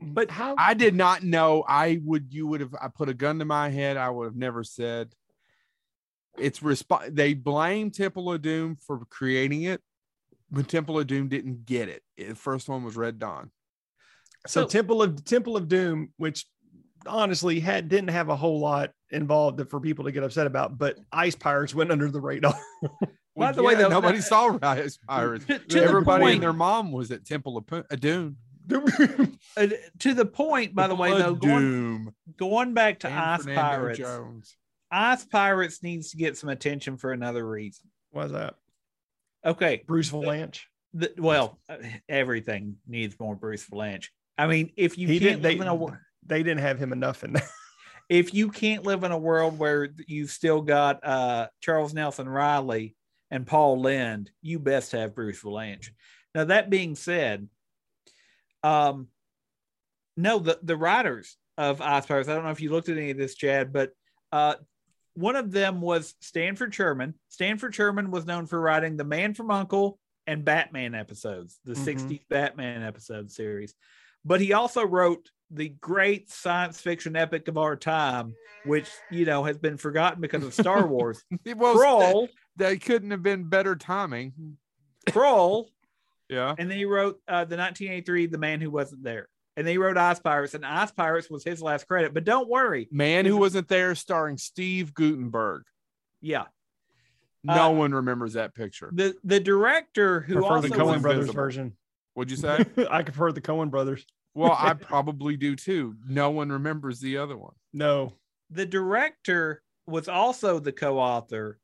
But 0.01 0.31
how? 0.31 0.55
I 0.59 0.75
did 0.75 0.95
not 0.95 1.23
know 1.23 1.65
I 1.69 2.01
would, 2.05 2.33
you 2.33 2.47
would 2.47 2.61
have, 2.61 2.75
I 2.81 2.89
put 2.89 3.09
a 3.09 3.15
gun 3.15 3.39
to 3.39 3.45
my 3.45 3.69
head. 3.71 3.97
I 3.97 4.09
would 4.11 4.25
have 4.25 4.37
never 4.37 4.65
said 4.65 5.15
it's 6.39 6.61
resp- 6.61 7.15
they 7.15 7.35
blame 7.35 7.91
Temple 7.91 8.33
of 8.33 8.41
Doom 8.43 8.77
for 8.77 9.05
creating 9.07 9.63
it, 9.63 9.81
but 10.51 10.69
Temple 10.69 10.99
of 10.99 11.07
Doom 11.07 11.29
didn't 11.29 11.67
get 11.67 11.89
it. 11.89 12.03
The 12.17 12.35
first 12.35 12.69
one 12.69 12.85
was 12.85 12.97
Red 12.97 13.19
Dawn. 13.19 13.51
so 14.47 14.63
So- 14.63 14.67
Temple 14.69 15.03
of 15.03 15.25
Temple 15.25 15.57
of 15.57 15.69
Doom, 15.69 16.13
which 16.17 16.47
honestly 17.07 17.61
had 17.61 17.89
didn't 17.89 18.11
have 18.11 18.29
a 18.29 18.37
whole 18.37 18.61
lot 18.61 18.91
involved 19.11 19.61
for 19.71 19.81
people 19.81 20.05
to 20.05 20.13
get 20.13 20.23
upset 20.23 20.47
about, 20.47 20.79
but 20.79 20.97
Ice 21.13 21.35
Pirates 21.35 21.75
went 21.75 21.91
under 21.91 22.11
the 22.11 22.21
radar. 22.21 22.55
By 23.37 23.53
the 23.53 23.63
way, 23.63 23.75
though, 23.75 23.89
nobody 23.89 24.19
that- 24.19 24.25
saw 24.25 24.57
Rise 24.63 24.99
Pirates. 25.09 25.47
To- 25.47 25.59
to 25.69 25.79
the 25.81 25.85
Everybody 25.85 26.23
point- 26.25 26.35
and 26.35 26.43
their 26.43 26.53
mom 26.53 26.93
was 26.93 27.11
at 27.11 27.25
Temple 27.25 27.57
of 27.57 27.67
Pu- 27.67 27.85
uh, 27.91 27.97
Doom. 27.97 28.37
to 29.99 30.15
the 30.15 30.25
point 30.27 30.75
by 30.75 30.87
the 30.87 30.95
way 30.95 31.11
though 31.11 31.35
going, 31.35 31.61
Doom. 31.63 32.15
going 32.37 32.75
back 32.75 33.01
to 33.01 33.09
and 33.09 33.19
ice 33.19 33.43
Fernando 33.43 33.61
pirates 33.63 33.99
Jones. 33.99 34.57
ice 34.91 35.25
pirates 35.25 35.83
needs 35.83 36.11
to 36.11 36.17
get 36.17 36.37
some 36.37 36.49
attention 36.51 36.97
for 36.97 37.13
another 37.13 37.47
reason 37.47 37.87
Why's 38.11 38.33
that? 38.33 38.55
okay 39.45 39.83
Bruce 39.87 40.11
Vilanch. 40.11 40.61
the, 40.95 41.13
well 41.19 41.59
uh, 41.69 41.77
everything 42.09 42.77
needs 42.87 43.19
more 43.19 43.35
bruce 43.37 43.67
vilanch 43.67 44.07
i 44.39 44.47
mean 44.47 44.71
if 44.77 44.99
you 44.99 45.07
He 45.09 45.19
can't 45.19 45.41
didn't. 45.41 45.59
They, 45.59 45.63
in 45.65 45.69
a 45.69 45.75
wor- 45.75 46.01
they 46.27 46.43
didn't 46.43 46.61
have 46.61 46.79
him 46.79 46.93
enough 46.93 47.25
in 47.25 47.33
there. 47.35 47.49
if 48.09 48.35
you 48.35 48.51
can't 48.51 48.85
live 48.85 49.05
in 49.05 49.13
a 49.13 49.19
world 49.19 49.59
where 49.59 49.89
you've 50.07 50.31
still 50.31 50.61
got 50.61 51.05
uh, 51.05 51.47
Charles 51.61 51.95
Nelson 51.95 52.29
Reilly 52.29 52.95
and 53.31 53.47
Paul 53.47 53.81
Lynde, 53.81 54.31
you 54.43 54.59
best 54.59 54.93
have 54.93 55.15
Bruce 55.15 55.41
Vilanch. 55.43 55.89
Now 56.35 56.45
that 56.45 56.69
being 56.69 56.95
said, 56.95 57.49
um, 58.63 59.09
no, 60.17 60.39
the 60.39 60.59
the 60.63 60.77
writers 60.77 61.37
of 61.59 61.81
Ice 61.81 62.07
Pirates. 62.07 62.29
I 62.29 62.35
don't 62.35 62.45
know 62.45 62.51
if 62.51 62.61
you 62.61 62.71
looked 62.71 62.89
at 62.89 62.97
any 62.97 63.11
of 63.11 63.17
this, 63.19 63.35
Chad, 63.35 63.73
but 63.73 63.93
uh, 64.33 64.55
one 65.15 65.37
of 65.37 65.51
them 65.53 65.81
was 65.81 66.15
Stanford 66.21 66.75
Sherman. 66.75 67.15
Stanford 67.29 67.75
Sherman 67.75 68.11
was 68.11 68.27
known 68.27 68.47
for 68.47 68.61
writing 68.61 68.97
The 68.97 69.05
Man 69.05 69.35
from 69.35 69.51
Uncle 69.51 69.99
and 70.27 70.45
Batman 70.45 70.95
episodes, 70.95 71.59
the 71.65 71.73
Mhm. 71.75 71.85
60s 71.85 72.23
Batman 72.29 72.83
episode 72.83 73.31
series. 73.31 73.75
But 74.25 74.41
he 74.41 74.53
also 74.53 74.87
wrote 74.87 75.31
the 75.51 75.71
great 75.71 76.31
science 76.31 76.81
fiction 76.81 77.17
epic 77.17 77.49
of 77.49 77.59
our 77.59 77.75
time, 77.77 78.35
which 78.65 78.89
you 79.11 79.25
know 79.25 79.43
has 79.45 79.59
been 79.59 79.77
forgotten 79.77 80.21
because 80.21 80.45
of 80.45 80.55
Star 80.55 80.87
Wars. 80.87 81.23
well, 81.57 81.75
Krull, 81.77 82.29
that 82.57 82.81
couldn't 82.83 83.11
have 83.11 83.23
been 83.23 83.45
better 83.49 83.75
timing. 83.75 84.57
Krull, 85.09 85.67
Yeah. 86.31 86.55
and 86.57 86.71
then 86.71 86.79
he 86.79 86.85
wrote 86.85 87.17
uh, 87.29 87.45
the 87.45 87.57
1983 87.57 88.27
The 88.27 88.39
Man 88.39 88.61
Who 88.61 88.71
Wasn't 88.71 89.03
There. 89.03 89.29
And 89.57 89.67
then 89.67 89.73
he 89.75 89.79
wrote 89.79 89.99
Ice 89.99 90.21
Pirates, 90.21 90.55
and 90.55 90.65
Ice 90.65 90.93
Pirates 90.93 91.29
was 91.29 91.45
his 91.45 91.61
last 91.61 91.87
credit. 91.89 92.15
But 92.15 92.25
don't 92.25 92.49
worry. 92.49 92.89
Man 92.93 93.27
Who 93.27 93.37
wasn't 93.37 93.69
there, 93.69 93.95
starring 93.95 94.39
Steve 94.39 94.95
Guttenberg. 94.95 95.63
Yeah. 96.23 96.45
No 97.43 97.71
Uh, 97.71 97.73
one 97.73 97.93
remembers 97.93 98.35
that 98.35 98.55
picture. 98.55 98.91
The 98.93 99.15
the 99.25 99.41
director 99.41 100.21
who 100.21 100.35
prefer 100.35 100.49
also 100.55 100.69
the 100.69 100.75
Coen 100.75 101.03
brothers 101.03 101.21
invisible. 101.23 101.35
version. 101.43 101.77
What'd 102.15 102.31
you 102.31 102.37
say? 102.37 102.65
I 102.91 103.03
prefer 103.03 103.33
the 103.33 103.41
Coen 103.41 103.71
brothers. 103.71 104.05
well, 104.35 104.55
I 104.59 104.75
probably 104.93 105.37
do 105.37 105.57
too. 105.57 105.97
No 106.07 106.31
one 106.31 106.51
remembers 106.51 107.01
the 107.01 107.17
other 107.19 107.37
one. 107.37 107.55
No, 107.73 108.17
the 108.51 108.67
director 108.67 109.63
was 109.87 110.07
also 110.09 110.59
the 110.59 110.73
co-author. 110.73 111.59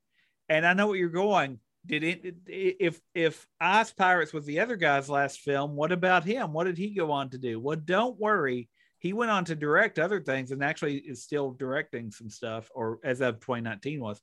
And 0.48 0.66
I 0.66 0.72
know 0.72 0.86
what 0.88 0.98
you're 0.98 1.08
going. 1.08 1.60
Did 1.86 2.02
it 2.04 2.36
if 2.46 3.00
if 3.14 3.46
Ice 3.60 3.92
Pirates 3.92 4.32
was 4.32 4.44
the 4.44 4.60
other 4.60 4.76
guy's 4.76 5.08
last 5.08 5.40
film, 5.40 5.76
what 5.76 5.92
about 5.92 6.24
him? 6.24 6.52
What 6.52 6.64
did 6.64 6.78
he 6.78 6.94
go 6.94 7.12
on 7.12 7.30
to 7.30 7.38
do? 7.38 7.60
Well, 7.60 7.76
don't 7.76 8.18
worry. 8.18 8.68
He 8.98 9.12
went 9.12 9.30
on 9.30 9.44
to 9.46 9.54
direct 9.54 9.98
other 9.98 10.20
things 10.20 10.50
and 10.50 10.64
actually 10.64 10.96
is 10.96 11.22
still 11.22 11.52
directing 11.52 12.10
some 12.10 12.30
stuff, 12.30 12.70
or 12.74 12.98
as 13.04 13.20
of 13.20 13.40
2019 13.40 14.00
was. 14.00 14.20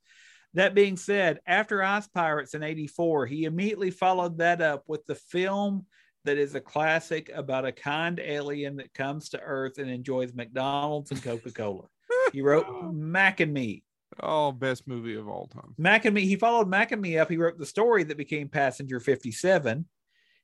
That 0.56 0.76
being 0.76 0.98
said, 0.98 1.40
after 1.48 1.82
Ice 1.82 2.08
Pirates 2.08 2.54
in 2.54 2.64
84, 2.64 3.26
he 3.26 3.46
immediately 3.46 3.92
followed 3.92 4.38
that 4.38 4.62
up 4.62 4.84
with 4.88 5.06
the 5.06 5.16
film 5.16 5.86
that 6.26 6.38
is 6.38 6.56
a 6.56 6.62
classic 6.62 7.30
about 7.34 7.66
a 7.66 7.72
kind 7.72 8.20
alien 8.20 8.78
that 8.78 8.94
comes 8.94 9.30
to 9.30 9.40
Earth 9.40 9.78
and 9.78 9.90
enjoys 9.90 10.34
McDonald's 10.34 11.12
and 11.12 11.24
Coca 11.24 11.52
Cola. 11.52 11.86
He 12.32 12.42
wrote 12.42 12.68
Mac 12.94 13.40
and 13.40 13.54
Me. 13.54 13.84
Oh, 14.22 14.52
best 14.52 14.88
movie 14.88 15.16
of 15.16 15.28
all 15.28 15.48
time. 15.48 15.74
Mac 15.78 16.06
and 16.06 16.14
Me, 16.16 16.26
he 16.26 16.36
followed 16.36 16.68
Mac 16.68 16.92
and 16.92 17.02
Me 17.02 17.18
up. 17.18 17.30
He 17.30 17.38
wrote 17.38 17.58
the 17.58 17.66
story 17.66 18.04
that 18.04 18.18
became 18.18 18.48
Passenger 18.50 19.00
57. 19.00 19.86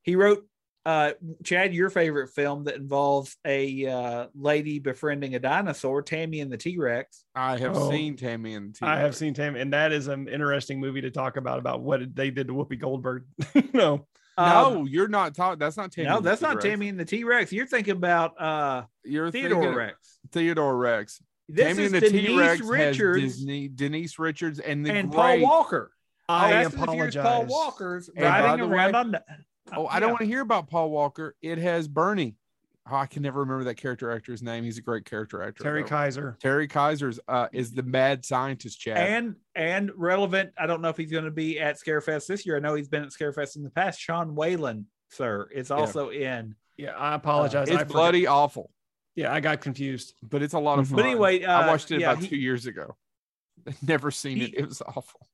He 0.04 0.16
wrote 0.16 0.46
uh 0.86 1.12
Chad, 1.44 1.74
your 1.74 1.90
favorite 1.90 2.30
film 2.30 2.64
that 2.64 2.76
involves 2.76 3.36
a 3.46 3.86
uh, 3.86 4.28
lady 4.34 4.80
befriending 4.80 5.36
a 5.36 5.40
dinosaur, 5.40 6.02
Tammy 6.02 6.40
and 6.40 6.50
the 6.52 6.58
T-Rex. 6.58 7.26
I 7.36 7.58
have 7.58 7.76
Oh. 7.76 7.90
seen 7.92 8.16
Tammy 8.16 8.54
and 8.56 8.74
the 8.74 8.86
I 8.88 8.98
have 9.00 9.16
seen 9.16 9.34
Tammy, 9.34 9.60
and 9.60 9.74
that 9.74 9.92
is 9.92 10.08
an 10.08 10.30
interesting 10.30 10.80
movie 10.80 11.02
to 11.02 11.12
talk 11.12 11.36
about 11.36 11.60
about 11.60 11.82
what 11.82 12.16
they 12.16 12.32
did 12.32 12.48
to 12.48 12.54
Whoopi 12.54 12.80
Goldberg. 12.80 13.26
no, 13.74 14.08
No, 14.38 14.78
Um, 14.78 14.88
you're 14.88 15.10
not 15.10 15.36
talking. 15.36 15.60
That's 15.60 15.76
not 15.76 15.92
Tammy. 15.92 16.08
no, 16.08 16.22
that's 16.22 16.42
not 16.42 16.62
T-Rex. 16.62 16.64
Tammy 16.66 16.88
and 16.88 16.98
the 17.00 17.04
T-Rex. 17.06 17.52
You're 17.52 17.68
thinking 17.68 17.98
about 17.98 18.40
uh 18.42 18.84
You're 19.04 19.30
Theodore 19.32 19.62
thinking 19.62 19.78
Rex. 19.78 20.20
Theodore 20.32 20.78
Rex. 20.78 21.22
This 21.52 21.66
Tammy 21.66 21.84
is 21.86 21.92
the 21.92 22.00
Denise 22.02 22.28
T-Rex 22.28 22.62
Richards 22.62 23.22
Disney, 23.24 23.68
Denise 23.68 24.20
Richards 24.20 24.60
and 24.60 24.86
the 24.86 24.92
and 24.94 25.12
Paul. 25.12 25.40
Walker. 25.42 25.92
I 26.30 26.52
Fast 26.52 26.74
and 26.76 26.84
the 26.84 26.92
Furious 26.92 27.16
apologize. 27.16 27.24
Paul 27.24 27.46
Walker's 27.48 28.10
And 28.16 28.24
riding 28.26 28.66
around 28.66 28.94
way- 28.94 29.00
on. 29.00 29.12
The, 29.12 29.24
Oh, 29.76 29.86
I 29.88 30.00
don't 30.00 30.10
want 30.10 30.22
to 30.22 30.26
hear 30.28 30.42
about 30.42 30.68
Paul 30.70 30.90
Walker. 30.90 31.36
It 31.44 31.58
has 31.60 31.88
Bernie. 31.88 32.36
Oh, 32.92 32.96
I 32.96 33.06
can 33.06 33.22
never 33.22 33.42
remember 33.42 33.66
that 33.66 33.76
character 33.76 34.10
actor's 34.12 34.42
name. 34.42 34.64
He's 34.64 34.80
a 34.80 34.82
great 34.82 35.06
character 35.06 35.44
actor. 35.44 35.64
Terry 35.64 35.84
though. 35.84 35.90
Kiser. 35.90 36.38
Terry 36.40 36.68
Kiser's 36.68 37.20
uh, 37.28 37.48
is 37.52 37.72
the 37.72 37.84
mad 37.84 38.26
scientist, 38.26 38.80
Chad. 38.80 38.98
and 38.98 39.36
and 39.54 39.92
relevant. 39.96 40.54
I 40.58 40.66
don't 40.66 40.82
know 40.82 40.90
if 40.90 40.98
he's 40.98 41.12
going 41.12 41.26
to 41.26 41.32
be 41.32 41.60
at 41.60 41.76
Scarefest 41.80 42.26
this 42.26 42.48
year. 42.48 42.56
I 42.56 42.60
know 42.60 42.74
he's 42.74 42.88
been 42.88 43.04
at 43.04 43.10
Scarefest 43.10 43.58
in 43.58 43.64
the 43.64 43.70
past. 43.70 44.00
Sean 44.00 44.34
Whalen, 44.34 44.88
sir, 45.10 45.48
is 45.54 45.70
also 45.70 46.10
in. 46.10 46.56
Yeah, 46.78 46.92
I 46.98 47.14
apologize. 47.14 47.70
I 47.70 47.74
it's 47.74 47.82
forgot- 47.84 47.88
bloody 47.94 48.26
awful, 48.26 48.72
Yeah, 49.16 49.34
I 49.34 49.40
got 49.40 49.62
confused. 49.62 50.14
but 50.24 50.42
it's 50.42 50.54
a 50.54 50.60
lot 50.60 50.80
of 50.80 50.86
Mhm. 50.86 50.90
fun. 50.90 50.96
But 50.98 51.06
anyway, 51.06 51.44
uh, 51.44 51.62
I 51.62 51.68
watched 51.68 51.92
it 51.92 52.00
yeah, 52.02 52.12
about 52.12 52.24
he- 52.24 52.30
two 52.30 52.38
years 52.38 52.66
ago. 52.66 52.96
Never 53.82 54.12
seen 54.12 54.42
it. 54.42 54.50
He- 54.52 54.58
It 54.58 54.66
was 54.68 54.82
awful. 54.82 55.28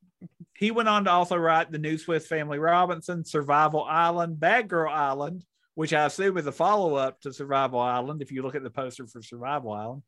He 0.57 0.71
went 0.71 0.87
on 0.89 1.03
to 1.05 1.11
also 1.11 1.35
write 1.35 1.71
the 1.71 1.77
new 1.77 1.97
Swiss 1.97 2.27
Family 2.27 2.57
Robinson, 2.59 3.25
Survival 3.25 3.83
Island, 3.83 4.39
Bad 4.39 4.69
Girl 4.69 4.89
Island, 4.91 5.43
which 5.75 5.93
I 5.93 6.05
assume 6.05 6.37
is 6.37 6.47
a 6.47 6.51
follow 6.51 6.95
up 6.95 7.19
to 7.21 7.33
Survival 7.33 7.79
Island. 7.79 8.21
If 8.21 8.31
you 8.31 8.41
look 8.41 8.55
at 8.55 8.63
the 8.63 8.69
poster 8.69 9.05
for 9.05 9.21
Survival 9.21 9.73
Island, 9.73 10.03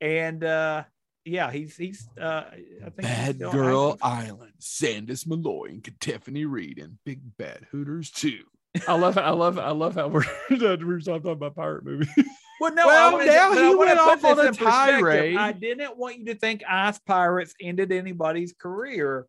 and 0.00 0.44
uh, 0.44 0.84
yeah, 1.24 1.50
he's 1.50 1.74
he's 1.76 2.06
uh, 2.20 2.44
I 2.52 2.56
think 2.90 2.96
Bad 2.98 3.36
still 3.36 3.50
Girl 3.50 3.98
active. 4.02 4.28
Island, 4.30 4.52
Sandus 4.60 5.26
Malloy 5.26 5.68
and 5.70 6.00
Tiffany 6.00 6.44
Reed 6.44 6.78
and 6.78 6.98
Big 7.04 7.20
Bad 7.38 7.66
Hooters 7.72 8.10
too. 8.10 8.44
I 8.86 8.94
love 8.96 9.16
I 9.16 9.30
love 9.30 9.58
I 9.58 9.70
love 9.70 9.94
how 9.94 10.08
we're 10.08 10.24
we're 10.50 11.00
talking 11.00 11.30
about 11.32 11.56
pirate 11.56 11.84
movie. 11.84 12.06
Well, 12.60 12.74
no, 12.74 12.86
Well, 12.86 13.16
I 13.20 13.24
now 13.24 13.48
to, 13.50 13.54
but 13.54 13.58
I 13.64 13.68
he 13.68 13.74
went 13.74 13.98
off 14.00 14.24
on 14.24 14.36
this 14.36 14.56
a 14.56 14.60
tirade. 14.60 15.36
I 15.36 15.52
didn't 15.52 15.96
want 15.96 16.18
you 16.18 16.26
to 16.26 16.34
think 16.34 16.62
Ice 16.68 16.98
Pirates 16.98 17.54
ended 17.60 17.92
anybody's 17.92 18.52
career. 18.52 19.26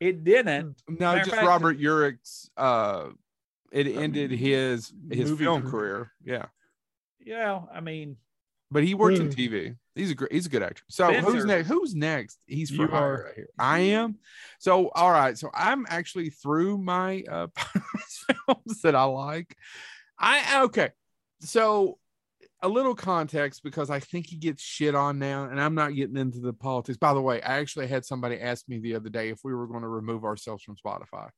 It 0.00 0.24
didn't. 0.24 0.82
No, 0.88 0.96
Matter 1.12 1.18
just 1.24 1.30
fact- 1.34 1.46
Robert 1.46 1.78
Urich's. 1.78 2.50
Uh, 2.56 3.08
it 3.72 3.86
ended 3.88 4.30
his 4.30 4.92
his 5.10 5.30
movie 5.30 5.44
film 5.44 5.62
career. 5.62 5.70
career. 5.70 6.12
Yeah, 6.24 6.46
Yeah, 7.18 7.62
I 7.74 7.80
mean, 7.80 8.16
but 8.70 8.84
he 8.84 8.94
worked 8.94 9.18
in 9.18 9.26
Hmm. 9.26 9.32
TV. 9.32 9.76
He's 9.94 10.10
a 10.10 10.14
great. 10.14 10.30
He's 10.32 10.46
a 10.46 10.50
good 10.50 10.62
actor. 10.62 10.82
So 10.88 11.12
who's 11.12 11.44
next? 11.46 11.68
Who's 11.68 11.94
next? 11.94 12.38
He's 12.46 12.70
for 12.70 12.86
hire 12.86 13.24
right 13.24 13.34
here. 13.34 13.48
I 13.58 13.78
am. 13.80 14.18
So 14.60 14.88
all 14.90 15.10
right. 15.10 15.36
So 15.36 15.50
I'm 15.54 15.86
actually 15.88 16.30
through 16.30 16.78
my 16.78 17.24
uh 17.28 17.48
films 18.46 18.82
that 18.82 18.94
I 18.94 19.04
like. 19.04 19.56
I 20.18 20.62
okay. 20.64 20.90
So 21.40 21.98
a 22.62 22.68
little 22.68 22.94
context 22.94 23.62
because 23.62 23.90
I 23.90 24.00
think 24.00 24.26
he 24.26 24.36
gets 24.36 24.62
shit 24.62 24.94
on 24.94 25.18
now, 25.18 25.44
and 25.44 25.60
I'm 25.60 25.74
not 25.74 25.94
getting 25.94 26.16
into 26.16 26.40
the 26.40 26.52
politics. 26.52 26.98
By 26.98 27.14
the 27.14 27.20
way, 27.20 27.40
I 27.42 27.58
actually 27.58 27.86
had 27.86 28.04
somebody 28.04 28.40
ask 28.40 28.68
me 28.68 28.78
the 28.78 28.94
other 28.94 29.08
day 29.08 29.28
if 29.28 29.40
we 29.44 29.54
were 29.54 29.66
going 29.66 29.82
to 29.82 29.88
remove 29.88 30.24
ourselves 30.24 30.62
from 30.62 30.76
Spotify. 30.76 31.28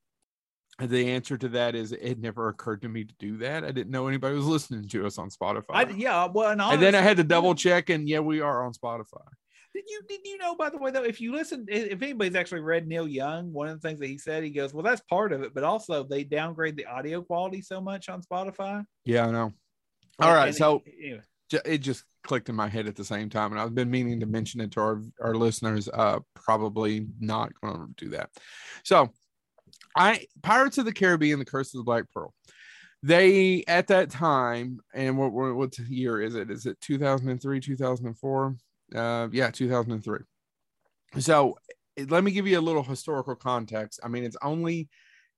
And 0.80 0.88
the 0.88 1.10
answer 1.10 1.36
to 1.36 1.48
that 1.50 1.74
is 1.74 1.90
it 1.90 2.20
never 2.20 2.48
occurred 2.48 2.82
to 2.82 2.88
me 2.88 3.04
to 3.04 3.14
do 3.18 3.38
that. 3.38 3.64
I 3.64 3.72
didn't 3.72 3.90
know 3.90 4.06
anybody 4.06 4.36
was 4.36 4.46
listening 4.46 4.86
to 4.88 5.06
us 5.06 5.18
on 5.18 5.28
Spotify. 5.28 5.64
I, 5.70 5.90
yeah. 5.90 6.28
Well, 6.32 6.50
and, 6.50 6.60
and 6.62 6.80
then 6.80 6.94
I 6.94 7.00
had 7.00 7.16
to 7.16 7.24
double 7.24 7.56
check, 7.56 7.90
and 7.90 8.08
yeah, 8.08 8.20
we 8.20 8.40
are 8.40 8.64
on 8.64 8.72
Spotify. 8.72 9.26
Did 9.74 9.84
you 9.86 10.00
did 10.08 10.20
you 10.24 10.38
know 10.38 10.54
by 10.56 10.70
the 10.70 10.78
way 10.78 10.90
though? 10.90 11.04
If 11.04 11.20
you 11.20 11.32
listen, 11.32 11.66
if 11.68 12.00
anybody's 12.00 12.34
actually 12.34 12.62
read 12.62 12.86
Neil 12.86 13.06
Young, 13.06 13.52
one 13.52 13.68
of 13.68 13.80
the 13.80 13.86
things 13.86 14.00
that 14.00 14.06
he 14.06 14.18
said, 14.18 14.42
he 14.42 14.50
goes, 14.50 14.72
"Well, 14.72 14.82
that's 14.82 15.02
part 15.02 15.32
of 15.32 15.42
it, 15.42 15.52
but 15.54 15.62
also 15.62 16.04
they 16.04 16.24
downgrade 16.24 16.76
the 16.76 16.86
audio 16.86 17.22
quality 17.22 17.60
so 17.60 17.80
much 17.80 18.08
on 18.08 18.22
Spotify." 18.22 18.84
Yeah, 19.04 19.26
I 19.26 19.30
know. 19.30 19.52
All 20.20 20.34
right, 20.34 20.54
so 20.54 20.82
anyway. 21.00 21.20
it 21.64 21.78
just 21.78 22.04
clicked 22.24 22.48
in 22.48 22.54
my 22.54 22.68
head 22.68 22.86
at 22.86 22.96
the 22.96 23.04
same 23.04 23.30
time, 23.30 23.52
and 23.52 23.60
I've 23.60 23.74
been 23.74 23.90
meaning 23.90 24.20
to 24.20 24.26
mention 24.26 24.60
it 24.60 24.72
to 24.72 24.80
our 24.80 25.02
our 25.20 25.34
listeners. 25.34 25.88
Uh, 25.88 26.20
probably 26.34 27.06
not 27.20 27.52
going 27.60 27.94
to 27.96 28.04
do 28.04 28.10
that. 28.10 28.30
So, 28.84 29.10
I 29.96 30.26
Pirates 30.42 30.78
of 30.78 30.84
the 30.84 30.92
Caribbean: 30.92 31.38
The 31.38 31.44
Curse 31.44 31.74
of 31.74 31.78
the 31.78 31.84
Black 31.84 32.04
Pearl. 32.12 32.34
They 33.02 33.62
at 33.68 33.86
that 33.88 34.10
time, 34.10 34.80
and 34.92 35.16
what 35.16 35.32
what, 35.32 35.54
what 35.54 35.78
year 35.78 36.20
is 36.20 36.34
it? 36.34 36.50
Is 36.50 36.66
it 36.66 36.80
two 36.80 36.98
thousand 36.98 37.28
and 37.28 37.40
three, 37.40 37.60
two 37.60 37.76
thousand 37.76 38.06
and 38.06 38.18
four? 38.18 38.56
Uh, 38.94 39.28
yeah, 39.30 39.50
two 39.50 39.68
thousand 39.68 39.92
and 39.92 40.04
three. 40.04 40.20
So, 41.18 41.58
let 42.08 42.24
me 42.24 42.32
give 42.32 42.46
you 42.46 42.58
a 42.58 42.60
little 42.60 42.82
historical 42.82 43.36
context. 43.36 44.00
I 44.02 44.08
mean, 44.08 44.24
it's 44.24 44.36
only 44.42 44.88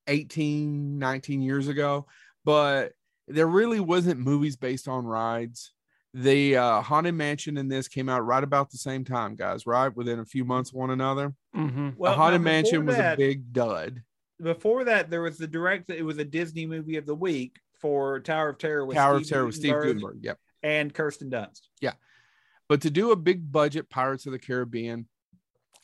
18, 0.07 0.99
19 0.99 1.43
years 1.43 1.69
ago, 1.69 2.07
but 2.45 2.93
there 3.31 3.47
really 3.47 3.81
wasn't 3.81 4.21
movies 4.21 4.57
based 4.57 4.89
on 4.89 5.05
rides. 5.05 5.73
The 6.13 6.57
uh, 6.57 6.81
Haunted 6.83 7.15
Mansion 7.15 7.57
in 7.57 7.69
this 7.69 7.87
came 7.87 8.09
out 8.09 8.27
right 8.27 8.43
about 8.43 8.71
the 8.71 8.79
same 8.79 9.05
time, 9.05 9.37
guys, 9.37 9.65
right? 9.67 9.95
Within 9.95 10.19
a 10.19 10.25
few 10.25 10.45
months 10.45 10.71
of 10.71 10.75
one 10.77 10.91
another. 10.91 11.33
Mm-hmm. 11.57 11.91
Well, 11.97 12.13
the 12.13 12.17
Haunted 12.19 12.41
Mansion 12.43 12.81
before 12.81 12.87
was 12.87 12.97
that- 12.97 13.15
a 13.15 13.17
big 13.17 13.53
dud. 13.53 14.03
before 14.43 14.85
that, 14.85 15.09
there 15.11 15.23
was 15.23 15.39
the 15.39 15.47
direct. 15.47 15.89
It 15.91 16.03
was 16.03 16.19
a 16.19 16.25
Disney 16.25 16.67
movie 16.67 16.97
of 16.97 17.07
the 17.07 17.15
week 17.15 17.57
for 17.81 18.19
Tower 18.21 18.51
of 18.51 18.59
Terror 18.59 18.85
with 18.85 18.97
Tower 18.97 19.17
of 19.17 19.25
Steve 19.25 19.33
Terror 19.33 19.47
with 19.47 19.55
Steve 19.55 19.73
Guttenberg 19.73 20.01
Gutenberg. 20.01 20.25
Yep. 20.25 20.39
and 20.63 20.93
Kirsten 20.93 21.31
Dunst. 21.31 21.61
Yeah, 21.81 21.93
but 22.69 22.81
to 22.83 22.91
do 22.91 23.13
a 23.13 23.17
big 23.17 23.51
budget 23.51 23.89
Pirates 23.89 24.27
of 24.27 24.33
the 24.33 24.39
Caribbean, 24.39 25.07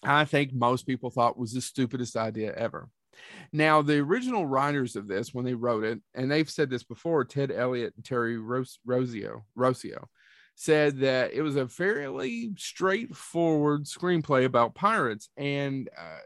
I 0.03 0.25
think 0.25 0.53
most 0.53 0.87
people 0.87 1.11
thought 1.11 1.39
was 1.39 1.53
the 1.53 1.61
stupidest 1.61 2.17
idea 2.17 2.53
ever. 2.55 2.89
Now, 3.53 3.83
the 3.83 3.99
original 3.99 4.47
writers 4.47 4.97
of 4.97 5.09
this, 5.09 5.33
when 5.33 5.45
they 5.45 5.55
wrote 5.55 5.85
it, 5.85 6.01
and 6.15 6.31
they've 6.31 6.51
said 6.51 6.71
this 6.71 6.85
before, 6.85 7.25
Ted 7.25 7.51
Elliott 7.51 7.95
and 7.97 8.05
Terry 8.05 8.39
Ros- 8.39 8.79
Rossio, 8.87 9.43
Rossio 9.57 10.05
said 10.57 11.01
that 11.01 11.33
it 11.33 11.43
was 11.43 11.57
a 11.57 11.69
fairly 11.69 12.53
straightforward 12.57 13.85
screenplay 13.85 14.45
about 14.45 14.75
pirates. 14.75 15.29
And 15.37 15.89
uh, 15.97 16.21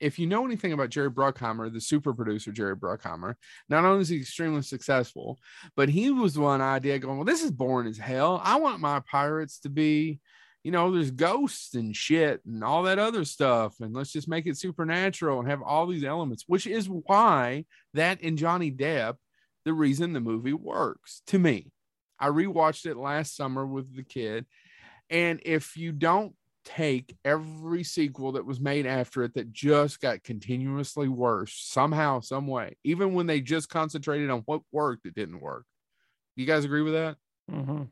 if 0.00 0.18
you 0.18 0.26
know 0.26 0.44
anything 0.44 0.72
about 0.72 0.90
Jerry 0.90 1.10
Bruckheimer, 1.10 1.72
the 1.72 1.80
super 1.80 2.14
producer 2.14 2.50
Jerry 2.50 2.76
Bruckheimer, 2.76 3.34
not 3.68 3.84
only 3.84 4.00
is 4.00 4.08
he 4.08 4.16
extremely 4.16 4.62
successful, 4.62 5.38
but 5.76 5.88
he 5.88 6.10
was 6.10 6.38
one 6.38 6.60
idea 6.60 6.98
going, 6.98 7.18
well, 7.18 7.24
this 7.24 7.42
is 7.42 7.50
boring 7.50 7.86
as 7.86 7.98
hell. 7.98 8.40
I 8.42 8.56
want 8.56 8.80
my 8.80 9.00
pirates 9.00 9.60
to 9.60 9.68
be, 9.68 10.20
you 10.64 10.70
know, 10.70 10.90
there's 10.90 11.10
ghosts 11.10 11.74
and 11.74 11.94
shit 11.94 12.40
and 12.46 12.64
all 12.64 12.82
that 12.84 12.98
other 12.98 13.24
stuff. 13.24 13.74
And 13.80 13.94
let's 13.94 14.12
just 14.12 14.28
make 14.28 14.46
it 14.46 14.56
supernatural 14.56 15.38
and 15.38 15.48
have 15.48 15.62
all 15.62 15.86
these 15.86 16.04
elements, 16.04 16.44
which 16.46 16.66
is 16.66 16.88
why 16.88 17.66
that 17.92 18.22
in 18.22 18.38
Johnny 18.38 18.72
Depp, 18.72 19.16
the 19.66 19.74
reason 19.74 20.12
the 20.12 20.20
movie 20.20 20.54
works 20.54 21.22
to 21.28 21.38
me. 21.38 21.70
I 22.18 22.28
rewatched 22.28 22.86
it 22.86 22.96
last 22.96 23.36
summer 23.36 23.66
with 23.66 23.94
the 23.94 24.02
kid. 24.02 24.46
And 25.10 25.40
if 25.44 25.76
you 25.76 25.92
don't 25.92 26.34
take 26.64 27.14
every 27.26 27.84
sequel 27.84 28.32
that 28.32 28.46
was 28.46 28.58
made 28.58 28.86
after 28.86 29.22
it 29.22 29.34
that 29.34 29.52
just 29.52 30.00
got 30.00 30.22
continuously 30.22 31.08
worse 31.08 31.52
somehow, 31.54 32.20
some 32.20 32.46
way, 32.46 32.78
even 32.84 33.12
when 33.12 33.26
they 33.26 33.42
just 33.42 33.68
concentrated 33.68 34.30
on 34.30 34.40
what 34.46 34.62
worked, 34.72 35.04
it 35.04 35.14
didn't 35.14 35.42
work. 35.42 35.66
You 36.36 36.46
guys 36.46 36.64
agree 36.64 36.80
with 36.80 36.94
that? 36.94 37.16
Mhm. 37.50 37.88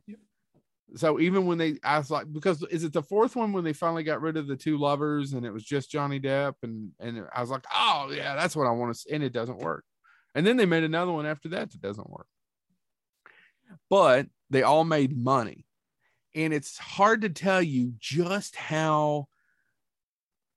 So 0.95 1.21
even 1.21 1.47
when 1.47 1.59
they, 1.59 1.79
I 1.83 1.99
was 1.99 2.11
like, 2.11 2.31
because 2.33 2.63
is 2.65 2.85
it 2.85 2.93
the 2.93 3.03
fourth 3.03 3.37
one 3.37 3.53
when 3.53 3.65
they 3.65 3.73
finally 3.73 4.03
got 4.03 4.21
rid 4.21 4.37
of 4.37 4.47
the 4.47 4.57
two 4.57 4.79
lovers 4.79 5.33
and 5.33 5.47
it 5.47 5.53
was 5.53 5.65
just 5.65 5.91
Johnny 5.91 6.21
Depp 6.21 6.55
and 6.63 6.91
and 7.01 7.27
I 7.35 7.41
was 7.41 7.51
like, 7.51 7.65
oh 7.75 8.13
yeah, 8.15 8.35
that's 8.35 8.55
what 8.55 8.67
I 8.67 8.71
want 8.71 8.95
to, 8.95 8.99
see. 9.01 9.11
and 9.13 9.23
it 9.23 9.33
doesn't 9.33 9.59
work. 9.59 9.85
And 10.35 10.47
then 10.47 10.57
they 10.57 10.67
made 10.67 10.85
another 10.85 11.13
one 11.13 11.27
after 11.27 11.49
that 11.51 11.71
that 11.71 11.81
doesn't 11.81 12.11
work. 12.11 12.27
But 13.89 14.27
they 14.51 14.63
all 14.63 14.85
made 14.85 15.17
money, 15.17 15.65
and 16.35 16.53
it's 16.53 16.77
hard 16.77 17.23
to 17.23 17.31
tell 17.31 17.63
you 17.63 17.95
just 17.99 18.55
how 18.55 19.29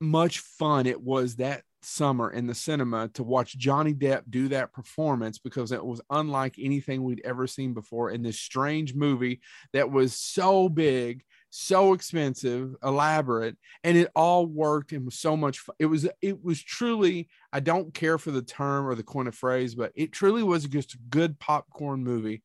much 0.02 0.40
fun 0.40 0.86
it 0.86 1.02
was 1.02 1.38
that 1.38 1.64
summer 1.86 2.32
in 2.32 2.48
the 2.48 2.56
cinema 2.56 3.08
to 3.10 3.24
watch 3.24 3.58
Johnny 3.58 3.94
Depp 3.94 4.24
do 4.30 4.48
that 4.50 4.74
performance 4.74 5.38
because 5.38 5.72
it 5.72 5.84
was 5.84 6.02
unlike 6.10 6.56
anything 6.60 7.04
we'd 7.04 7.22
ever 7.24 7.48
seen 7.48 7.74
before 7.74 8.12
in 8.12 8.22
this 8.22 8.40
strange 8.40 8.94
movie 8.96 9.42
that 9.74 9.92
was 9.92 10.16
so 10.16 10.68
big, 10.68 11.24
so 11.50 11.94
expensive, 11.94 12.76
elaborate, 12.84 13.58
and 13.84 13.98
it 13.98 14.12
all 14.16 14.46
worked 14.46 14.92
and 14.92 15.06
was 15.06 15.20
so 15.20 15.38
much 15.38 15.60
fun. 15.60 15.76
It 15.80 15.86
was 15.86 16.08
it 16.22 16.44
was 16.44 16.62
truly, 16.62 17.30
I 17.54 17.60
don't 17.60 17.94
care 17.94 18.18
for 18.18 18.32
the 18.32 18.42
term 18.42 18.88
or 18.88 18.96
the 18.96 19.04
coin 19.04 19.28
of 19.28 19.36
phrase, 19.36 19.76
but 19.76 19.92
it 19.96 20.12
truly 20.12 20.44
was 20.44 20.66
just 20.66 20.96
a 20.96 21.00
good 21.10 21.40
popcorn 21.40 22.04
movie. 22.04 22.44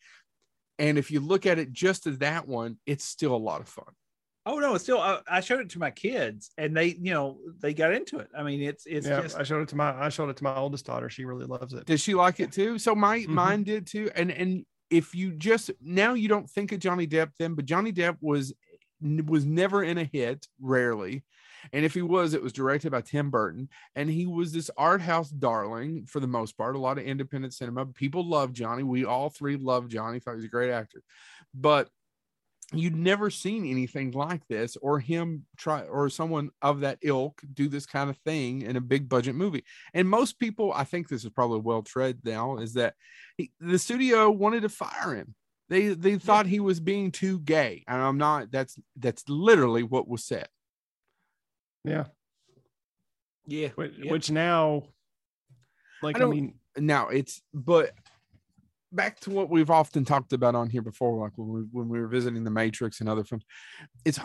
And 0.79 0.97
if 0.97 1.11
you 1.11 1.21
look 1.21 1.45
at 1.45 1.59
it 1.59 1.73
just 1.73 2.07
as 2.07 2.19
that 2.19 2.49
one, 2.49 2.79
it's 2.87 3.05
still 3.05 3.35
a 3.35 3.37
lot 3.37 3.61
of 3.61 3.69
fun. 3.69 3.93
Oh 4.47 4.59
no, 4.59 4.75
it's 4.75 4.85
still. 4.85 5.01
I, 5.01 5.21
I 5.29 5.41
showed 5.41 5.61
it 5.61 5.71
to 5.71 5.79
my 5.79 5.91
kids, 5.91 6.51
and 6.57 6.77
they, 6.77 6.87
you 6.95 7.13
know, 7.13 7.41
they 7.59 7.75
got 7.75 7.93
into 7.93 8.19
it. 8.19 8.31
I 8.35 8.43
mean, 8.43 8.63
it's 8.63 8.87
it's 8.87 9.09
yeah, 9.09 9.23
just 9.23 9.39
I 9.39 9.43
showed 9.43 9.63
it 9.63 9.69
to 9.71 9.77
my 9.77 9.93
I 9.99 10.09
showed 10.09 10.29
it 10.31 10.37
to 10.39 10.45
my 10.45 10.55
oldest 10.57 10.87
daughter. 10.87 11.09
She 11.09 11.25
really 11.25 11.47
loves 11.47 11.73
it. 11.75 11.87
Does 11.87 12.01
she 12.01 12.15
like 12.15 12.41
it 12.41 12.53
too? 12.53 12.79
So 12.79 12.95
my 12.95 13.27
Mhm. 13.27 13.31
mine 13.31 13.65
did 13.65 13.87
too. 13.87 14.11
And 14.15 14.31
and 14.31 14.65
if 14.91 15.15
you 15.15 15.33
just 15.33 15.71
now 15.81 16.15
you 16.15 16.29
don't 16.29 16.49
think 16.49 16.73
of 16.73 16.81
Johnny 16.81 17.07
Depp 17.07 17.33
then, 17.39 17.55
but 17.55 17.65
Johnny 17.65 17.93
Depp 17.93 18.19
was 18.21 18.53
was 19.01 19.47
never 19.47 19.83
in 19.83 19.97
a 19.99 20.05
hit, 20.05 20.47
rarely. 20.61 21.25
And 21.73 21.85
if 21.85 21.95
he 21.95 22.03
was, 22.03 22.33
it 22.35 22.43
was 22.43 22.53
directed 22.53 22.91
by 22.91 23.01
Tim 23.03 23.31
Burton, 23.31 23.69
and 23.95 24.09
he 24.11 24.27
was 24.27 24.53
this 24.53 24.71
art 24.77 25.01
house 25.01 25.31
darling 25.31 26.07
for 26.07 26.21
the 26.21 26.27
most 26.27 26.57
part. 26.57 26.77
A 26.77 26.79
lot 26.79 26.99
of 26.99 27.05
independent 27.05 27.55
cinema. 27.55 27.87
People 27.87 28.29
love 28.29 28.53
Johnny. 28.53 28.83
We 28.83 29.05
all 29.05 29.31
three 29.31 29.57
love 29.57 29.89
Johnny. 29.89 30.21
Thought 30.21 30.33
he 30.33 30.37
was 30.37 30.45
a 30.45 30.49
great 30.49 30.71
actor, 30.71 31.03
but 31.55 31.91
you'd 32.73 32.97
never 32.97 33.31
seen 33.31 33.67
anything 33.67 34.13
like 34.13 34.47
this 34.49 34.77
or 34.81 35.01
him 35.01 35.45
try 35.57 35.83
or 35.83 36.09
someone 36.09 36.51
of 36.63 36.81
that 36.81 36.99
ilk 37.03 37.43
do 37.53 37.69
this 37.69 37.85
kind 37.87 38.09
of 38.11 38.17
thing 38.19 38.63
in 38.63 38.77
a 38.77 38.81
big 38.81 39.09
budget 39.09 39.35
movie. 39.35 39.65
And 39.93 40.09
most 40.09 40.39
people 40.39 40.73
i 40.73 40.85
think 40.85 41.09
this 41.09 41.25
is 41.25 41.31
probably 41.31 41.61
well 41.61 41.83
tread 41.83 42.19
now 42.25 42.59
is 42.59 42.75
that 42.75 42.95
he, 43.37 43.51
the 43.61 43.79
studio 43.79 44.31
wanted 44.31 44.63
to 44.63 44.69
fire 44.69 45.15
him. 45.15 45.35
They 45.69 45.89
they 45.89 46.17
thought 46.17 46.47
he 46.47 46.61
was 46.61 46.81
being 46.81 47.11
too 47.13 47.41
gay 47.41 47.85
and 47.87 48.01
i'm 48.03 48.19
not 48.19 48.51
that's 48.51 48.77
that's 48.97 49.29
literally 49.29 49.83
what 49.83 50.09
was 50.09 50.25
said. 50.25 50.49
Yeah, 51.85 52.05
yeah, 53.47 53.69
which, 53.75 53.95
yeah. 53.99 54.11
which 54.13 54.31
now, 54.31 54.85
like 56.03 56.17
I, 56.17 56.21
don't- 56.21 56.31
mean, 56.31 56.55
now 56.77 57.09
it's 57.09 57.43
but 57.53 57.91
back 58.93 59.21
to 59.21 59.31
what 59.31 59.49
we've 59.51 59.71
often 59.71 60.05
talked 60.05 60.33
about 60.33 60.55
on 60.55 60.69
here 60.69 60.83
before 60.83 61.19
like 61.23 61.33
when 61.37 61.49
we 61.49 61.61
when 61.73 61.89
we 61.89 62.01
were 62.01 62.09
visiting 62.09 62.45
the 62.45 62.51
matrix 62.51 63.01
and 63.01 63.09
other 63.09 63.25
films 63.25 63.45
it's 64.05 64.19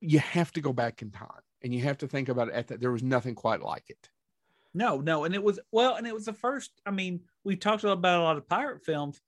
you 0.00 0.18
have 0.18 0.52
to 0.52 0.60
go 0.60 0.72
back 0.72 1.00
in 1.02 1.10
time 1.10 1.40
and 1.62 1.74
you 1.74 1.82
have 1.82 1.96
to 1.98 2.06
think 2.06 2.28
about 2.28 2.48
it 2.48 2.54
at 2.54 2.68
that 2.68 2.80
there 2.80 2.92
was 2.92 3.02
nothing 3.02 3.34
quite 3.34 3.62
like 3.62 3.84
it 3.88 4.08
No, 4.74 5.00
no, 5.00 5.24
and 5.24 5.34
it 5.34 5.42
was 5.42 5.58
well, 5.72 5.96
and 5.96 6.06
it 6.06 6.12
was 6.12 6.26
the 6.26 6.34
first. 6.34 6.70
I 6.84 6.90
mean, 6.90 7.20
we 7.44 7.56
talked 7.56 7.82
about 7.84 8.20
a 8.20 8.22
lot 8.22 8.36
of 8.36 8.46
pirate 8.46 8.84
films, 8.84 9.18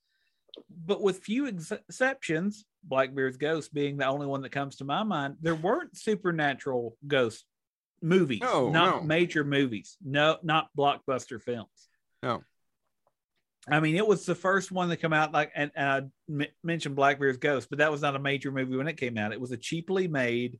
but 0.68 1.00
with 1.00 1.20
few 1.24 1.46
ex- 1.48 1.72
exceptions, 1.72 2.66
Blackbeard's 2.84 3.38
Ghost 3.38 3.72
being 3.72 3.96
the 3.96 4.04
only 4.06 4.26
one 4.26 4.42
that 4.42 4.52
comes 4.52 4.76
to 4.76 4.84
my 4.84 5.04
mind. 5.04 5.36
There 5.40 5.54
weren't 5.54 5.96
supernatural 5.96 6.98
ghost 7.06 7.46
movies, 8.02 8.40
No, 8.42 8.68
not 8.68 8.96
no. 8.96 9.06
major 9.06 9.42
movies, 9.42 9.96
no, 10.04 10.36
not 10.42 10.68
blockbuster 10.76 11.40
films. 11.40 11.88
No. 12.22 12.42
I 13.70 13.80
mean, 13.80 13.96
it 13.96 14.06
was 14.06 14.24
the 14.24 14.34
first 14.34 14.72
one 14.72 14.88
that 14.88 14.98
come 14.98 15.12
out. 15.12 15.32
Like, 15.32 15.52
and, 15.54 15.70
and 15.74 15.88
I 15.88 16.42
m- 16.42 16.50
mentioned 16.62 16.96
Blackbeard's 16.96 17.38
Ghost, 17.38 17.68
but 17.68 17.78
that 17.78 17.90
was 17.90 18.02
not 18.02 18.16
a 18.16 18.18
major 18.18 18.50
movie 18.50 18.76
when 18.76 18.88
it 18.88 18.96
came 18.96 19.18
out. 19.18 19.32
It 19.32 19.40
was 19.40 19.52
a 19.52 19.56
cheaply 19.56 20.08
made 20.08 20.58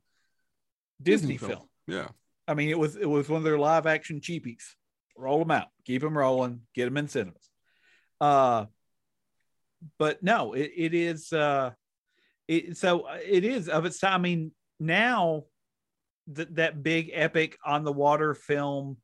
Disney, 1.01 1.37
film. 1.37 1.67
yeah 1.87 2.09
I 2.49 2.55
mean, 2.55 2.69
it 2.69 2.79
was 2.79 2.95
it 2.95 3.05
was 3.05 3.29
one 3.29 3.37
of 3.37 3.43
their 3.43 3.59
live 3.59 3.85
action 3.85 4.21
cheapies. 4.21 4.63
Roll 5.15 5.39
them 5.39 5.51
out, 5.51 5.67
keep 5.85 6.01
them 6.01 6.17
rolling, 6.17 6.61
get 6.73 6.85
them 6.85 6.97
in 6.97 7.07
cinemas. 7.07 7.49
Uh, 8.19 8.65
but 9.99 10.23
no, 10.23 10.53
it, 10.53 10.71
it 10.75 10.93
is. 10.95 11.31
Uh, 11.31 11.71
it 12.47 12.75
so 12.75 13.05
it 13.23 13.43
is 13.43 13.69
of 13.69 13.85
its 13.85 13.99
time. 13.99 14.13
I 14.13 14.17
mean, 14.17 14.51
now 14.79 15.43
that 16.33 16.55
that 16.55 16.81
big 16.81 17.11
epic 17.13 17.55
on 17.63 17.83
the 17.83 17.93
water 17.93 18.33
film, 18.33 18.97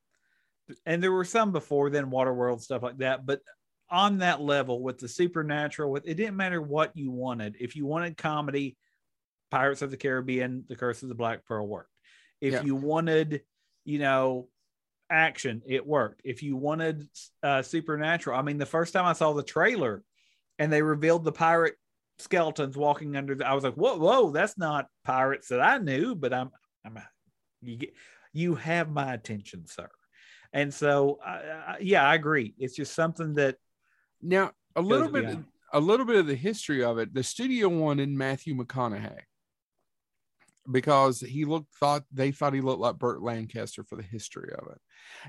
and 0.87 1.03
there 1.03 1.11
were 1.11 1.23
some 1.23 1.51
before 1.51 1.91
then, 1.91 2.09
Waterworld 2.09 2.61
stuff 2.61 2.81
like 2.81 2.97
that, 2.97 3.27
but 3.27 3.41
on 3.89 4.19
that 4.19 4.41
level 4.41 4.81
with 4.81 4.97
the 4.97 5.07
supernatural, 5.07 5.91
with 5.91 6.07
it 6.07 6.15
didn't 6.15 6.37
matter 6.37 6.61
what 6.61 6.95
you 6.95 7.11
wanted. 7.11 7.55
If 7.59 7.75
you 7.75 7.85
wanted 7.85 8.17
comedy, 8.17 8.77
Pirates 9.51 9.81
of 9.81 9.91
the 9.91 9.97
Caribbean, 9.97 10.65
The 10.67 10.75
Curse 10.75 11.03
of 11.03 11.09
the 11.09 11.15
Black 11.15 11.45
Pearl 11.45 11.67
worked. 11.67 11.91
If 12.41 12.53
Yeah. 12.53 12.63
you 12.63 12.75
wanted, 12.75 13.41
you 13.83 13.99
know, 13.99 14.49
action, 15.09 15.61
it 15.67 15.85
worked. 15.85 16.21
If 16.23 16.41
you 16.41 16.57
wanted 16.57 17.07
uh, 17.43 17.61
supernatural, 17.61 18.37
I 18.37 18.41
mean, 18.41 18.57
the 18.57 18.65
first 18.65 18.91
time 18.91 19.05
I 19.05 19.13
saw 19.13 19.33
the 19.33 19.43
trailer 19.43 20.03
and 20.57 20.73
they 20.73 20.81
revealed 20.81 21.23
the 21.23 21.31
pirate 21.31 21.75
skeletons 22.17 22.75
walking 22.75 23.15
under 23.15 23.35
the, 23.35 23.47
I 23.47 23.53
was 23.53 23.63
like, 23.63 23.75
whoa, 23.75 23.97
whoa, 23.97 24.31
that's 24.31 24.57
not 24.57 24.87
pirates 25.03 25.49
that 25.49 25.61
I 25.61 25.77
knew, 25.77 26.15
but 26.15 26.33
I'm, 26.33 26.49
I'm, 26.83 26.97
you 27.61 27.77
get, 27.77 27.93
you 28.33 28.55
have 28.55 28.89
my 28.89 29.13
attention, 29.13 29.67
sir. 29.67 29.89
And 30.53 30.73
so, 30.73 31.19
I, 31.25 31.77
yeah, 31.81 32.07
I 32.07 32.15
agree. 32.15 32.55
It's 32.57 32.75
just 32.75 32.95
something 32.95 33.35
that 33.35 33.57
now 34.25 34.51
a 34.75 34.81
little 34.81 35.09
bit 35.09 35.25
beyond. 35.25 35.45
a 35.73 35.79
little 35.79 36.05
bit 36.05 36.17
of 36.17 36.27
the 36.27 36.35
history 36.35 36.83
of 36.83 36.97
it 36.97 37.13
the 37.13 37.23
studio 37.23 37.69
wanted 37.69 38.09
matthew 38.09 38.55
mcconaughey 38.55 39.21
because 40.71 41.19
he 41.19 41.45
looked 41.45 41.71
thought 41.75 42.03
they 42.11 42.31
thought 42.31 42.53
he 42.53 42.61
looked 42.61 42.79
like 42.79 42.97
Burt 42.97 43.21
Lancaster 43.21 43.83
for 43.83 43.95
the 43.95 44.01
history 44.01 44.51
of 44.57 44.67
it. 44.71 44.79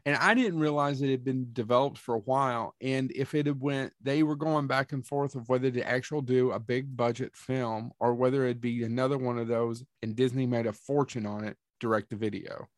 And 0.06 0.16
I 0.16 0.32
didn't 0.32 0.60
realize 0.60 1.02
it 1.02 1.10
had 1.10 1.24
been 1.24 1.52
developed 1.52 1.98
for 1.98 2.14
a 2.14 2.20
while. 2.20 2.74
And 2.80 3.12
if 3.12 3.34
it 3.34 3.44
had 3.46 3.60
went, 3.60 3.92
they 4.00 4.22
were 4.22 4.36
going 4.36 4.66
back 4.66 4.92
and 4.92 5.06
forth 5.06 5.34
of 5.34 5.46
whether 5.50 5.70
to 5.70 5.86
actually 5.86 6.22
do 6.22 6.52
a 6.52 6.58
big 6.58 6.96
budget 6.96 7.36
film 7.36 7.92
or 8.00 8.14
whether 8.14 8.44
it'd 8.44 8.62
be 8.62 8.82
another 8.84 9.18
one 9.18 9.38
of 9.38 9.46
those 9.46 9.84
and 10.02 10.16
Disney 10.16 10.46
made 10.46 10.66
a 10.66 10.72
fortune 10.72 11.26
on 11.26 11.44
it, 11.44 11.58
direct 11.80 12.10
to 12.10 12.16
video. 12.16 12.68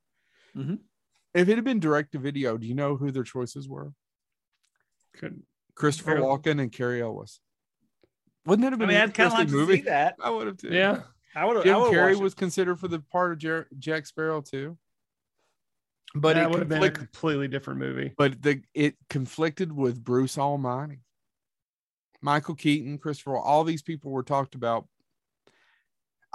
Mhm. 0.56 0.80
If 1.34 1.48
it 1.48 1.56
had 1.56 1.64
been 1.64 1.78
direct 1.78 2.10
to 2.12 2.18
video, 2.18 2.58
do 2.58 2.66
you 2.66 2.74
know 2.74 2.96
who 2.96 3.12
their 3.12 3.22
choices 3.22 3.68
were? 3.68 3.92
could 5.14 5.42
Christopher 5.78 6.14
Barely. 6.16 6.26
Walken 6.26 6.60
and 6.60 6.72
Cary 6.72 7.00
Elwes. 7.00 7.40
Wouldn't 8.44 8.64
that 8.64 8.72
have 8.72 8.80
I 8.80 8.84
been 8.84 8.88
mean, 8.88 8.96
an 8.96 9.02
I'd 9.10 9.14
kind 9.14 9.26
of 9.28 9.32
like 9.34 9.40
interesting 9.42 9.60
to 9.60 9.66
movie? 9.66 9.78
see 9.82 9.88
that. 9.88 10.16
I 10.22 10.30
would 10.30 10.46
have 10.46 10.56
too. 10.56 10.68
yeah. 10.70 11.02
I 11.34 11.44
would 11.44 11.56
have. 11.56 11.64
Jim 11.64 11.76
Carrey 11.76 12.20
was 12.20 12.34
considered 12.34 12.80
for 12.80 12.88
the 12.88 12.98
part 13.00 13.32
of 13.32 13.38
Jer- 13.38 13.68
Jack 13.78 14.06
Sparrow 14.06 14.40
too. 14.40 14.76
But 16.14 16.34
that 16.34 16.44
it 16.44 16.50
would 16.50 16.60
have 16.60 16.68
been 16.68 16.82
a 16.82 16.90
completely 16.90 17.48
different 17.48 17.80
movie. 17.80 18.12
but 18.16 18.40
the 18.42 18.62
it 18.74 18.96
conflicted 19.10 19.70
with 19.70 20.02
Bruce 20.02 20.38
Almighty. 20.38 21.00
Michael 22.22 22.54
Keaton, 22.56 22.98
Christopher, 22.98 23.36
all 23.36 23.62
these 23.62 23.82
people 23.82 24.10
were 24.10 24.22
talked 24.24 24.54
about. 24.54 24.88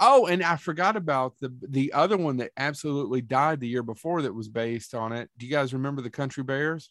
Oh, 0.00 0.26
and 0.26 0.42
I 0.42 0.56
forgot 0.56 0.96
about 0.96 1.34
the 1.40 1.52
the 1.68 1.92
other 1.92 2.16
one 2.16 2.36
that 2.38 2.52
absolutely 2.56 3.20
died 3.20 3.60
the 3.60 3.68
year 3.68 3.82
before 3.82 4.22
that 4.22 4.32
was 4.32 4.48
based 4.48 4.94
on 4.94 5.12
it. 5.12 5.28
Do 5.36 5.44
you 5.46 5.52
guys 5.52 5.74
remember 5.74 6.02
the 6.02 6.10
Country 6.10 6.42
Bears? 6.44 6.90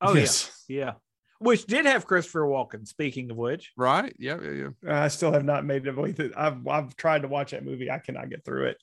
Oh 0.00 0.14
Yes. 0.14 0.64
yeah, 0.68 0.78
yeah. 0.86 0.92
Which 1.38 1.66
did 1.66 1.86
have 1.86 2.06
Christopher 2.06 2.42
Walken. 2.42 2.86
Speaking 2.86 3.30
of 3.30 3.36
which, 3.36 3.72
Right? 3.76 4.14
Yeah, 4.18 4.38
yeah, 4.42 4.70
yeah. 4.82 5.04
I 5.04 5.08
still 5.08 5.32
have 5.32 5.44
not 5.44 5.64
made 5.64 5.86
it 5.86 5.96
with 5.96 6.20
it. 6.20 6.32
I've 6.36 6.66
I've 6.66 6.96
tried 6.96 7.22
to 7.22 7.28
watch 7.28 7.50
that 7.50 7.64
movie. 7.64 7.90
I 7.90 7.98
cannot 7.98 8.30
get 8.30 8.44
through 8.44 8.66
it. 8.66 8.78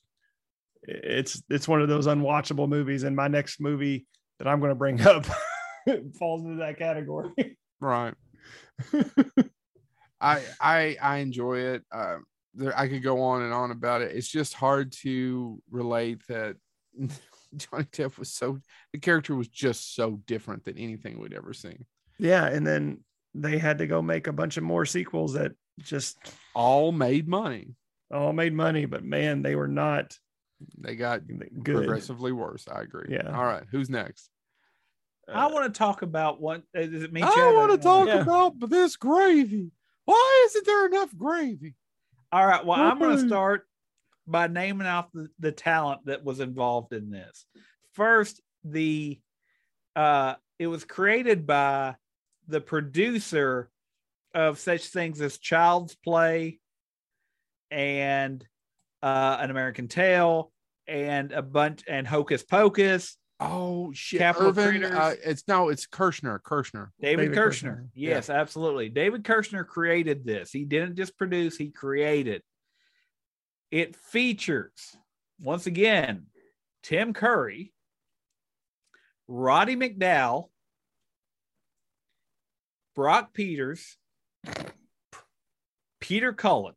It's 0.84 1.42
it's 1.50 1.68
one 1.68 1.82
of 1.82 1.88
those 1.88 2.08
unwatchable 2.08 2.68
movies, 2.70 3.04
and 3.04 3.16
my 3.16 3.28
next 3.28 3.60
movie 3.60 4.06
that 4.40 4.48
I'm 4.48 4.60
going 4.60 4.70
to 4.70 4.76
bring 4.76 5.02
up 5.08 5.26
falls 6.20 6.44
into 6.44 6.58
that 6.58 6.78
category. 6.78 7.58
Right. 7.80 8.14
I 10.22 10.42
I 10.60 10.98
I 11.02 11.18
enjoy 11.18 11.60
it. 11.60 11.84
Uh, 11.92 12.18
there, 12.54 12.78
I 12.78 12.88
could 12.88 13.04
go 13.04 13.22
on 13.24 13.42
and 13.42 13.54
on 13.54 13.72
about 13.72 14.02
it. 14.02 14.16
It's 14.16 14.28
just 14.28 14.54
hard 14.54 14.92
to 15.02 15.62
relate 15.72 16.22
that 16.28 16.56
Johnny 17.58 17.86
Depp 17.86 18.18
was 18.18 18.34
so 18.34 18.60
the 18.92 19.00
character 19.00 19.36
was 19.36 19.48
just 19.48 19.96
so 19.96 20.22
different 20.26 20.64
than 20.66 20.78
anything 20.78 21.20
we'd 21.20 21.34
ever 21.34 21.54
seen. 21.54 21.86
Yeah, 22.24 22.46
and 22.48 22.66
then 22.66 23.00
they 23.36 23.58
had 23.58 23.78
to 23.80 23.88
go 23.88 24.02
make 24.02 24.28
a 24.28 24.34
bunch 24.34 24.58
of 24.58 24.64
more 24.64 24.86
sequels 24.86 25.34
that 25.34 25.52
just 25.80 26.18
All 26.56 26.92
made 26.92 27.28
money. 27.28 27.76
all 28.12 28.34
made 28.34 28.54
money, 28.54 28.86
but 28.86 29.04
man, 29.04 29.42
they 29.42 29.56
were 29.56 29.68
not 29.68 30.18
They 30.78 30.96
got 30.96 31.22
good. 31.28 31.76
progressively 31.78 32.32
worse. 32.32 32.68
I 32.68 32.82
agree. 32.82 33.08
Yeah. 33.10 33.36
All 33.36 33.44
right. 33.46 33.64
Who's 33.72 33.90
next? 33.90 34.30
I 35.28 35.48
want 35.48 35.74
to 35.74 35.78
talk 35.78 36.02
about 36.02 36.42
what 36.42 36.64
is 36.74 37.04
it 37.04 37.14
me? 37.14 37.22
I 37.22 37.54
want 37.56 37.72
to 37.72 37.78
talk 37.78 38.08
Yeah. 38.08 38.22
about 38.22 38.54
this 38.70 38.96
gravy. 38.98 39.72
Why 40.06 40.44
isn't 40.48 40.66
there 40.66 40.86
enough 40.88 41.16
gravy? 41.18 41.76
All 42.32 42.46
right. 42.46 42.66
Well, 42.66 42.80
I'm 42.80 43.00
going 43.00 43.18
to 43.18 43.28
start 43.28 43.66
by 44.28 44.48
naming 44.48 44.88
off 44.88 45.08
the, 45.14 45.30
the 45.40 45.52
talent 45.52 46.06
that 46.06 46.24
was 46.24 46.40
involved 46.40 46.94
in 46.94 47.10
this. 47.10 47.46
First, 47.94 48.42
the 48.64 49.20
uh, 49.96 50.36
it 50.60 50.68
was 50.68 50.84
created 50.86 51.46
by 51.48 51.96
the 52.48 52.62
producer 52.62 53.70
of 54.34 54.60
such 54.60 54.88
things 54.88 55.22
as 55.22 55.38
Child's 55.38 55.96
Play 55.96 56.60
and 57.72 58.46
uh, 59.02 59.38
An 59.40 59.52
American 59.52 59.88
Tale 59.88 60.52
and 60.88 61.32
a 61.32 61.42
bunch 61.42 61.84
and 61.88 62.08
Hocus 62.08 62.44
Pocus. 62.44 63.18
Oh 63.40 63.92
shit, 63.94 64.20
Capital 64.20 64.50
Irvin. 64.50 64.84
Uh, 64.86 65.16
it's 65.24 65.44
no, 65.48 65.70
it's 65.70 65.86
Kirschner. 65.86 66.40
Kirschner. 66.40 66.92
David, 67.02 67.24
David 67.24 67.36
Kirschner. 67.36 67.72
Kirschner. 67.72 67.90
Yes, 67.94 68.30
absolutely. 68.30 68.90
David 68.90 69.24
Kirschner 69.24 69.64
created 69.64 70.26
this. 70.26 70.52
He 70.52 70.66
didn't 70.66 70.96
just 70.96 71.18
produce, 71.18 71.58
he 71.58 71.70
created. 71.70 72.42
It 73.72 73.96
features, 73.96 74.96
once 75.42 75.66
again, 75.66 76.28
Tim 76.84 77.14
Curry, 77.14 77.74
Roddy 79.28 79.76
McDowall, 79.76 80.50
Brock 82.96 83.34
Peters, 83.34 83.98
Peter 86.00 86.34
Cullen. 86.34 86.74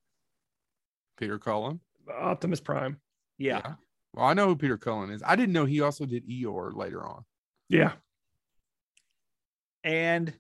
Peter 1.19 1.39
Cullen. 1.39 1.81
Optimus 2.13 2.61
Prime. 2.61 2.99
Yeah. 3.39 3.75
Well, 4.15 4.27
I 4.27 4.35
know 4.35 4.47
who 4.47 4.57
Peter 4.57 4.79
Cullen 4.79 5.11
is. 5.11 5.23
I 5.25 5.37
didn't 5.37 5.53
know 5.53 5.65
he 5.65 5.81
also 5.81 6.07
did 6.07 6.29
Eeyore 6.29 6.75
later 6.75 7.05
on. 7.05 7.25
Yeah. 7.69 7.93
And 9.85 10.33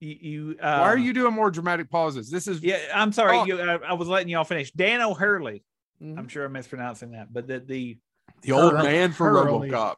you, 0.00 0.16
you 0.20 0.56
uh, 0.60 0.78
Why 0.78 0.88
are 0.88 0.98
you 0.98 1.12
doing 1.12 1.34
more 1.34 1.50
dramatic 1.50 1.90
pauses? 1.90 2.30
This 2.30 2.46
is 2.48 2.62
Yeah, 2.62 2.78
I'm 2.94 3.12
sorry. 3.12 3.36
Oh. 3.36 3.44
You, 3.44 3.60
I, 3.60 3.74
I 3.76 3.92
was 3.94 4.08
letting 4.08 4.28
y'all 4.28 4.44
finish. 4.44 4.70
Dan 4.72 5.00
O'Hurley. 5.02 5.64
Mhm. 6.02 6.18
I'm 6.18 6.28
sure 6.28 6.44
I'm 6.44 6.52
mispronouncing 6.52 7.12
that, 7.12 7.32
but 7.32 7.46
the, 7.48 7.58
the 7.60 7.98
the 8.42 8.52
old 8.52 8.72
Hurley- 8.72 8.86
man 8.88 9.12
from 9.12 9.26
Hurley. 9.34 9.70
RoboCop. 9.70 9.96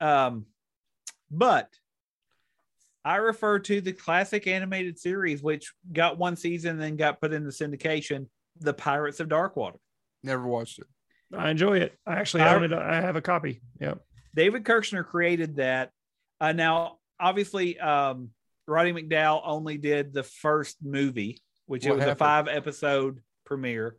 Um, 0.00 0.46
but 1.30 1.68
I 3.04 3.16
refer 3.16 3.58
to 3.60 3.80
the 3.80 3.92
classic 3.92 4.46
animated 4.46 4.98
series, 4.98 5.42
which 5.42 5.72
got 5.92 6.18
one 6.18 6.36
season, 6.36 6.72
and 6.72 6.82
then 6.82 6.96
got 6.96 7.20
put 7.20 7.32
into 7.32 7.48
syndication, 7.50 8.26
The 8.60 8.74
Pirates 8.74 9.20
of 9.20 9.28
Darkwater. 9.28 9.78
Never 10.22 10.46
watched 10.46 10.78
it. 10.78 10.86
I 11.36 11.50
enjoy 11.50 11.78
it. 11.78 11.94
I 12.06 12.14
actually 12.14 12.42
I- 12.42 12.54
own 12.54 12.64
it. 12.64 12.72
I 12.72 13.00
have 13.00 13.16
a 13.16 13.22
copy. 13.22 13.62
Yeah. 13.80 13.94
David 14.34 14.64
Kirschner 14.64 15.04
created 15.04 15.56
that. 15.56 15.90
Uh, 16.40 16.52
now, 16.52 16.98
obviously, 17.18 17.78
um, 17.78 18.30
Roddy 18.66 18.92
McDowall 18.92 19.42
only 19.44 19.76
did 19.78 20.12
the 20.12 20.22
first 20.22 20.76
movie, 20.82 21.38
which 21.66 21.86
it 21.86 21.90
was 21.90 22.00
happened? 22.00 22.12
a 22.12 22.16
five 22.16 22.48
episode 22.48 23.20
premiere. 23.44 23.96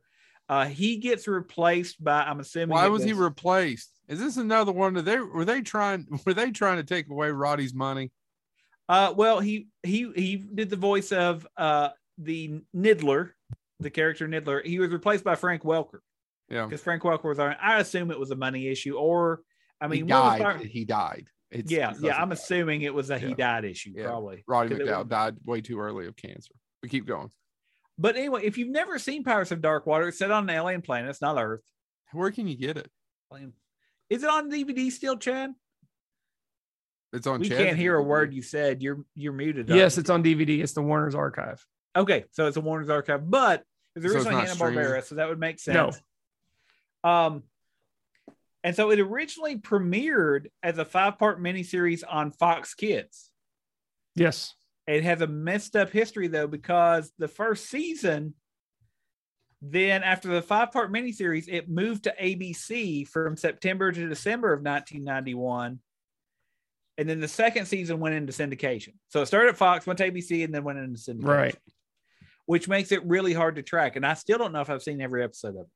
Uh, 0.48 0.66
he 0.66 0.98
gets 0.98 1.28
replaced 1.28 2.04
by, 2.04 2.24
I'm 2.24 2.40
assuming, 2.40 2.70
Why 2.70 2.86
it 2.86 2.90
was 2.90 3.04
he 3.04 3.14
replaced? 3.14 3.90
Is 4.08 4.20
this 4.20 4.38
another 4.38 4.72
one? 4.72 4.94
That 4.96 5.06
they 5.06 5.20
were 5.20 5.46
they 5.46 5.62
trying 5.62 6.08
were 6.26 6.34
they 6.34 6.52
trying 6.52 6.78
to 6.78 6.84
take 6.84 7.10
away 7.10 7.32
Roddy's 7.32 7.74
money? 7.74 8.12
Uh, 8.92 9.14
well, 9.16 9.40
he 9.40 9.68
he 9.84 10.12
he 10.16 10.36
did 10.36 10.70
the 10.70 10.76
voice 10.76 11.12
of 11.14 11.48
uh 11.56 11.90
the 12.18 12.62
Niddler, 12.76 13.32
the 13.80 13.90
character 13.90 14.28
Niddler. 14.28 14.66
He 14.66 14.80
was 14.80 14.92
replaced 14.92 15.24
by 15.24 15.36
Frank 15.36 15.64
Welker 15.64 16.00
Yeah, 16.50 16.66
because 16.66 16.82
Frank 16.82 17.02
Welker 17.04 17.24
was 17.30 17.40
on. 17.40 17.56
I 17.62 17.80
assume 17.80 18.12
it 18.12 18.20
was 18.20 18.32
a 18.32 18.36
money 18.36 18.68
issue, 18.68 18.96
or 18.98 19.42
I 19.80 19.88
mean, 19.88 20.04
he 20.04 20.10
died. 20.10 20.42
Fire- 20.42 20.58
He 20.58 20.84
died. 20.86 21.28
It's 21.52 21.72
yeah, 21.72 21.94
yeah. 22.02 22.16
I'm 22.22 22.30
that. 22.30 22.38
assuming 22.40 22.82
it 22.82 22.94
was 22.94 23.10
a 23.10 23.18
he 23.18 23.34
died 23.34 23.64
issue, 23.66 23.94
Yeah. 23.96 24.08
probably. 24.08 24.44
Roddy 24.48 24.76
McDowall 24.76 25.08
died 25.08 25.36
way 25.46 25.62
too 25.62 25.80
early 25.80 26.08
of 26.08 26.16
cancer. 26.16 26.54
We 26.84 26.90
keep 26.90 27.06
going. 27.08 27.32
But 27.98 28.16
anyway, 28.18 28.42
if 28.44 28.58
you've 28.58 28.70
never 28.70 29.00
seen 29.00 29.24
Pirates 29.24 29.52
of 29.52 29.60
Darkwater, 29.60 30.08
it's 30.10 30.18
set 30.18 30.32
on 30.32 30.44
an 30.50 30.56
alien 30.56 30.82
planet. 30.82 31.10
It's 31.10 31.22
not 31.22 31.38
Earth. 31.42 31.62
Where 32.14 32.32
can 32.32 32.48
you 32.48 32.58
get 32.58 32.78
it? 32.78 32.90
Is 34.10 34.24
it 34.24 34.30
on 34.30 34.50
DVD 34.52 34.92
still, 34.92 35.18
Chad? 35.18 35.52
It's 37.14 37.28
on. 37.28 37.40
We 37.42 37.50
Chad's 37.50 37.62
can't 37.62 37.78
hear 37.78 37.96
a 37.96 38.04
word 38.04 38.34
you 38.34 38.42
said. 38.42 38.82
You're 38.82 39.04
you're 39.16 39.34
muted. 39.34 39.70
Yes, 39.70 39.98
it's 39.98 40.10
on 40.10 40.24
DVD. 40.24 40.62
It's 40.64 40.74
the 40.74 40.82
Warner's 40.82 41.16
Archive. 41.16 41.66
Okay, 41.96 42.26
so 42.32 42.48
it's 42.48 42.58
a 42.58 42.62
Warner's 42.62 42.90
Archive, 42.90 43.30
but 43.30 43.64
it's 43.96 44.06
So 44.06 44.14
originally 44.14 44.36
not 44.36 44.48
Hanna? 44.48 44.60
Barbera, 44.60 45.04
so 45.04 45.16
that 45.16 45.28
would 45.28 45.40
make 45.40 45.58
No. 45.68 45.92
sense. 45.92 46.02
Um, 47.04 47.44
and 48.64 48.76
so 48.76 48.92
it 48.92 49.00
originally 49.00 49.58
premiered 49.58 50.48
as 50.64 50.78
a 50.78 50.86
five-part 50.86 51.42
miniseries 51.42 52.04
on 52.08 52.32
Fox 52.32 52.74
Kids. 52.76 53.30
Yes. 54.16 54.56
It 54.88 55.04
has 55.04 55.20
a 55.22 55.28
messed 55.28 55.76
up 55.76 55.90
history 55.90 56.28
though, 56.28 56.48
because 56.48 57.12
the 57.18 57.28
first 57.28 57.70
season, 57.70 58.36
then 59.62 60.04
after 60.04 60.30
the 60.30 60.42
five-part 60.42 60.94
miniseries, 60.94 61.46
it 61.48 61.70
moved 61.70 62.06
to 62.06 62.16
ABC 62.22 63.06
from 63.08 63.36
September 63.36 63.92
to 63.92 64.08
December 64.08 64.54
of 64.54 64.62
1991. 64.62 65.80
And 66.98 67.08
then 67.10 67.20
the 67.20 67.28
second 67.28 67.66
season 67.66 68.00
went 68.00 68.16
into 68.16 68.34
syndication. 68.34 68.94
So 69.10 69.22
it 69.22 69.26
started 69.26 69.50
at 69.50 69.58
Fox, 69.58 69.88
went 69.88 69.98
to 70.00 70.12
ABC, 70.12 70.44
and 70.44 70.54
then 70.54 70.64
went 70.64 70.78
into 70.80 71.00
syndication 71.00 71.26
Right. 71.28 71.56
which 72.46 72.68
makes 72.68 72.92
it 72.92 73.06
really 73.06 73.34
hard 73.34 73.56
to 73.56 73.62
track. 73.64 73.96
And 73.96 74.06
I 74.06 74.14
still 74.14 74.38
don't 74.38 74.52
know 74.52 74.62
if 74.62 74.70
I've 74.70 74.84
seen 74.84 75.02
every 75.02 75.24
episode 75.24 75.56
of 75.56 75.68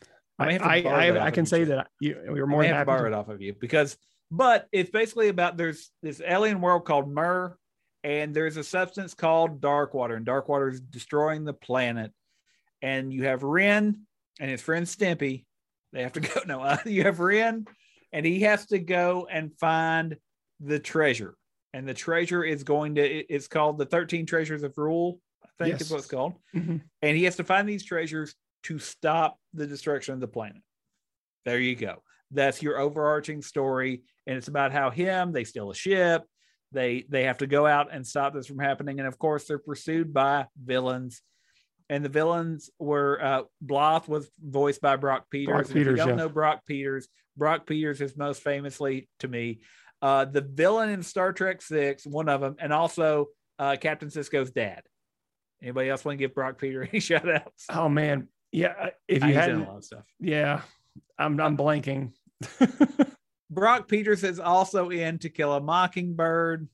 it. 0.00 0.08
I 0.38 0.46
I, 0.56 0.56
I, 0.56 0.82
I, 0.82 1.10
off 1.10 1.16
I 1.16 1.28
of 1.28 1.34
can 1.34 1.46
say 1.46 1.64
that 1.64 1.88
you, 2.00 2.18
we 2.32 2.40
were 2.40 2.46
more 2.46 2.62
than 2.62 2.72
have 2.72 2.82
to 2.82 2.86
borrow 2.86 3.06
it 3.06 3.12
off 3.12 3.28
of 3.28 3.42
you 3.42 3.54
because, 3.60 3.96
but 4.30 4.66
it's 4.72 4.90
basically 4.90 5.28
about 5.28 5.58
there's 5.58 5.90
this 6.02 6.22
alien 6.26 6.62
world 6.62 6.86
called 6.86 7.12
Mer, 7.12 7.58
and 8.02 8.34
there's 8.34 8.56
a 8.56 8.64
substance 8.64 9.12
called 9.12 9.60
dark 9.60 9.92
water, 9.92 10.14
and 10.14 10.24
dark 10.24 10.48
water 10.48 10.68
is 10.70 10.80
destroying 10.80 11.44
the 11.44 11.52
planet. 11.52 12.12
And 12.80 13.12
you 13.12 13.24
have 13.24 13.42
Ren 13.42 14.06
and 14.40 14.50
his 14.50 14.62
friend 14.62 14.86
Stimpy. 14.86 15.44
They 15.92 16.02
have 16.02 16.14
to 16.14 16.20
go. 16.20 16.40
No, 16.46 16.62
uh, 16.62 16.78
you 16.86 17.02
have 17.02 17.20
Ren, 17.20 17.66
and 18.10 18.24
he 18.24 18.40
has 18.40 18.64
to 18.68 18.78
go 18.78 19.28
and 19.30 19.52
find 19.58 20.16
the 20.60 20.78
treasure. 20.78 21.34
And 21.72 21.88
the 21.88 21.94
treasure 21.94 22.42
is 22.44 22.64
going 22.64 22.96
to. 22.96 23.00
it- 23.02 23.26
It's 23.28 23.48
called 23.48 23.78
the 23.78 23.86
Thirteen 23.86 24.26
Treasures 24.26 24.62
of 24.62 24.76
Rule. 24.76 25.20
I 25.42 25.48
think 25.64 25.74
is 25.76 25.80
Yes. 25.82 25.90
what 25.90 25.98
it's 25.98 26.06
called 26.08 26.34
Mhm. 26.54 26.80
and 27.02 27.16
he 27.16 27.24
has 27.24 27.36
to 27.36 27.44
find 27.44 27.68
these 27.68 27.84
treasures 27.84 28.34
to 28.64 28.78
stop 28.78 29.38
the 29.54 29.66
destruction 29.66 30.14
of 30.14 30.20
the 30.20 30.28
planet. 30.28 30.62
There 31.44 31.58
you 31.60 31.74
go. 31.76 32.02
That's 32.30 32.62
your 32.62 32.78
overarching 32.78 33.42
story, 33.42 34.02
and 34.26 34.36
it's 34.36 34.48
about 34.48 34.72
how 34.72 34.90
him 34.90 35.32
they 35.32 35.44
steal 35.44 35.70
a 35.70 35.74
ship, 35.74 36.24
they 36.72 37.04
they 37.08 37.24
have 37.24 37.38
to 37.38 37.46
go 37.46 37.66
out 37.66 37.92
and 37.92 38.06
stop 38.06 38.32
this 38.34 38.46
from 38.46 38.58
happening, 38.58 39.00
and 39.00 39.08
of 39.08 39.18
course 39.18 39.46
they're 39.46 39.58
pursued 39.58 40.12
by 40.14 40.46
villains, 40.62 41.22
and 41.88 42.04
the 42.04 42.08
villains 42.08 42.70
were 42.78 43.22
uh, 43.22 43.42
Bloth 43.60 44.08
was 44.08 44.30
voiced 44.42 44.80
by 44.80 44.96
Brock 44.96 45.26
Peters. 45.30 45.46
Brock 45.52 45.60
and 45.62 45.70
if 45.70 45.76
you 45.76 45.82
Peters, 45.84 45.98
don't 45.98 46.08
yeah. 46.10 46.14
know 46.16 46.28
Brock 46.28 46.64
Peters, 46.66 47.08
Brock 47.36 47.66
Peters 47.66 48.00
is 48.00 48.16
most 48.16 48.42
famously 48.42 49.08
to 49.18 49.28
me 49.28 49.60
uh, 50.02 50.24
the 50.24 50.40
villain 50.40 50.88
in 50.90 51.02
Star 51.02 51.32
Trek 51.32 51.62
Six, 51.62 52.06
one 52.06 52.28
of 52.28 52.40
them, 52.40 52.56
and 52.58 52.72
also 52.72 53.26
uh, 53.58 53.76
Captain 53.80 54.08
Sisko's 54.08 54.50
dad. 54.50 54.82
Anybody 55.62 55.90
else 55.90 56.04
want 56.04 56.18
to 56.18 56.24
give 56.24 56.34
Brock 56.34 56.58
Peter 56.58 56.82
any 56.90 57.00
shout 57.00 57.28
outs? 57.28 57.66
Oh 57.70 57.88
man. 57.88 58.28
Yeah. 58.52 58.90
If 59.06 59.22
Ah, 59.22 59.26
you 59.26 59.34
hadn't, 59.34 59.62
a 59.62 59.68
lot 59.68 59.76
of 59.78 59.84
stuff. 59.84 60.04
yeah, 60.18 60.62
I'm, 61.18 61.38
I'm 61.40 61.56
blanking. 61.56 62.12
Brock 63.50 63.88
Peters 63.88 64.24
is 64.24 64.40
also 64.40 64.90
in 64.90 65.18
To 65.18 65.28
Kill 65.28 65.52
a 65.52 65.60
Mockingbird. 65.60 66.68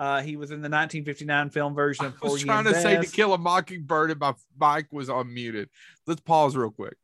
Uh, 0.00 0.20
he 0.20 0.36
was 0.36 0.50
in 0.50 0.56
the 0.60 0.68
1959 0.68 1.50
film 1.50 1.74
version 1.74 2.06
of 2.06 2.14
I 2.22 2.26
was 2.28 2.42
trying 2.42 2.66
and 2.66 2.74
to 2.74 2.80
say 2.80 2.96
to 3.00 3.06
kill 3.06 3.34
a 3.34 3.38
mockingbird 3.38 4.10
and 4.10 4.18
my 4.18 4.34
mic 4.60 4.86
was 4.92 5.08
unmuted. 5.08 5.68
Let's 6.08 6.20
pause 6.20 6.56
real 6.56 6.70
quick. 6.72 6.96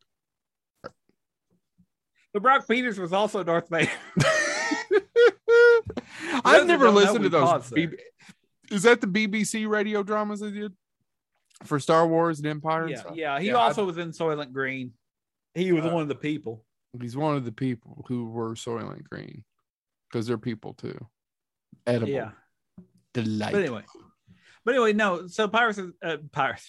But 2.32 2.42
Brock 2.42 2.66
Peters 2.66 2.98
was 2.98 3.12
also 3.12 3.44
Darth 3.44 3.68
Vader. 3.68 3.90
I've 6.44 6.66
never 6.66 6.90
listened 6.90 7.24
to 7.24 7.28
those. 7.28 7.70
B- 7.70 7.88
is 8.70 8.82
that 8.82 9.00
the 9.00 9.06
BBC 9.06 9.66
radio 9.68 10.02
dramas 10.02 10.40
they 10.40 10.50
did 10.50 10.72
for 11.64 11.78
Star 11.80 12.06
Wars 12.06 12.38
and 12.38 12.46
Empire? 12.46 12.82
and 12.82 12.90
yeah, 12.90 13.00
stuff? 13.00 13.16
yeah. 13.16 13.40
He 13.40 13.48
Yeah, 13.48 13.56
I- 13.56 13.62
also 13.68 13.84
was 13.84 13.98
in 13.98 14.10
Soylent 14.10 14.52
Green. 14.52 14.92
He 15.54 15.72
was 15.72 15.84
Uh, 15.84 15.90
one 15.90 16.02
of 16.02 16.08
the 16.08 16.14
people. 16.14 16.64
He's 17.00 17.16
one 17.16 17.36
of 17.36 17.44
the 17.44 17.52
people 17.52 18.04
who 18.08 18.26
were 18.30 18.54
Soylent 18.54 19.04
Green 19.04 19.44
because 20.10 20.26
they're 20.26 20.38
people 20.38 20.74
too. 20.74 20.98
Edible. 21.86 22.08
Yeah. 22.12 22.30
Delight. 23.14 23.52
But 23.52 23.60
anyway, 23.62 23.84
but 24.64 24.74
anyway, 24.74 24.92
no. 24.92 25.26
So 25.28 25.48
Pirates 25.48 25.80
uh, 26.02 26.18
Pirates, 26.30 26.66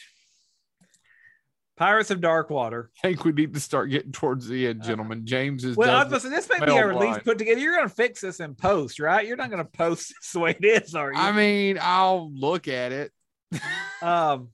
Pirates 1.79 2.11
of 2.11 2.19
Darkwater. 2.19 2.87
I 3.03 3.07
think 3.07 3.23
we 3.23 3.31
need 3.31 3.53
to 3.53 3.59
start 3.61 3.89
getting 3.89 4.11
towards 4.11 4.47
the 4.49 4.67
end, 4.67 4.83
gentlemen. 4.83 5.25
James 5.25 5.63
is. 5.63 5.77
Uh, 5.77 5.79
Well, 5.79 5.95
I 5.95 6.03
was 6.03 6.23
this 6.23 6.49
may 6.49 6.65
be 6.65 6.71
our 6.73 6.93
least 6.93 7.23
put 7.23 7.37
together. 7.37 7.57
You're 7.59 7.73
gonna 7.77 7.87
fix 7.87 8.19
this 8.19 8.41
in 8.41 8.53
post, 8.53 8.99
right? 8.99 9.25
You're 9.25 9.37
not 9.37 9.49
gonna 9.49 9.63
post 9.63 10.09
this 10.21 10.33
the 10.33 10.39
way 10.39 10.57
it 10.59 10.83
is, 10.83 10.93
are 10.93 11.13
you? 11.13 11.17
I 11.17 11.31
mean, 11.31 11.79
I'll 11.81 12.31
look 12.33 12.67
at 12.67 12.91
it. 12.91 13.11
Um, 14.01 14.49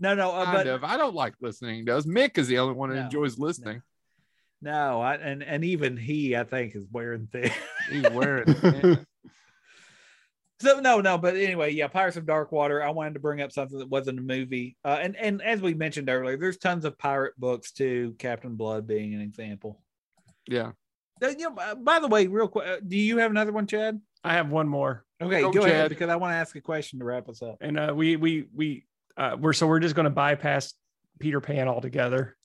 No, 0.00 0.14
no, 0.14 0.30
uh, 0.32 0.44
Kind 0.44 0.56
but 0.56 0.66
of. 0.68 0.82
I 0.84 0.96
don't 0.96 1.14
like 1.14 1.34
listening 1.40 1.84
Does. 1.84 2.04
Mick 2.06 2.38
is 2.38 2.48
the 2.48 2.58
only 2.58 2.74
one 2.74 2.90
who 2.90 2.96
No, 2.96 3.02
enjoys 3.02 3.38
listening. 3.38 3.82
no, 4.62 5.00
I, 5.00 5.14
and 5.16 5.42
and 5.42 5.64
even 5.64 5.96
he, 5.96 6.36
I 6.36 6.44
think, 6.44 6.74
is 6.76 6.84
wearing 6.92 7.28
thin. 7.30 7.50
He's 7.90 8.08
wearing 8.10 8.44
it. 8.62 9.06
So 10.60 10.78
no, 10.78 11.00
no, 11.00 11.16
but 11.16 11.36
anyway, 11.36 11.72
yeah, 11.72 11.88
Pirates 11.88 12.18
of 12.18 12.26
Dark 12.26 12.52
Water. 12.52 12.82
I 12.82 12.90
wanted 12.90 13.14
to 13.14 13.20
bring 13.20 13.40
up 13.40 13.50
something 13.50 13.78
that 13.78 13.88
wasn't 13.88 14.18
a 14.18 14.22
movie, 14.22 14.76
uh, 14.84 14.98
and 15.00 15.16
and 15.16 15.40
as 15.40 15.62
we 15.62 15.72
mentioned 15.72 16.10
earlier, 16.10 16.36
there's 16.36 16.58
tons 16.58 16.84
of 16.84 16.98
pirate 16.98 17.32
books 17.38 17.72
too. 17.72 18.14
Captain 18.18 18.56
Blood 18.56 18.86
being 18.86 19.14
an 19.14 19.22
example. 19.22 19.80
Yeah. 20.46 20.72
Uh, 21.22 21.28
you 21.28 21.48
know, 21.50 21.56
uh, 21.56 21.74
by 21.74 21.98
the 21.98 22.08
way, 22.08 22.26
real 22.26 22.48
quick, 22.48 22.66
uh, 22.66 22.76
do 22.86 22.96
you 22.96 23.18
have 23.18 23.30
another 23.30 23.52
one, 23.52 23.66
Chad? 23.66 24.00
I 24.22 24.34
have 24.34 24.50
one 24.50 24.68
more, 24.68 25.04
Okay, 25.22 25.40
Go, 25.40 25.50
go, 25.50 25.62
ahead 25.62 25.88
because 25.88 26.10
I 26.10 26.16
want 26.16 26.32
to 26.32 26.36
ask 26.36 26.54
a 26.56 26.60
question 26.60 26.98
to 26.98 27.04
wrap 27.06 27.28
us 27.28 27.42
up. 27.42 27.56
and 27.62 27.78
uh, 27.78 27.92
we 27.96 28.16
we 28.16 28.46
we 28.54 28.84
uh, 29.16 29.36
we're 29.40 29.54
so 29.54 29.66
we're 29.66 29.80
just 29.80 29.94
going 29.94 30.04
to 30.04 30.10
bypass 30.10 30.74
Peter 31.18 31.40
Pan 31.40 31.68
altogether. 31.68 32.36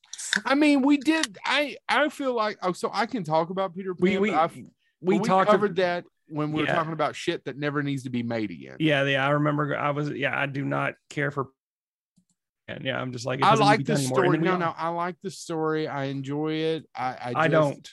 I 0.46 0.56
mean, 0.56 0.82
we 0.84 0.98
did. 0.98 1.38
I 1.46 1.76
I 1.90 2.08
feel 2.08 2.34
like 2.34 2.58
oh, 2.62 2.72
so 2.72 2.90
I 2.94 3.06
can 3.08 3.26
talk 3.26 3.50
about 3.50 3.76
Peter 3.76 3.94
Pan. 3.94 4.02
We 4.04 4.18
we 4.18 4.34
I've- 4.34 4.68
we, 5.02 5.20
we 5.20 5.28
talked 5.28 5.52
covered 5.52 5.76
that 5.76 6.06
when 6.28 6.52
we 6.52 6.62
were 6.62 6.68
Yeah. 6.68 6.76
talking 6.76 6.94
about 6.94 7.16
shit 7.16 7.46
that 7.46 7.58
never 7.58 7.84
needs 7.84 8.04
to 8.04 8.10
be 8.10 8.24
made 8.24 8.52
again. 8.52 8.78
Yeah, 8.80 9.04
yeah, 9.04 9.26
I 9.26 9.32
remember. 9.32 9.78
I 9.78 9.92
was 9.92 10.10
yeah, 10.10 10.38
I 10.38 10.46
do 10.46 10.66
not 10.66 10.96
care 11.10 11.32
for. 11.32 11.48
And 12.68 12.84
yeah, 12.84 13.00
I'm 13.00 13.12
just 13.12 13.26
like 13.28 13.40
it 13.40 13.46
I 13.46 13.52
doesn't 13.52 13.66
like 13.66 13.80
the 13.80 13.84
done 13.94 13.98
anymore. 14.02 14.24
And 14.26 14.34
story. 14.34 14.38
No, 14.40 14.58
no, 14.58 14.74
I 14.76 14.90
like 14.90 15.18
the 15.22 15.30
story. 15.30 15.88
I 15.88 16.06
enjoy 16.06 16.54
it. 16.54 16.90
I 16.96 17.06
I, 17.08 17.34
I 17.36 17.48
don't. 17.48 17.90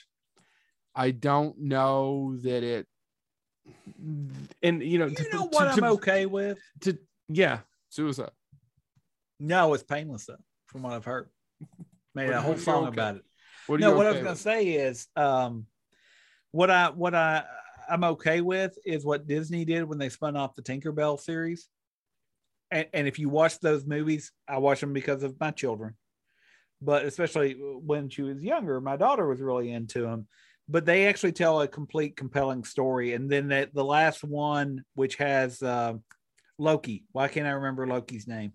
I 0.95 1.11
don't 1.11 1.59
know 1.59 2.35
that 2.43 2.63
it. 2.63 2.87
And 4.61 4.83
you 4.83 4.99
know, 4.99 5.07
You 5.07 5.15
to, 5.15 5.29
know 5.31 5.43
what 5.45 5.75
to- 5.75 5.85
I'm 5.85 5.91
okay 5.93 6.25
with? 6.25 6.59
to- 6.81 6.97
yeah, 7.29 7.59
Suicide. 7.89 8.31
No, 9.39 9.73
it's 9.73 9.83
painless 9.83 10.25
though, 10.25 10.37
from 10.67 10.83
what 10.83 10.93
I've 10.93 11.05
heard. 11.05 11.29
Made 12.15 12.27
What 12.27 12.35
a 12.35 12.41
whole 12.41 12.57
song 12.57 12.83
okay? 12.87 12.93
about 12.93 13.15
it. 13.17 13.23
What 13.67 13.79
no, 13.79 13.91
you 13.91 13.95
what 13.97 14.05
I 14.05 14.09
okay 14.09 14.17
was 14.19 14.23
gonna 14.23 14.31
with? 14.33 14.39
say 14.39 14.67
is, 14.73 15.07
um, 15.15 15.67
what 16.51 16.69
I 16.69 16.89
what 16.89 17.15
I 17.15 17.43
I'm 17.89 18.03
okay 18.03 18.41
with 18.41 18.77
is 18.85 19.05
what 19.05 19.27
Disney 19.27 19.65
did 19.65 19.83
when 19.83 19.97
they 19.97 20.09
spun 20.09 20.35
off 20.35 20.55
the 20.55 20.61
Tinkerbell 20.61 21.19
series. 21.19 21.67
And, 22.71 22.87
and 22.93 23.07
if 23.07 23.19
you 23.19 23.29
watch 23.29 23.59
those 23.59 23.85
movies, 23.85 24.31
I 24.47 24.57
watch 24.57 24.79
them 24.81 24.93
because 24.93 25.23
of 25.23 25.39
my 25.39 25.51
children, 25.51 25.95
but 26.81 27.05
especially 27.05 27.53
when 27.53 28.09
she 28.09 28.23
was 28.23 28.43
younger, 28.43 28.81
my 28.81 28.97
daughter 28.97 29.27
was 29.27 29.41
really 29.41 29.71
into 29.71 30.01
them. 30.01 30.27
But 30.69 30.85
they 30.85 31.07
actually 31.07 31.33
tell 31.33 31.61
a 31.61 31.67
complete, 31.67 32.15
compelling 32.15 32.63
story. 32.63 33.13
And 33.13 33.29
then 33.29 33.49
that 33.49 33.73
the 33.73 33.83
last 33.83 34.23
one, 34.23 34.83
which 34.95 35.17
has 35.17 35.61
uh, 35.61 35.95
Loki. 36.57 37.03
Why 37.11 37.27
can't 37.27 37.47
I 37.47 37.51
remember 37.51 37.85
Loki's 37.85 38.27
name? 38.27 38.53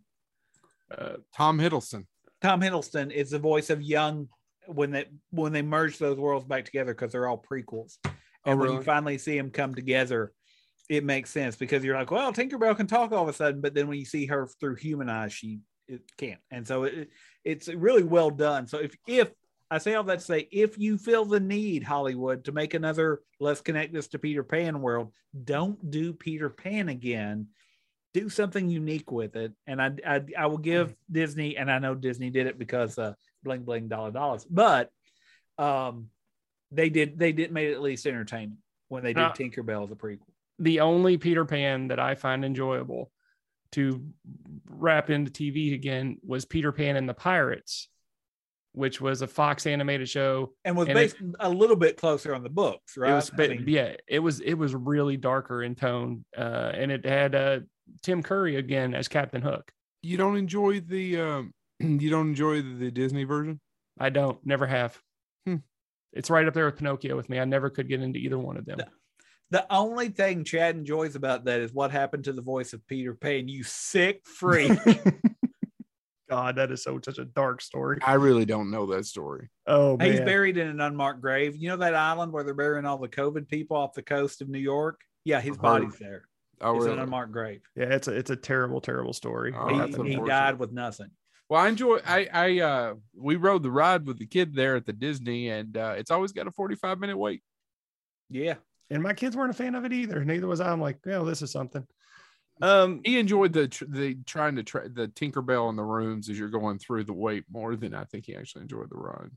uh, 0.97 1.17
Tom 1.37 1.59
Hiddleston. 1.59 2.07
Tom 2.41 2.61
Hiddleston 2.61 3.11
is 3.11 3.31
the 3.31 3.39
voice 3.39 3.71
of 3.71 3.83
young 3.83 4.29
when 4.67 4.91
they 4.91 5.07
when 5.31 5.53
they 5.53 5.63
merge 5.63 5.99
those 5.99 6.19
worlds 6.19 6.47
back 6.47 6.65
together 6.65 6.95
because 6.95 7.13
they're 7.13 7.29
all 7.29 7.43
prequels. 7.51 7.97
Oh, 8.45 8.51
And 8.53 8.61
when 8.61 8.73
you 8.73 8.83
finally 8.83 9.19
see 9.19 9.37
them 9.37 9.51
come 9.51 9.75
together, 9.75 10.33
it 10.89 11.05
makes 11.05 11.31
sense 11.31 11.57
because 11.57 11.85
you're 11.85 11.97
like, 11.97 12.11
well, 12.11 12.33
Tinkerbell 12.33 12.77
can 12.77 12.87
talk 12.87 13.13
all 13.13 13.23
of 13.23 13.29
a 13.29 13.33
sudden, 13.33 13.61
but 13.61 13.75
then 13.75 13.89
when 13.89 13.99
you 13.99 14.07
see 14.07 14.27
her 14.27 14.49
through 14.61 14.77
human 14.77 15.09
eyes, 15.09 15.33
she 15.33 15.61
it 15.87 16.03
can't. 16.17 16.41
And 16.51 16.67
so 16.67 16.85
it, 16.85 17.11
it's 17.45 17.69
really 17.69 18.03
well 18.03 18.31
done. 18.31 18.67
So 18.67 18.79
if 18.79 18.95
if 19.07 19.31
I 19.71 19.79
say 19.79 19.95
all 19.95 20.05
that 20.05 20.21
to 20.21 20.25
say, 20.25 20.49
if 20.51 20.79
you 20.79 20.97
feel 20.97 21.25
the 21.25 21.41
need, 21.41 21.83
Hollywood, 21.83 22.45
to 22.45 22.53
make 22.53 22.75
another 22.75 23.21
let's 23.39 23.61
connect 23.61 23.93
this 23.93 24.09
to 24.09 24.19
Peter 24.19 24.43
Pan 24.43 24.81
world, 24.81 25.13
don't 25.45 25.91
do 25.91 26.13
Peter 26.13 26.49
Pan 26.49 26.89
again. 26.89 27.49
Do 28.15 28.31
something 28.31 28.71
unique 28.71 29.13
with 29.13 29.37
it. 29.37 29.53
And 29.67 29.81
I 29.83 29.93
I, 30.07 30.23
I 30.37 30.47
will 30.47 30.59
give 30.59 30.95
Disney, 31.11 31.57
and 31.59 31.71
I 31.71 31.79
know 31.79 31.95
Disney 31.95 32.31
did 32.31 32.47
it 32.47 32.59
because 32.59 32.99
uh 32.99 33.13
bling 33.43 33.65
bling 33.65 33.89
dollar 33.89 34.11
dollars, 34.11 34.47
but 34.49 34.91
um 35.59 36.09
they 36.71 36.91
did 36.91 37.19
they 37.19 37.33
did 37.33 37.53
made 37.53 37.69
it 37.71 37.75
at 37.75 37.83
least 37.83 38.07
entertaining 38.07 38.59
when 38.89 39.03
they 39.03 39.13
did 39.13 39.23
Uh, 39.23 39.33
Tinkerbell 39.33 39.85
as 39.85 39.91
a 39.91 39.95
prequel. 39.95 40.21
the 40.59 40.81
only 40.81 41.17
Peter 41.19 41.45
Pan 41.45 41.89
that 41.89 41.99
I 42.01 42.15
find 42.15 42.45
enjoyable 42.45 43.11
to 43.73 44.03
wrap 44.67 45.11
into 45.11 45.31
TV 45.31 45.75
again 45.75 46.19
was 46.25 46.45
Peter 46.45 46.73
Pan 46.73 46.97
and 46.97 47.07
the 47.09 47.15
Pirates, 47.15 47.89
which 48.73 48.99
was 49.01 49.21
a 49.21 49.27
Fox 49.27 49.67
animated 49.67 50.09
show. 50.09 50.55
And 50.65 50.75
was 50.77 50.89
and 50.89 50.95
based 50.95 51.17
a 51.41 51.51
little 51.51 51.77
bit 51.77 51.97
closer 51.99 52.35
on 52.35 52.43
the 52.43 52.49
books, 52.49 52.97
right? 52.97 53.11
It 53.11 53.15
was, 53.15 53.31
I 53.39 53.49
mean, 53.49 53.65
yeah, 53.67 53.95
it 54.07 54.21
was 54.21 54.41
it 54.41 54.55
was 54.55 54.75
really 54.75 55.17
darker 55.19 55.63
in 55.63 55.75
tone, 55.75 56.25
uh, 56.37 56.73
and 56.75 56.91
it 56.91 57.05
had 57.05 57.35
uh, 57.35 57.61
Tim 58.03 58.23
Curry 58.23 58.57
again 58.57 58.95
as 58.95 59.07
Captain 59.09 59.43
Hook. 59.43 59.71
You 60.03 60.17
don't 60.17 60.37
enjoy 60.37 60.81
the 60.81 61.21
um, 61.21 61.55
you 61.81 62.09
don't 62.11 62.29
enjoy 62.29 62.63
the, 62.63 62.75
the 62.75 62.91
Disney 62.91 63.25
version. 63.25 63.61
I 64.01 64.11
don't, 64.11 64.39
never 64.47 64.67
have. 64.67 64.99
It's 66.13 66.31
right 66.31 66.47
up 66.47 66.55
there 66.55 66.67
with 66.67 66.79
Pinocchio 66.79 67.17
with 67.17 67.29
me. 67.29 67.39
I 67.39 67.45
never 67.45 67.71
could 67.71 67.89
get 67.89 68.03
into 68.03 68.19
either 68.19 68.39
one 68.39 68.57
of 68.57 68.65
them. 68.65 68.79
No. 68.79 68.85
the 69.51 69.67
only 69.73 70.09
thing 70.09 70.45
Chad 70.45 70.77
enjoys 70.77 71.15
about 71.17 71.45
that 71.45 71.61
is 71.61 71.73
what 71.73 71.91
happened 71.91 72.25
to 72.25 72.33
the 72.33 72.43
voice 72.43 72.73
of 72.73 72.87
Peter 72.87 73.15
Pan. 73.15 73.49
You 73.49 73.63
sick 73.63 74.23
freak. 74.25 74.79
God, 76.31 76.57
that 76.57 76.71
is 76.71 76.83
so 76.83 77.01
such 77.03 77.19
a 77.19 77.25
dark 77.25 77.63
story. 77.63 77.99
I 78.03 78.15
really 78.15 78.45
don't 78.45 78.71
know 78.71 78.85
that 78.87 79.07
story. 79.07 79.49
Oh 79.67 79.97
man, 79.97 80.11
He's 80.11 80.21
buried 80.21 80.59
in 80.59 80.69
an 80.69 80.81
unmarked 80.81 81.23
grave. 81.23 81.57
You 81.57 81.71
know 81.71 81.79
that 81.79 81.95
island 81.95 82.33
where 82.33 82.45
they're 82.45 82.53
burying 82.55 82.85
all 82.85 82.99
the 82.99 83.09
COVID 83.09 83.49
people 83.49 83.79
off 83.79 83.95
the 83.95 84.03
coast 84.03 84.43
of 84.43 84.49
New 84.49 84.59
York? 84.59 85.01
Yeah, 85.25 85.41
his 85.41 85.57
body's 85.57 85.97
there. 85.99 86.25
Oh, 86.61 86.77
it's 86.77 86.85
really? 86.85 86.97
an 86.97 87.03
unmarked 87.05 87.33
grave. 87.33 87.63
yeah, 87.77 87.87
it's 87.87 88.09
a 88.09 88.13
it's 88.13 88.31
a 88.31 88.37
terrible, 88.37 88.81
terrible 88.81 89.13
story. 89.13 89.55
Oh, 89.57 89.69
he, 89.69 89.79
that's 89.79 89.91
happened. 89.93 90.09
he 90.09 90.17
died 90.17 90.59
with 90.59 90.73
nothing. 90.73 91.11
Well, 91.49 91.61
I 91.63 91.69
enjoy. 91.69 91.99
I 92.07 92.29
I 92.33 92.61
uh 92.61 92.95
we 93.17 93.37
rode 93.37 93.63
the 93.63 93.71
ride 93.71 94.07
with 94.07 94.19
the 94.19 94.27
kid 94.27 94.55
there 94.55 94.77
at 94.77 94.85
the 94.87 94.93
Disney, 94.93 95.49
and 95.49 95.77
uh, 95.77 95.95
it's 95.97 96.11
always 96.11 96.33
got 96.33 96.47
a 96.47 96.51
forty 96.51 96.75
five 96.75 96.99
minute 97.01 97.17
wait. 97.17 97.43
Yeah. 98.31 98.55
and 98.91 99.03
my 99.03 99.15
kids 99.15 99.35
weren't 99.37 99.51
a 99.51 99.55
fan 99.55 99.75
of 99.75 99.85
it 99.87 99.93
either. 99.93 100.25
Neither 100.25 100.47
was 100.47 100.61
I. 100.61 100.71
I'm 100.71 100.81
like, 100.81 100.99
well, 101.07 101.25
this 101.25 101.41
is 101.41 101.51
something. 101.51 101.87
Um, 102.61 103.01
He 103.05 103.19
enjoyed 103.19 103.53
the 103.55 103.69
tr- 103.69 103.85
the 103.89 104.17
trying 104.27 104.57
to 104.57 104.63
tra- 104.63 104.89
the 104.89 105.09
Tinkerbell 105.09 105.71
in 105.71 105.77
the 105.77 105.85
rooms 105.85 106.29
as 106.29 106.39
you're 106.39 106.49
going 106.51 106.79
through 106.79 107.05
the 107.05 107.13
wait 107.15 107.45
more 107.51 107.77
than 107.77 107.95
I 107.95 108.05
think 108.05 108.27
he 108.27 108.35
actually 108.37 108.63
enjoyed 108.63 108.91
the 108.91 108.97
ride. 108.99 109.31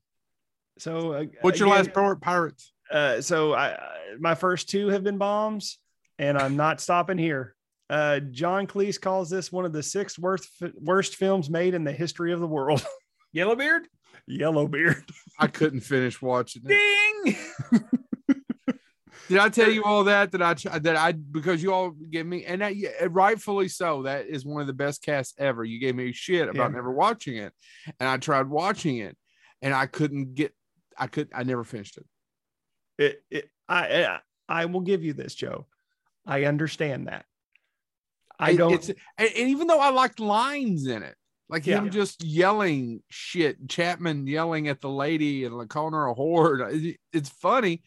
so 0.80 1.14
uh, 1.14 1.26
What's 1.42 1.60
your 1.60 1.70
again, 1.70 1.78
last 1.86 1.94
part? 1.94 2.20
Pirates. 2.22 2.74
Uh, 2.92 3.22
so 3.22 3.54
I, 3.54 3.76
I 3.76 3.96
my 4.20 4.36
first 4.36 4.70
two 4.70 4.90
have 4.90 5.04
been 5.04 5.18
bombs, 5.18 5.78
and 6.20 6.38
I'm 6.38 6.58
not 6.58 6.82
stopping 6.82 7.18
here. 7.18 7.56
Uh, 7.92 8.22
John 8.32 8.68
Cleese 8.68 9.00
calls 9.00 9.30
this 9.30 9.52
one 9.52 9.66
of 9.66 9.74
the 9.74 9.84
six 9.84 10.18
worst 10.18 10.48
worst 10.76 11.18
films 11.18 11.50
made 11.50 11.74
in 11.74 11.84
the 11.84 11.92
history 11.92 12.32
of 12.32 12.40
the 12.40 12.48
world. 12.48 12.84
Yellowbeard? 13.34 13.88
Yellowbeard. 14.28 15.04
I 15.38 15.48
couldn't 15.48 15.82
finish 15.82 16.22
watching 16.22 16.64
it. 16.66 17.26
Ding. 17.26 17.36
Did 19.28 19.40
I 19.40 19.50
tell 19.50 19.70
you 19.70 19.84
all 19.84 20.06
that? 20.06 20.32
That 20.32 20.42
I 20.42 20.54
that 20.80 20.96
I 20.96 21.12
because 21.12 21.62
you 21.62 21.74
all 21.74 21.92
gave 21.92 22.26
me 22.26 22.46
and 22.46 22.62
that, 22.62 22.74
rightfully 23.12 23.68
so. 23.68 24.04
That 24.04 24.26
is 24.28 24.46
one 24.46 24.62
of 24.62 24.68
the 24.68 24.74
best 24.74 25.04
casts 25.04 25.34
ever. 25.38 25.64
You 25.64 25.80
gave 25.80 25.96
me 25.96 26.12
shit 26.14 26.50
about 26.50 26.72
Yeah. 26.72 26.76
never 26.76 26.92
watching 26.92 27.38
it, 27.38 27.54
and 28.00 28.08
I 28.10 28.18
tried 28.18 28.48
watching 28.48 28.98
it, 28.98 29.18
and 29.62 29.74
I 29.74 29.86
couldn't 29.86 30.36
get. 30.36 30.54
I 30.98 31.08
could. 31.08 31.30
I 31.34 31.44
never 31.44 31.64
finished 31.64 31.98
it. 31.98 32.06
It, 32.98 33.24
it, 33.30 33.50
I, 33.70 34.04
I 34.04 34.20
I 34.50 34.66
will 34.66 34.82
give 34.82 35.04
you 35.04 35.14
this, 35.14 35.34
Joe. 35.36 35.66
I 36.26 36.44
understand 36.46 37.08
that. 37.08 37.26
I 38.42 38.56
don't. 38.56 38.74
It's, 38.74 38.90
and, 39.18 39.30
even 39.36 39.68
though 39.68 39.80
I 39.80 39.90
liked 39.90 40.20
lines 40.20 40.88
in 40.88 41.04
it, 41.04 41.16
like 41.50 41.66
Yeah. 41.68 41.80
him 41.80 41.90
just 41.90 42.24
yelling 42.24 43.02
shit, 43.10 43.68
Chapman 43.70 44.28
yelling 44.28 44.68
at 44.68 44.82
the 44.82 44.90
lady 44.90 45.46
and 45.46 45.58
like 45.58 45.70
calling 45.70 45.94
her 45.94 46.08
a 46.08 46.16
whore. 46.16 46.96
it's 47.14 47.30
funny. 47.30 47.84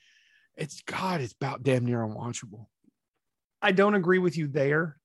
It's 0.56 0.82
God. 0.82 1.20
It's 1.20 1.32
about 1.32 1.62
damn 1.62 1.84
near 1.84 1.98
unwatchable. 1.98 2.66
I 3.60 3.72
don't 3.72 3.94
agree 3.94 4.18
with 4.18 4.36
you 4.36 4.46
there, 4.46 4.98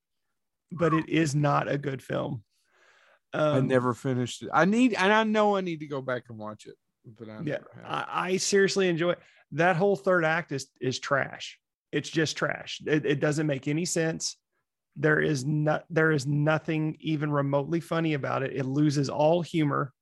but 0.72 0.94
it 0.94 1.08
is 1.10 1.34
not 1.34 1.72
a 1.72 1.78
good 1.78 2.04
film. 2.04 2.44
Um, 3.34 3.56
I 3.56 3.60
never 3.62 3.94
finished 3.94 4.44
it. 4.44 4.50
I 4.52 4.66
need, 4.66 4.94
and 4.94 5.14
I 5.14 5.24
know 5.24 5.56
I 5.56 5.62
need 5.62 5.80
to 5.80 5.88
go 5.88 6.02
back 6.02 6.24
and 6.30 6.38
watch 6.38 6.66
it, 6.66 6.76
but 7.18 7.30
I 7.30 7.36
Yeah, 7.38 7.54
never 7.54 7.72
have. 7.76 7.86
I, 7.86 8.06
I 8.08 8.38
seriously 8.38 8.90
enjoy 8.90 9.12
it. 9.12 9.20
That 9.54 9.78
whole 9.78 9.96
third 9.96 10.26
act 10.26 10.52
is 10.52 10.68
is 10.82 11.00
trash. 11.00 11.58
It's 11.92 12.10
just 12.10 12.38
trash. 12.38 12.82
It, 12.86 13.06
it 13.06 13.20
doesn't 13.20 13.48
make 13.48 13.68
any 13.68 13.86
sense. 13.86 14.38
There 14.96 15.20
is 15.20 15.46
not 15.46 15.86
there 15.90 16.12
is 16.12 16.26
nothing 16.26 16.98
even 17.00 17.32
remotely 17.32 17.80
funny 17.80 18.14
about 18.14 18.44
it. 18.44 18.56
It 18.56 18.66
loses 18.66 19.10
all 19.10 19.42
humor, 19.42 19.94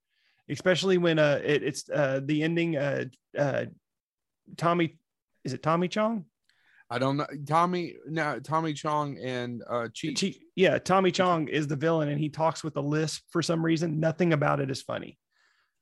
especially 0.49 0.97
when 0.97 1.19
uh 1.19 1.39
it, 1.43 1.63
it's 1.63 1.89
uh 1.89 2.21
the 2.23 2.43
ending 2.43 2.77
uh 2.77 3.05
uh 3.37 3.65
Tommy 4.55 4.97
is 5.43 5.53
it 5.53 5.63
Tommy 5.63 5.87
Chong? 5.87 6.25
I 6.89 6.99
don't 6.99 7.17
know. 7.17 7.27
Tommy, 7.45 7.95
no, 8.07 8.39
Tommy 8.39 8.73
Chong 8.73 9.17
and 9.17 9.61
uh, 9.69 9.89
yeah, 10.55 10.77
Tommy 10.77 11.11
Chong 11.11 11.49
is 11.49 11.67
the 11.67 11.75
villain 11.75 12.09
and 12.09 12.19
he 12.19 12.29
talks 12.29 12.63
with 12.63 12.77
a 12.77 12.81
lisp 12.81 13.23
for 13.29 13.41
some 13.41 13.63
reason. 13.63 13.99
Nothing 13.99 14.31
about 14.31 14.61
it 14.61 14.71
is 14.71 14.81
funny. 14.81 15.17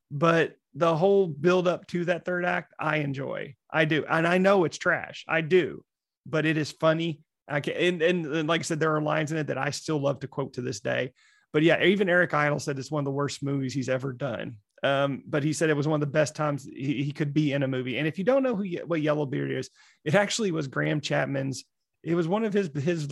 But 0.09 0.55
the 0.73 0.95
whole 0.95 1.27
build 1.27 1.67
up 1.67 1.85
to 1.87 2.05
that 2.05 2.25
third 2.25 2.45
act, 2.45 2.73
I 2.79 2.97
enjoy. 2.97 3.55
I 3.71 3.85
do. 3.85 4.05
And 4.09 4.27
I 4.27 4.39
know 4.39 4.63
it's 4.63 4.77
trash. 4.77 5.25
I 5.27 5.41
do. 5.41 5.83
But 6.25 6.45
it 6.45 6.57
is 6.57 6.71
funny. 6.71 7.21
I 7.47 7.59
can, 7.59 7.73
and, 7.75 8.01
and, 8.01 8.25
and 8.25 8.49
like 8.49 8.61
I 8.61 8.63
said, 8.63 8.79
there 8.79 8.95
are 8.95 9.01
lines 9.01 9.31
in 9.31 9.37
it 9.37 9.47
that 9.47 9.57
I 9.57 9.69
still 9.69 9.99
love 9.99 10.19
to 10.21 10.27
quote 10.27 10.53
to 10.53 10.61
this 10.61 10.79
day. 10.79 11.13
but 11.53 11.63
yeah, 11.63 11.81
even 11.83 12.09
Eric 12.09 12.33
Idle 12.33 12.59
said 12.59 12.77
it's 12.79 12.91
one 12.91 13.01
of 13.01 13.05
the 13.05 13.11
worst 13.11 13.43
movies 13.43 13.73
he's 13.73 13.89
ever 13.89 14.11
done. 14.13 14.55
Um, 14.83 15.23
but 15.25 15.43
he 15.43 15.53
said 15.53 15.69
it 15.69 15.77
was 15.77 15.87
one 15.87 16.01
of 16.01 16.07
the 16.07 16.11
best 16.13 16.35
times 16.35 16.65
he, 16.65 17.01
he 17.03 17.11
could 17.11 17.33
be 17.33 17.53
in 17.53 17.63
a 17.63 17.67
movie. 17.67 17.97
And 17.97 18.07
if 18.07 18.17
you 18.19 18.23
don't 18.23 18.43
know 18.43 18.55
who 18.55 18.65
what 18.85 19.01
Yellowbeard 19.01 19.51
is, 19.51 19.69
it 20.03 20.13
actually 20.15 20.51
was 20.51 20.67
Graham 20.67 21.01
Chapman's. 21.01 21.63
It 22.03 22.13
was 22.13 22.27
one 22.27 22.43
of 22.43 22.53
his 22.53 22.69
his 22.75 23.07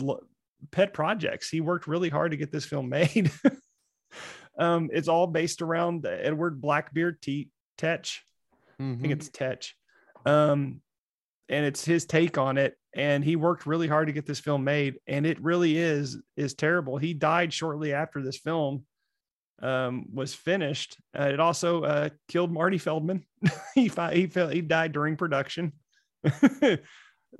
pet 0.70 0.92
projects. 0.92 1.48
He 1.48 1.60
worked 1.60 1.86
really 1.88 2.10
hard 2.10 2.30
to 2.32 2.36
get 2.36 2.52
this 2.52 2.64
film 2.64 2.88
made. 2.90 3.30
um, 4.58 4.90
it's 4.92 5.08
all 5.08 5.26
based 5.26 5.62
around 5.62 6.06
Edward 6.06 6.60
Blackbeard 6.60 7.20
T- 7.22 7.50
Tetch. 7.78 8.20
I 8.78 8.82
Mhm. 8.82 9.00
think 9.00 9.12
it's 9.12 9.28
Tetch. 9.30 9.72
Um, 10.26 10.80
and 11.48 11.64
it's 11.66 11.84
his 11.84 12.04
take 12.06 12.38
on 12.38 12.58
it. 12.58 12.76
And 12.94 13.24
he 13.24 13.36
worked 13.36 13.66
really 13.66 13.88
hard 13.88 14.06
to 14.06 14.12
get 14.12 14.26
this 14.26 14.40
film 14.40 14.64
made. 14.64 14.96
And 15.06 15.26
it 15.26 15.42
really 15.42 15.76
is 15.76 16.16
is 16.36 16.54
terrible. 16.54 16.96
He 16.96 17.12
died 17.14 17.52
shortly 17.52 17.92
after 17.92 18.22
this 18.22 18.38
film 18.38 18.84
um, 19.62 20.06
was 20.12 20.34
finished. 20.34 20.96
Uh, 21.18 21.24
it 21.32 21.40
also 21.40 21.82
uh, 21.82 22.08
killed 22.28 22.52
Marty 22.52 22.78
Feldman. 22.78 23.24
he 23.74 23.88
fi- 23.88 24.14
he 24.14 24.26
fell, 24.26 24.48
he 24.48 24.60
died 24.60 24.92
during 24.92 25.16
production. 25.16 25.72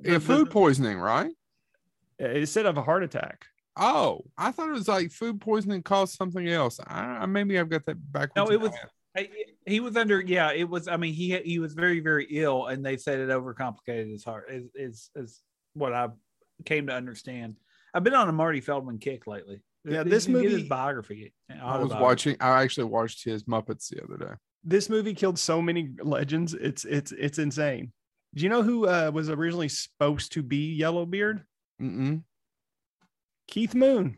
Yeah, 0.01 0.19
food 0.19 0.49
poisoning, 0.51 0.97
right? 0.99 1.31
instead 2.19 2.65
of 2.65 2.77
a 2.77 2.81
heart 2.81 3.03
attack. 3.03 3.45
Oh, 3.77 4.25
I 4.37 4.51
thought 4.51 4.69
it 4.69 4.73
was 4.73 4.87
like 4.87 5.11
food 5.11 5.39
poisoning 5.41 5.83
caused 5.83 6.15
something 6.15 6.47
else. 6.47 6.79
I, 6.85 7.01
I- 7.01 7.25
maybe 7.25 7.57
I've 7.59 7.69
got 7.69 7.85
that 7.85 7.95
backwards. 8.11 8.49
No, 8.49 8.53
it 8.53 8.59
was. 8.59 8.71
I- 9.17 9.29
He 9.65 9.79
was 9.79 9.95
under, 9.97 10.21
yeah. 10.21 10.51
It 10.53 10.69
was. 10.69 10.87
I 10.87 10.97
mean, 10.97 11.13
he 11.13 11.37
he 11.39 11.59
was 11.59 11.73
very 11.73 11.99
very 11.99 12.27
ill, 12.29 12.67
and 12.67 12.85
they 12.85 12.97
said 12.97 13.19
it 13.19 13.29
overcomplicated 13.29 14.11
his 14.11 14.23
heart. 14.23 14.45
Is 14.49 14.69
is 14.75 15.09
is 15.15 15.41
what 15.73 15.91
I 15.93 16.09
came 16.65 16.87
to 16.87 16.93
understand. 16.93 17.55
I've 17.93 18.03
been 18.03 18.13
on 18.13 18.29
a 18.29 18.33
Marty 18.33 18.61
Feldman 18.61 18.99
kick 18.99 19.25
lately. 19.25 19.61
Yeah, 19.83 20.03
You 20.03 20.09
this 20.09 20.25
can 20.25 20.33
get 20.35 20.43
his 20.45 20.53
movie- 20.53 20.67
biography. 20.67 21.33
I 21.49 21.77
was 21.79 21.91
watching. 21.91 22.37
I 22.39 22.61
actually 22.61 22.85
watched 22.85 23.23
his 23.23 23.43
Muppets 23.45 23.89
the 23.89 24.03
other 24.03 24.17
day. 24.17 24.33
This 24.63 24.89
movie 24.89 25.13
killed 25.13 25.39
so 25.39 25.61
many 25.61 25.91
legends. 26.01 26.53
It's 26.53 26.85
it's 26.85 27.11
it's 27.11 27.39
insane. 27.39 27.91
Do 28.35 28.43
you 28.43 28.49
know 28.49 28.63
who 28.63 28.87
uh, 28.87 29.11
was 29.13 29.29
originally 29.29 29.69
supposed 29.69 30.33
to 30.33 30.43
be 30.43 30.73
Yellowbeard? 30.75 31.43
Mm-mm. 31.81 32.23
Keith 33.47 33.73
Moon. 33.73 34.17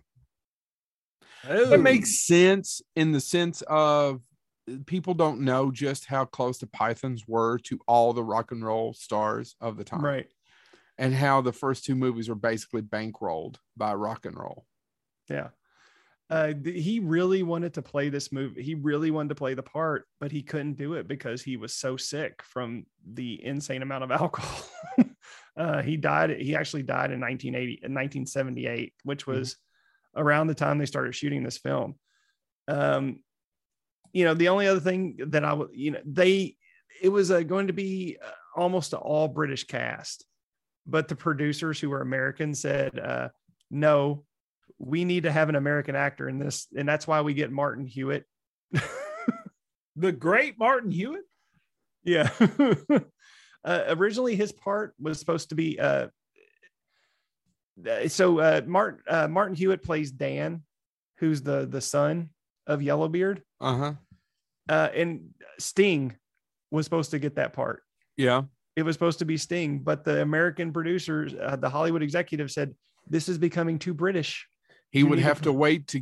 Ooh. 1.49 1.73
It 1.73 1.79
makes 1.81 2.25
sense 2.25 2.81
in 2.95 3.11
the 3.11 3.19
sense 3.21 3.61
of 3.67 4.15
uh, 4.15 4.19
people 4.85 5.13
don't 5.13 5.41
know 5.41 5.71
just 5.71 6.05
how 6.05 6.25
close 6.25 6.57
the 6.57 6.67
Pythons 6.67 7.25
were 7.27 7.57
to 7.59 7.79
all 7.87 8.13
the 8.13 8.23
rock 8.23 8.51
and 8.51 8.63
roll 8.65 8.93
stars 8.93 9.55
of 9.61 9.77
the 9.77 9.83
time, 9.83 10.03
Right. 10.03 10.27
and 10.97 11.13
how 11.13 11.41
the 11.41 11.53
first 11.53 11.85
two 11.85 11.95
movies 11.95 12.29
were 12.29 12.35
basically 12.35 12.81
bankrolled 12.81 13.55
by 13.75 13.93
rock 13.93 14.25
and 14.25 14.37
roll. 14.37 14.65
Yeah. 15.29 15.49
Uh, 16.29 16.53
he 16.65 16.99
really 16.99 17.41
wanted 17.41 17.73
to 17.75 17.81
play 17.81 18.09
this 18.09 18.33
movie. 18.33 18.61
He 18.61 18.75
really 18.75 19.11
wanted 19.11 19.29
to 19.29 19.35
play 19.35 19.53
the 19.53 19.63
part, 19.63 20.05
but 20.19 20.29
he 20.29 20.41
couldn't 20.43 20.73
do 20.77 20.95
it 20.95 21.07
because 21.07 21.41
he 21.41 21.55
was 21.55 21.73
so 21.73 21.95
sick 21.95 22.43
from 22.43 22.85
the 23.13 23.41
insane 23.45 23.81
amount 23.81 24.03
of 24.03 24.11
alcohol. 24.21 24.67
uh, 25.55 25.81
he 25.81 25.95
died. 25.95 26.31
He 26.41 26.53
actually 26.53 26.83
died 26.83 27.11
in 27.11 27.21
1980, 27.21 27.73
in 27.75 27.93
1978, 27.93 28.93
which 29.03 29.25
was 29.25 29.55
around 30.17 30.47
the 30.47 30.53
time 30.55 30.77
they 30.77 30.85
started 30.85 31.15
shooting 31.15 31.43
this 31.43 31.57
film. 31.59 31.95
Um, 32.67 33.21
you 34.17 34.25
know, 34.25 34.33
the 34.33 34.49
only 34.49 34.67
other 34.67 34.79
thing 34.79 35.17
that 35.27 35.45
I 35.45 35.53
would, 35.53 35.69
you 35.73 35.91
know, 35.91 35.99
they, 36.03 36.55
it 37.01 37.09
was 37.09 37.29
uh, 37.29 37.41
going 37.41 37.67
to 37.67 37.73
be 37.73 38.17
uh, 38.19 38.31
almost 38.59 38.93
an 38.93 38.99
all 38.99 39.27
British 39.27 39.65
cast, 39.65 40.25
but 40.87 41.07
the 41.07 41.15
producers 41.15 41.79
who 41.79 41.91
were 41.91 42.01
American 42.01 42.55
said, 42.55 42.97
uh, 42.97 43.29
no, 43.69 44.23
we 44.79 45.05
need 45.05 45.23
to 45.23 45.31
have 45.31 45.49
an 45.49 45.55
American 45.55 45.95
actor 45.95 46.27
in 46.27 46.39
this, 46.39 46.65
and 46.75 46.89
that's 46.89 47.05
why 47.05 47.21
we 47.21 47.35
get 47.35 47.51
Martin 47.51 47.85
Hewitt. 47.85 48.25
the 49.95 50.11
great 50.11 50.57
Martin 50.57 50.89
Hewitt. 50.89 51.25
yeah. 52.03 52.31
uh, 53.63 53.83
originally, 53.89 54.35
his 54.35 54.51
part 54.51 54.95
was 54.99 55.19
supposed 55.19 55.49
to 55.49 55.55
be. 55.55 55.79
Uh, 55.79 56.07
uh, 57.87 58.07
so 58.07 58.39
uh, 58.39 58.61
Martin 58.65 59.01
uh, 59.07 59.27
Martin 59.27 59.55
Hewitt 59.55 59.83
plays 59.83 60.11
Dan, 60.11 60.63
who's 61.19 61.43
the 61.43 61.67
the 61.67 61.81
son 61.81 62.29
of 62.67 62.81
Yellowbeard, 62.81 63.41
Uh 63.61 63.77
huh. 63.77 63.93
Uh, 64.69 64.89
and 64.93 65.29
Sting 65.59 66.15
was 66.71 66.85
supposed 66.85 67.11
to 67.11 67.19
get 67.19 67.35
that 67.35 67.53
part. 67.53 67.83
Yeah. 68.15 68.43
It 68.75 68.83
was 68.83 68.95
supposed 68.95 69.19
to 69.19 69.25
be 69.25 69.37
Sting, 69.37 69.79
but 69.79 70.03
the 70.03 70.21
American 70.21 70.71
producers, 70.71 71.33
uh, 71.33 71.55
the 71.55 71.69
Hollywood 71.69 72.03
executive, 72.03 72.51
said 72.51 72.75
this 73.09 73.29
is 73.29 73.37
becoming 73.37 73.79
too 73.79 73.93
British. 73.93 74.47
He 74.91 75.03
would 75.03 75.19
have 75.19 75.41
to 75.41 75.51
wait 75.51 75.87
to 75.87 76.01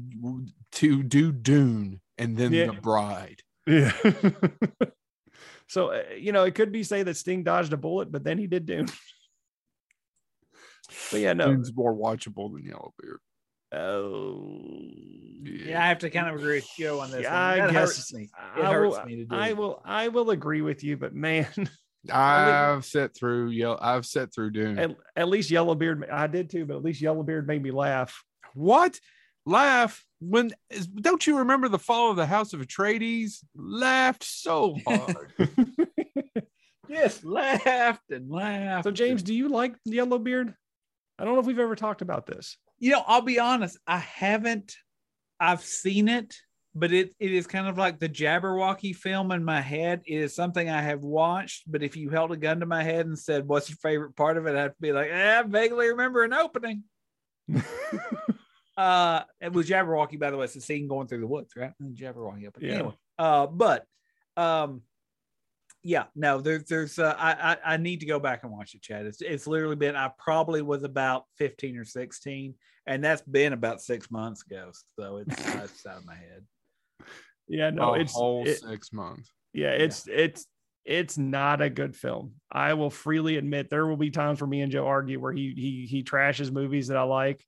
to 0.73 1.03
do 1.03 1.31
Dune 1.31 2.01
and 2.17 2.37
then 2.37 2.53
Yeah. 2.53 2.67
the 2.67 2.73
Bride. 2.73 3.41
Yeah. 3.65 3.91
so 5.67 5.91
uh, 5.91 6.03
you 6.17 6.31
know, 6.31 6.43
it 6.43 6.55
could 6.55 6.71
be 6.71 6.83
say 6.83 7.03
that 7.03 7.17
Sting 7.17 7.43
dodged 7.43 7.73
a 7.73 7.77
bullet, 7.77 8.11
but 8.11 8.23
then 8.23 8.37
he 8.37 8.47
did 8.47 8.65
Dune. 8.65 8.87
but 11.11 11.19
yeah, 11.19 11.33
no. 11.33 11.47
Dune's 11.47 11.73
more 11.73 11.95
watchable 11.95 12.53
than 12.53 12.65
Yellowbeard. 12.65 13.19
Oh, 13.71 14.59
Yeah, 15.43 15.83
I 15.83 15.87
have 15.87 15.99
to 15.99 16.09
kind 16.09 16.29
of 16.29 16.35
agree 16.35 16.55
with 16.57 16.67
Joe 16.77 16.99
on 16.99 17.11
this. 17.11 17.21
Yeah. 17.23 17.35
I 17.37 17.57
guess 17.71 17.73
hurts 17.73 18.13
me. 18.13 18.23
It 18.23 18.63
I 18.63 18.71
hurts 18.73 18.97
will, 18.97 19.05
me 19.05 19.15
to 19.17 19.25
do. 19.25 19.35
I 19.35 19.53
will. 19.53 19.81
I 19.85 20.07
will 20.09 20.29
agree 20.31 20.61
with 20.61 20.83
you, 20.83 20.97
but 20.97 21.13
man, 21.13 21.47
I've 22.11 22.85
sat 22.85 23.15
through 23.15 23.49
Yellow. 23.49 23.77
I've 23.81 24.05
sat 24.05 24.33
through 24.33 24.51
Dune. 24.51 24.77
at, 24.79 24.95
at 25.15 25.27
least 25.27 25.49
Yellowbeard. 25.51 26.07
I 26.09 26.27
did 26.27 26.49
too, 26.49 26.65
but 26.65 26.77
at 26.77 26.83
least 26.83 27.01
Yellowbeard 27.01 27.47
made 27.47 27.61
me 27.63 27.71
laugh. 27.71 28.23
What? 28.53 28.99
Laugh 29.47 30.03
when? 30.19 30.51
is- 30.71 30.87
Don't 30.87 31.25
you 31.27 31.39
remember 31.39 31.67
the 31.69 31.77
fall 31.79 32.09
of 32.11 32.17
the 32.17 32.25
House 32.25 32.53
of 32.53 32.61
Atreides? 32.61 33.43
Laughed 33.55 34.23
so 34.23 34.75
hard. 34.87 35.33
Yes, 36.87 37.23
laughed 37.23 38.11
and 38.11 38.29
laughed. 38.29 38.83
so, 38.83 38.91
James, 38.91 39.23
do 39.23 39.33
you 39.33 39.49
like 39.49 39.73
Yellowbeard? 39.85 40.53
I 41.17 41.25
don't 41.25 41.33
know 41.33 41.39
if 41.39 41.47
we've 41.47 41.57
ever 41.57 41.75
talked 41.75 42.03
about 42.03 42.27
this. 42.27 42.57
You 42.79 42.91
know, 42.91 43.03
I'll 43.05 43.21
be 43.21 43.39
honest, 43.39 43.77
I 43.87 43.97
haven't. 43.97 44.75
I've 45.39 45.63
seen 45.63 46.07
it, 46.07 46.35
but 46.73 46.93
it 46.93 47.13
it 47.19 47.31
is 47.33 47.47
kind 47.47 47.67
of 47.67 47.77
like 47.77 47.99
the 47.99 48.09
Jabberwocky 48.09 48.95
film 48.95 49.31
in 49.31 49.43
my 49.43 49.61
head. 49.61 50.01
It 50.05 50.17
is 50.17 50.35
something 50.35 50.69
I 50.69 50.81
have 50.81 51.03
watched, 51.03 51.69
but 51.69 51.83
if 51.83 51.97
you 51.97 52.09
held 52.09 52.31
a 52.31 52.37
gun 52.37 52.59
to 52.61 52.65
my 52.65 52.83
head 52.83 53.05
and 53.05 53.17
said, 53.17 53.47
"What's 53.47 53.69
your 53.69 53.77
favorite 53.77 54.15
part 54.15 54.37
of 54.37 54.47
it?" 54.47 54.55
I'd 54.55 54.73
be 54.79 54.93
like, 54.93 55.09
eh, 55.09 55.39
"I 55.39 55.43
vaguely 55.43 55.89
remember 55.89 56.23
an 56.23 56.33
opening." 56.33 56.83
Uh, 58.77 59.21
it 59.39 59.53
was 59.53 59.69
Jabberwocky, 59.69 60.19
by 60.19 60.31
the 60.31 60.37
way. 60.37 60.45
It's 60.45 60.53
the 60.53 60.61
scene 60.61 60.87
going 60.87 61.07
through 61.07 61.21
the 61.21 61.27
woods, 61.27 61.53
right? 61.55 61.71
Jabberwocky 61.81 62.47
opening. 62.47 62.69
Yeah. 62.69 62.75
Anyway, 62.75 62.93
uh, 63.17 63.47
but 63.47 63.85
um, 64.35 64.81
yeah, 65.87 66.05
no, 66.15 66.41
there's 66.41 66.63
there's 66.63 66.97
uh, 66.97 67.15
I, 67.15 67.51
I 67.51 67.73
I 67.73 67.77
need 67.77 67.99
to 67.99 68.07
go 68.07 68.19
back 68.19 68.41
and 68.41 68.51
watch 68.51 68.73
it, 68.73 68.81
Chad. 68.81 69.05
It's 69.05 69.21
it's 69.21 69.45
literally 69.45 69.75
been 69.75 69.95
I 69.95 70.09
probably 70.17 70.63
was 70.63 70.83
about 70.83 71.25
15 71.37 71.77
or 71.77 71.85
16, 71.85 72.55
and 72.87 73.03
that's 73.03 73.21
been 73.21 73.53
about 73.53 73.81
six 73.81 74.09
months 74.09 74.43
ago. 74.49 74.71
So 74.99 75.17
it's, 75.17 75.39
it's 75.53 75.85
out 75.85 75.97
of 75.97 76.05
my 76.07 76.15
head. 76.15 76.43
yeah, 77.47 77.69
no, 77.69 77.93
a 77.93 77.99
it's 77.99 78.13
whole 78.13 78.47
it- 78.47 78.61
six 78.61 78.91
months. 78.91 79.31
yeah, 79.53 79.73
it's 79.73 80.07
it's 80.07 80.47
it's 80.85 81.19
not 81.19 81.61
a 81.61 81.69
good 81.69 81.95
film. 81.95 82.33
I 82.51 82.73
will 82.73 82.89
freely 82.89 83.37
admit 83.37 83.69
there 83.69 83.85
will 83.85 83.95
be 83.95 84.09
times 84.09 84.41
where 84.41 84.47
me 84.47 84.61
and 84.61 84.71
Joe 84.71 84.87
argue 84.87 85.19
where 85.19 85.33
he 85.33 85.53
he 85.55 85.85
he 85.87 86.03
trashes 86.03 86.51
movies 86.51 86.87
that 86.87 86.97
I 86.97 87.03
like, 87.03 87.45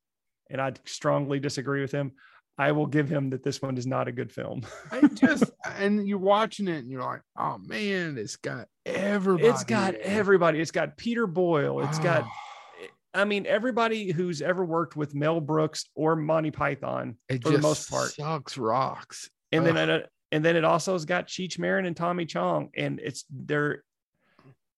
and 0.48 0.60
I 0.60 0.74
strongly 0.84 1.40
disagree 1.40 1.80
with 1.80 1.90
him. 1.90 2.12
I 2.58 2.72
will 2.72 2.86
give 2.86 3.08
him 3.08 3.30
that 3.30 3.44
this 3.44 3.62
one 3.62 3.78
is 3.78 3.86
not 3.86 4.08
a 4.08 4.12
good 4.12 4.32
film. 4.32 4.62
I 4.92 5.06
just 5.08 5.44
and 5.78 6.06
you're 6.08 6.18
watching 6.18 6.66
it 6.68 6.78
and 6.78 6.90
you're 6.90 7.02
like, 7.02 7.22
oh 7.38 7.58
man, 7.58 8.18
it's 8.18 8.36
got 8.36 8.66
everybody. 8.84 9.48
It's 9.48 9.64
got 9.64 9.94
everybody. 9.94 10.60
It's 10.60 10.72
got 10.72 10.96
Peter 10.96 11.26
Boyle. 11.26 11.80
It's 11.84 11.98
got 11.98 12.24
Oh, 12.24 12.86
I 13.14 13.24
mean 13.24 13.46
everybody 13.46 14.10
who's 14.12 14.42
ever 14.42 14.64
worked 14.64 14.96
with 14.96 15.14
Mel 15.14 15.40
Brooks 15.40 15.86
or 15.94 16.14
Monty 16.16 16.50
Python 16.50 17.16
it 17.28 17.42
for 17.42 17.50
the 17.50 17.58
most 17.58 17.88
part. 17.90 18.10
sucks 18.10 18.58
rocks. 18.58 19.30
and 19.52 19.64
then 19.64 19.76
Ugh. 19.90 20.02
and 20.32 20.44
then 20.44 20.56
it 20.56 20.64
also 20.64 20.92
has 20.92 21.04
got 21.04 21.26
Cheech 21.26 21.58
Marin 21.58 21.86
and 21.86 21.96
Tommy 21.96 22.26
Chong, 22.26 22.70
and 22.76 23.00
it's 23.00 23.24
there. 23.30 23.82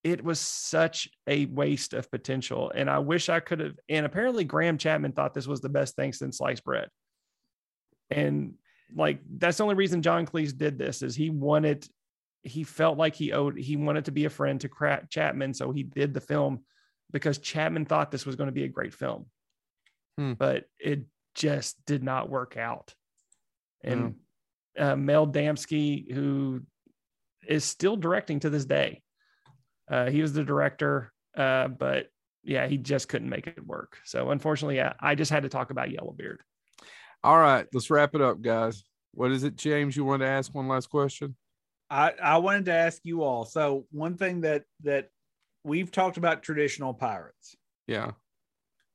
It 0.05 0.24
was 0.24 0.39
such 0.41 1.09
a 1.26 1.45
waste 1.47 1.93
of 1.93 2.11
potential, 2.11 2.70
and 2.74 2.89
I 2.89 3.01
wish 3.01 3.28
I 3.28 3.41
could 3.41 3.61
have. 3.61 3.74
And 3.89 4.07
apparently, 4.07 4.45
Graham 4.45 4.78
Chapman 4.78 5.12
thought 5.12 5.35
this 5.35 5.47
was 5.49 5.61
the 5.61 5.68
best 5.68 5.97
thing 5.97 6.12
since 6.12 6.39
sliced 6.39 6.64
bread. 6.64 6.89
And 8.11 8.55
like 8.95 9.21
that's 9.39 9.59
the 9.59 9.63
only 9.63 9.77
reason 9.77 10.03
John 10.03 10.27
Cleese 10.27 10.57
did 10.57 10.79
this 10.79 11.03
is 11.03 11.15
he 11.15 11.31
wanted, 11.31 11.87
he 12.43 12.65
felt 12.65 12.99
like 12.99 13.15
he 13.15 13.33
owed, 13.33 13.59
he 13.59 13.77
wanted 13.77 14.07
to 14.07 14.13
be 14.13 14.25
a 14.25 14.31
friend 14.31 14.61
to 14.61 14.71
Chapman, 15.11 15.55
so 15.55 15.71
he 15.73 15.83
did 15.83 16.15
the 16.15 16.21
film 16.21 16.65
because 17.13 17.39
Chapman 17.39 17.85
thought 17.85 18.11
this 18.11 18.27
was 18.27 18.37
going 18.37 18.49
to 18.49 18.53
be 18.53 18.65
a 18.65 18.69
great 18.69 18.95
film, 18.95 19.27
Hmm. 20.17 20.35
but 20.35 20.65
it 20.79 21.05
just 21.35 21.77
did 21.87 22.03
not 22.03 22.31
work 22.31 22.57
out. 22.57 22.95
And 23.83 24.17
uh, 24.79 24.97
Mel 24.97 25.27
Damski, 25.27 26.13
who 26.13 26.63
is 27.47 27.65
still 27.65 27.97
directing 27.97 28.41
to 28.41 28.51
this 28.51 28.65
day. 28.65 29.03
Uh, 29.91 30.09
he 30.11 30.23
was 30.23 30.33
the 30.33 30.45
director, 30.45 31.13
uh, 31.37 31.69
but 31.69 32.09
yeah, 32.45 32.67
he 32.67 32.77
just 32.77 33.09
couldn't 33.09 33.29
make 33.29 33.47
it 33.47 33.67
work. 33.67 33.99
So 34.05 34.31
unfortunately, 34.31 34.77
yeah, 34.77 34.93
I 35.01 35.15
just 35.15 35.31
had 35.31 35.43
to 35.43 35.49
talk 35.49 35.71
about 35.71 35.91
Yellowbeard. 35.91 36.43
All 37.23 37.39
right, 37.39 37.66
let's 37.73 37.91
wrap 37.91 38.14
it 38.14 38.21
up, 38.21 38.41
guys. 38.41 38.85
What 39.12 39.33
is 39.33 39.45
it, 39.45 39.57
James? 39.57 39.97
You 39.97 40.05
want 40.05 40.23
to 40.23 40.29
ask 40.29 40.55
one 40.55 40.68
last 40.68 40.89
question? 40.89 41.37
I, 41.91 42.12
I 42.23 42.39
wanted 42.39 42.66
to 42.66 42.73
ask 42.73 43.01
you 43.05 43.23
all. 43.23 43.45
So 43.45 43.87
one 43.91 44.16
thing 44.16 44.43
that 44.43 44.64
that 44.85 45.11
we've 45.64 45.91
talked 45.91 46.16
about 46.16 46.43
traditional 46.43 46.95
pirates. 46.95 47.57
Yeah. 47.87 48.12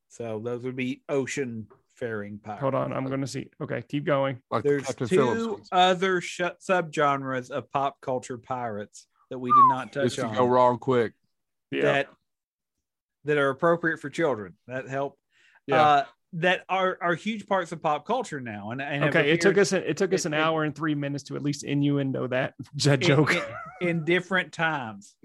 So 0.09 0.39
those 0.43 0.63
would 0.63 0.77
be 0.77 1.03
ocean 1.09 1.67
faring 1.95 2.39
pirates. 2.39 2.61
Hold 2.61 2.75
on, 2.75 2.93
I'm 2.93 3.05
going 3.05 3.21
to 3.21 3.27
see. 3.27 3.49
Okay, 3.61 3.83
keep 3.87 4.05
going. 4.05 4.39
Like 4.49 4.63
There's 4.63 4.85
Captain 4.85 5.07
two 5.07 5.17
Phillips. 5.17 5.69
other 5.71 6.21
sh- 6.21 6.41
subgenres 6.67 7.51
of 7.51 7.69
pop 7.71 7.99
culture 8.01 8.37
pirates 8.37 9.07
that 9.29 9.39
we 9.39 9.49
did 9.49 9.69
not 9.69 9.91
touch 9.91 10.15
could 10.15 10.25
on 10.25 10.35
go 10.35 10.45
wrong 10.45 10.77
quick. 10.77 11.13
Yeah. 11.71 11.81
that 11.83 12.07
that 13.25 13.37
are 13.37 13.49
appropriate 13.49 13.99
for 13.99 14.09
children. 14.09 14.53
That 14.67 14.87
help. 14.87 15.17
Yeah. 15.67 15.81
Uh, 15.81 16.05
that 16.33 16.65
are 16.67 16.97
are 17.01 17.15
huge 17.15 17.47
parts 17.47 17.71
of 17.71 17.81
pop 17.81 18.05
culture 18.05 18.39
now. 18.41 18.71
And, 18.71 18.81
and 18.81 19.03
have 19.03 19.15
okay, 19.15 19.31
it 19.31 19.41
took 19.41 19.51
appeared 19.53 19.61
us 19.61 19.73
it 19.73 19.97
took 19.97 20.13
us 20.13 20.21
it- 20.25 20.27
an 20.29 20.33
it- 20.33 20.39
hour 20.39 20.63
and 20.63 20.75
three 20.75 20.95
minutes 20.95 21.23
to 21.25 21.35
at 21.35 21.43
least 21.43 21.63
innuendo 21.63 22.27
that 22.27 22.53
that 22.83 23.01
in- 23.01 23.07
joke. 23.07 23.33
in, 23.81 23.87
in 23.87 24.03
different 24.05 24.51
times. 24.51 25.15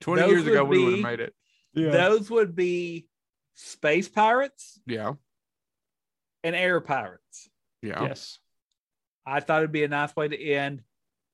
20 0.00 0.20
Those 0.22 0.30
years 0.30 0.46
ago, 0.46 0.64
would 0.64 0.70
we 0.78 0.84
would 0.84 0.92
have 0.94 1.02
made 1.02 1.20
it. 1.20 1.34
yeah. 1.74 1.90
Those 1.90 2.30
would 2.30 2.54
be 2.54 3.06
space 3.54 4.08
pirates 4.08 4.80
Yeah. 4.86 5.12
and 6.42 6.54
air 6.56 6.80
pirates. 6.80 7.48
Yeah. 7.82 8.02
Yes. 8.04 8.38
I 9.26 9.40
thought 9.40 9.58
it'd 9.60 9.72
be 9.72 9.84
a 9.84 9.88
nice 9.88 10.14
way 10.16 10.28
to 10.28 10.38
end. 10.52 10.82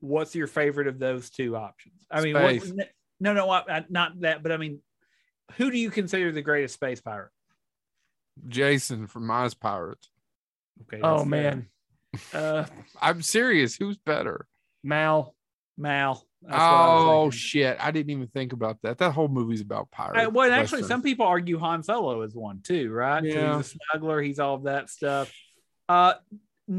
What's 0.01 0.35
your 0.35 0.47
favorite 0.47 0.87
of 0.87 0.99
those 0.99 1.31
two 1.31 1.57
options? 1.57 1.95
I 2.11 2.20
mean, 2.22 2.35
what, 2.35 2.61
Space. 2.62 2.72
no, 3.18 3.33
no, 3.35 3.51
I- 3.51 3.85
not 3.89 4.20
that, 4.20 4.43
but 4.43 4.53
I 4.53 4.57
mean, 4.57 4.81
who 5.57 5.70
do 5.70 5.78
you 5.78 5.91
consider 5.91 6.31
the 6.31 6.43
greatest 6.43 6.74
space 6.74 7.01
pirate? 7.01 7.31
Jason 8.49 9.07
from 9.07 9.30
Ice 9.30 9.55
Pirates. 9.55 10.11
Okay. 10.82 11.01
Oh 11.03 11.18
that's 11.18 11.28
man. 11.28 11.66
Uh 12.34 12.66
I'm 13.01 13.22
serious. 13.22 13.76
Who's 13.76 13.97
better? 13.97 14.47
Mal. 14.82 15.34
Mal. 15.78 16.26
That's 16.43 16.53
what 16.53 16.61
I 16.61 16.86
Oh 17.12 17.30
shit! 17.30 17.76
I 17.78 17.91
didn't 17.91 18.11
even 18.11 18.26
think 18.28 18.53
about 18.53 18.78
that. 18.82 18.99
That 18.99 19.12
whole 19.12 19.28
movie's 19.28 19.61
about 19.61 19.91
pirates. 19.91 20.26
Uh, 20.26 20.30
well, 20.30 20.51
actually, 20.51 20.78
westerns. 20.78 20.88
some 20.88 21.03
people 21.03 21.26
argue 21.26 21.59
Han 21.59 21.82
Solo 21.82 22.22
is 22.22 22.34
one 22.34 22.61
too, 22.62 22.91
right? 22.91 23.22
Yeah. 23.22 23.59
He's 23.59 23.66
a 23.66 23.78
smuggler. 23.93 24.22
He's 24.22 24.38
all 24.38 24.55
of 24.55 24.62
that 24.62 24.88
stuff. 24.88 25.30
Uh, 25.88 26.14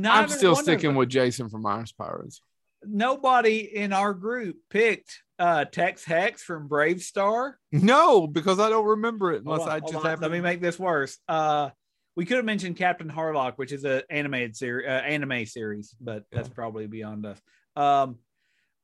I'm 0.04 0.30
still 0.30 0.56
sticking 0.56 0.96
with 0.96 1.10
Jason 1.10 1.50
from 1.50 1.66
Ice 1.66 1.92
Pirates. 1.92 2.42
Nobody 2.84 3.60
in 3.60 3.94
our 3.94 4.14
group 4.14 4.58
picked 4.70 5.22
uh, 5.42 5.66
Tex 5.66 6.06
Hex 6.06 6.44
from 6.44 6.70
BraveStarr. 6.70 7.54
No, 7.72 8.28
because 8.28 8.60
I 8.60 8.70
don't 8.70 8.86
remember 8.86 9.32
it 9.32 9.44
unless 9.44 9.62
on, 9.62 9.70
I 9.70 9.80
just 9.80 10.06
have. 10.06 10.22
Let 10.22 10.30
me 10.32 10.40
make 10.40 10.62
this 10.62 10.78
worse. 10.78 11.18
Uh, 11.28 11.72
we 12.16 12.26
could 12.26 12.38
have 12.38 12.46
mentioned 12.46 12.78
Captain 12.78 13.10
Harlock, 13.10 13.54
which 13.56 13.72
is 13.72 13.84
an 13.84 14.04
animated 14.12 14.56
series, 14.56 14.86
uh, 14.88 14.92
anime 14.92 15.48
series, 15.48 15.96
but 16.00 16.26
that's 16.32 16.48
probably 16.48 16.86
beyond 16.86 17.26
us. 17.26 17.42
Um, 17.76 18.20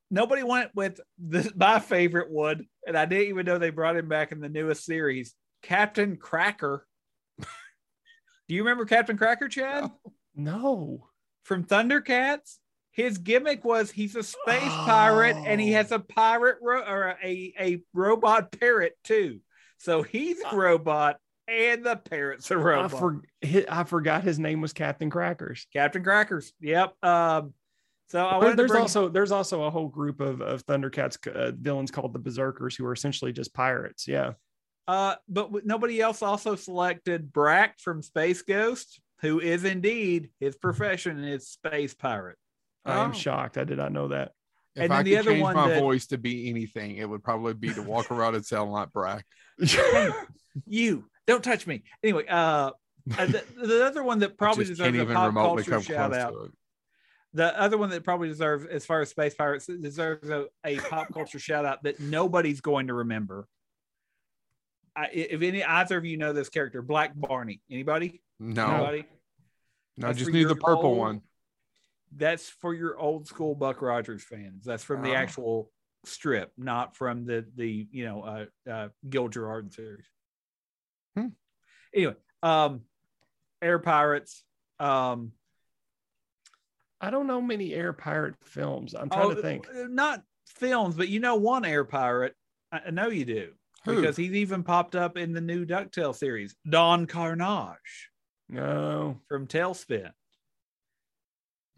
nobody 0.09 0.41
went 0.41 0.71
with 0.73 0.99
the, 1.23 1.51
my 1.55 1.79
favorite 1.79 2.31
one, 2.31 2.65
and 2.87 2.97
I 2.97 3.05
didn't 3.05 3.27
even 3.27 3.45
know 3.45 3.59
they 3.59 3.69
brought 3.69 3.95
him 3.95 4.09
back 4.09 4.31
in 4.31 4.39
the 4.39 4.49
newest 4.49 4.83
series, 4.83 5.35
Captain 5.61 6.17
Cracker. 6.17 6.87
Do 7.37 8.55
you 8.55 8.63
remember 8.63 8.85
Captain 8.85 9.17
Cracker, 9.17 9.47
Chad, 9.47 9.91
No. 10.35 11.07
from 11.43 11.65
Thundercats? 11.65 12.57
His 12.97 13.19
gimmick 13.19 13.63
was 13.63 13.91
he's 13.91 14.15
a 14.15 14.23
space 14.23 14.59
pirate 14.63 15.37
and 15.37 15.61
he 15.61 15.69
Oh. 15.73 15.77
has 15.77 15.91
a 15.91 15.99
pirate 15.99 16.57
ro- 16.63 16.81
or 16.81 17.15
a, 17.23 17.53
a 17.59 17.81
robot 17.93 18.51
parrot 18.59 18.93
too. 19.03 19.39
So 19.77 20.01
he's 20.01 20.41
a 20.41 20.55
robot 20.55 21.17
and 21.47 21.85
the 21.85 21.95
parrot's 21.95 22.49
a 22.49 22.55
I, 22.55 22.57
robot. 22.57 22.91
for, 22.99 23.21
I 23.69 23.83
forgot 23.83 24.23
his 24.23 24.39
name 24.39 24.61
was 24.61 24.73
Captain 24.73 25.11
Crackers. 25.11 25.67
Captain 25.71 26.03
Crackers. 26.03 26.51
Yep. 26.59 26.95
Um, 27.05 27.53
so 28.09 28.25
I 28.25 28.39
There- 28.39 28.55
there's 28.55 28.71
bring- 28.71 28.81
also 28.81 29.09
there's 29.09 29.31
also 29.31 29.63
a 29.65 29.69
whole 29.69 29.89
group 29.89 30.19
of, 30.19 30.41
of 30.41 30.65
Thundercats 30.65 31.17
uh, 31.27 31.51
villains 31.55 31.91
called 31.91 32.13
the 32.13 32.19
Berserkers 32.19 32.75
who 32.75 32.85
are 32.87 32.93
essentially 32.93 33.31
just 33.31 33.53
pirates. 33.53 34.07
Yeah. 34.07 34.33
uh, 34.87 35.15
but 35.29 35.47
w- 35.49 35.65
nobody 35.65 36.01
else 36.01 36.23
also 36.23 36.55
selected 36.55 37.31
Brak 37.31 37.79
from 37.79 38.01
Space 38.01 38.41
Ghost, 38.41 38.99
who 39.21 39.39
is 39.39 39.65
indeed 39.65 40.31
his 40.39 40.55
profession 40.55 41.23
is 41.23 41.47
space 41.47 41.93
pirate. 41.93 42.37
I 42.87 43.03
am 43.03 43.11
Oh. 43.11 43.13
shocked. 43.13 43.57
I 43.57 43.63
did 43.63 43.77
not 43.77 43.91
know 43.91 44.07
that. 44.09 44.31
If 44.75 44.83
and 44.83 44.93
I 44.93 44.97
then 44.97 45.05
the 45.05 45.17
other 45.17 45.31
change 45.31 45.41
one 45.43 45.55
my 45.55 45.69
that- 45.69 45.79
voice 45.79 46.07
to 46.07 46.17
be 46.17 46.49
anything, 46.49 46.97
it 46.97 47.09
would 47.09 47.23
probably 47.23 47.53
be 47.53 47.73
to 47.73 47.81
walk 47.81 48.11
around 48.11 48.35
and 48.35 48.45
sound 48.45 48.71
like 48.71 48.91
Brak. 48.93 49.25
You 50.65 51.05
don't 51.27 51.43
touch 51.43 51.67
me. 51.67 51.83
Anyway, 52.03 52.25
uh, 52.27 52.71
uh, 53.17 53.25
the, 53.27 53.43
the 53.63 53.85
other 53.85 54.03
one 54.03 54.19
that 54.19 54.37
probably 54.37 54.65
deserves 54.65 54.97
a 54.97 55.05
pop 55.05 55.33
culture 55.35 55.81
shout 55.81 56.13
out. 56.15 56.33
The 57.33 57.59
other 57.59 57.77
one 57.77 57.89
that 57.91 58.03
probably 58.03 58.27
deserves, 58.29 58.65
as 58.65 58.83
far 58.85 59.01
as 59.01 59.09
space 59.09 59.35
pirates, 59.35 59.67
deserves 59.67 60.29
a, 60.29 60.45
a 60.65 60.77
pop 60.77 61.13
culture 61.13 61.37
shout 61.37 61.63
out 61.65 61.83
that 61.83 61.99
nobody's 61.99 62.59
going 62.61 62.87
to 62.87 62.95
remember. 62.95 63.47
I, 64.95 65.09
if 65.13 65.43
any 65.43 65.63
either 65.63 65.97
of 65.97 66.05
you 66.05 66.17
know 66.17 66.33
this 66.33 66.49
character, 66.49 66.81
Black 66.81 67.11
Barney, 67.15 67.61
anybody? 67.69 68.23
No, 68.39 68.65
Anybody? 68.67 69.05
no, 69.97 70.07
That's 70.07 70.17
just 70.19 70.31
need 70.31 70.47
the 70.47 70.55
purple 70.55 70.85
old- 70.85 70.97
one. 70.97 71.21
That's 72.15 72.49
for 72.49 72.73
your 72.73 72.97
old 72.97 73.27
school 73.27 73.53
Buck 73.55 73.81
Rogers 73.81 74.23
fans. 74.23 74.63
That's 74.63 74.83
from 74.83 75.01
the 75.01 75.11
Oh. 75.11 75.15
actual 75.15 75.71
strip, 76.05 76.51
not 76.57 76.95
from 76.95 77.25
the 77.25 77.45
the 77.55 77.87
you 77.91 78.05
know 78.05 78.21
uh, 78.23 78.69
uh, 78.69 78.89
Gil 79.09 79.27
Gerard 79.27 79.73
series. 79.73 80.05
Hmm. 81.15 81.27
Anyway, 81.93 82.15
um, 82.43 82.81
Air 83.61 83.79
Pirates. 83.79 84.43
Um, 84.79 85.33
I 87.01 87.09
don't 87.11 87.27
know 87.27 87.41
many 87.41 87.73
air 87.73 87.93
pirate 87.93 88.35
films. 88.43 88.95
I'm 88.95 89.09
trying 89.09 89.25
oh, 89.25 89.33
to 89.35 89.41
think. 89.41 89.67
uh, 89.69 89.87
not 89.89 90.23
films, 90.47 90.95
but 90.95 91.09
you 91.09 91.19
know 91.19 91.35
one 91.35 91.65
Air 91.65 91.83
Pirate. 91.83 92.35
I, 92.71 92.81
I 92.87 92.89
know 92.91 93.07
you 93.09 93.25
do 93.25 93.51
Who? 93.85 93.95
because 93.97 94.15
he's 94.17 94.33
even 94.33 94.63
popped 94.63 94.95
up 94.95 95.17
in 95.17 95.31
the 95.33 95.41
new 95.41 95.65
DuckTales 95.65 96.15
series, 96.15 96.55
Don 96.67 97.05
Karnage 97.05 97.75
No. 98.49 99.19
from 99.27 99.45
TaleSpin. 99.47 100.11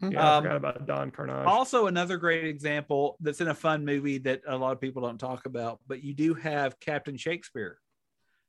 Yeah, 0.02 0.08
Um, 0.08 0.16
I 0.16 0.40
forgot 0.42 0.56
about 0.56 0.86
Don 0.86 1.10
Karnage. 1.10 1.46
Also, 1.46 1.86
another 1.86 2.16
great 2.16 2.44
example 2.44 3.16
that's 3.20 3.40
in 3.40 3.48
a 3.48 3.54
fun 3.54 3.84
movie 3.84 4.18
that 4.18 4.40
a 4.46 4.56
lot 4.56 4.72
of 4.72 4.80
people 4.80 5.02
don't 5.02 5.18
talk 5.18 5.44
about, 5.46 5.80
but 5.86 6.02
you 6.02 6.14
do 6.14 6.34
have 6.34 6.80
Captain 6.80 7.16
Shakespeare, 7.16 7.78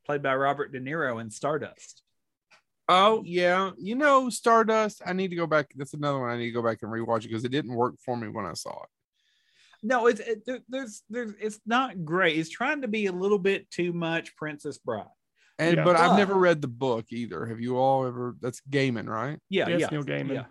played 0.05 0.21
by 0.23 0.35
Robert 0.35 0.71
De 0.71 0.79
Niro 0.79 1.19
in 1.19 1.29
Stardust. 1.29 2.03
Oh 2.87 3.21
yeah, 3.25 3.71
you 3.77 3.95
know 3.95 4.29
Stardust. 4.29 5.01
I 5.05 5.13
need 5.13 5.29
to 5.29 5.35
go 5.35 5.47
back. 5.47 5.71
That's 5.75 5.93
another 5.93 6.19
one 6.19 6.29
I 6.29 6.37
need 6.37 6.47
to 6.47 6.51
go 6.51 6.63
back 6.63 6.79
and 6.81 6.91
rewatch 6.91 7.19
it 7.19 7.27
because 7.29 7.45
it 7.45 7.51
didn't 7.51 7.73
work 7.75 7.95
for 8.03 8.17
me 8.17 8.27
when 8.27 8.45
I 8.45 8.53
saw 8.53 8.83
it. 8.83 8.89
No, 9.83 10.07
it's 10.07 10.19
it, 10.19 10.63
there's 10.69 11.03
there's 11.09 11.33
it's 11.39 11.59
not 11.65 12.05
great. 12.05 12.37
It's 12.37 12.49
trying 12.49 12.81
to 12.81 12.87
be 12.87 13.05
a 13.07 13.11
little 13.11 13.39
bit 13.39 13.69
too 13.71 13.93
much 13.93 14.35
Princess 14.35 14.77
Bride. 14.77 15.05
And 15.59 15.77
Yeah. 15.77 15.83
but 15.83 15.95
I've 15.95 16.17
never 16.17 16.35
read 16.35 16.61
the 16.61 16.67
book 16.67 17.05
either. 17.11 17.45
Have 17.45 17.61
you 17.61 17.77
all 17.77 18.05
ever? 18.05 18.35
That's 18.41 18.61
Gaiman, 18.69 19.07
right? 19.07 19.39
Yeah, 19.49 19.67
Yeah, 19.69 19.75
it's 19.75 19.81
yeah, 19.81 19.87
Neil 19.91 20.03
Gaiman. 20.03 20.33
yeah. 20.33 20.45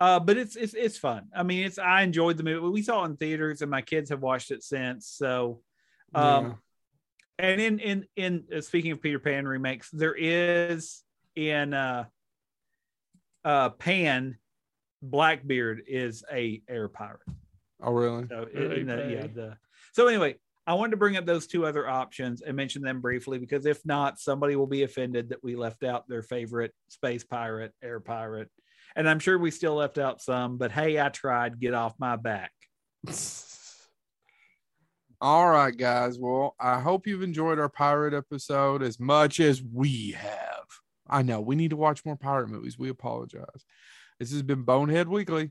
Uh, 0.00 0.18
but 0.18 0.38
it's 0.38 0.56
it's 0.56 0.72
it's 0.72 0.96
fun. 0.96 1.28
I 1.36 1.42
mean, 1.42 1.64
it's 1.66 1.78
I 1.78 2.02
enjoyed 2.02 2.38
the 2.38 2.42
movie. 2.42 2.66
We 2.68 2.82
saw 2.82 3.02
it 3.04 3.08
in 3.10 3.16
theaters, 3.16 3.60
and 3.60 3.70
my 3.70 3.82
kids 3.82 4.08
have 4.10 4.22
watched 4.22 4.50
it 4.50 4.62
since. 4.62 5.06
So, 5.06 5.60
um, 6.14 6.44
Yeah. 6.44 6.52
and 7.38 7.60
in 7.60 7.78
in 7.78 8.06
in 8.16 8.44
uh, 8.56 8.60
speaking 8.62 8.92
of 8.92 9.02
Peter 9.02 9.18
Pan 9.18 9.46
remakes, 9.46 9.90
there 9.90 10.14
is 10.16 11.02
in 11.36 11.74
uh 11.74 12.04
uh 13.44 13.70
Pan, 13.70 14.38
Blackbeard 15.02 15.82
is 15.86 16.24
a 16.32 16.62
air 16.66 16.88
pirate. 16.88 17.20
Oh 17.82 17.92
really? 17.92 18.26
So 18.28 18.46
Really, 18.54 18.80
in 18.80 18.86
the, 18.86 18.96
yeah, 18.96 19.26
the 19.26 19.56
so 19.92 20.06
anyway, 20.06 20.36
I 20.66 20.74
wanted 20.74 20.92
to 20.92 20.96
bring 20.96 21.16
up 21.18 21.26
those 21.26 21.46
two 21.46 21.66
other 21.66 21.86
options 21.88 22.40
and 22.40 22.56
mention 22.56 22.80
them 22.80 23.02
briefly 23.02 23.38
because 23.38 23.66
if 23.66 23.84
not, 23.84 24.18
somebody 24.18 24.56
will 24.56 24.66
be 24.66 24.82
offended 24.82 25.28
that 25.30 25.44
we 25.44 25.56
left 25.56 25.84
out 25.84 26.08
their 26.08 26.22
favorite 26.22 26.72
space 26.88 27.24
pirate, 27.24 27.72
air 27.82 28.00
pirate, 28.00 28.50
and 28.96 29.08
I'm 29.08 29.18
sure 29.18 29.38
we 29.38 29.50
still 29.50 29.74
left 29.74 29.98
out 29.98 30.20
some. 30.20 30.56
But 30.56 30.72
hey, 30.72 31.00
I 31.00 31.08
tried. 31.08 31.60
Get 31.60 31.74
off 31.74 31.94
my 31.98 32.16
back. 32.16 32.52
All 35.22 35.50
right, 35.50 35.76
guys. 35.76 36.18
Well, 36.18 36.54
I 36.58 36.80
hope 36.80 37.06
you've 37.06 37.22
enjoyed 37.22 37.58
our 37.58 37.68
pirate 37.68 38.14
episode 38.14 38.82
as 38.82 38.98
much 38.98 39.38
as 39.38 39.62
we 39.62 40.12
have. 40.12 40.64
I 41.08 41.22
know 41.22 41.40
we 41.40 41.56
need 41.56 41.70
to 41.70 41.76
watch 41.76 42.04
more 42.06 42.16
pirate 42.16 42.48
movies. 42.48 42.78
We 42.78 42.88
apologize. 42.88 43.66
This 44.18 44.32
has 44.32 44.42
been 44.42 44.62
Bonehead 44.62 45.08
Weekly. 45.08 45.50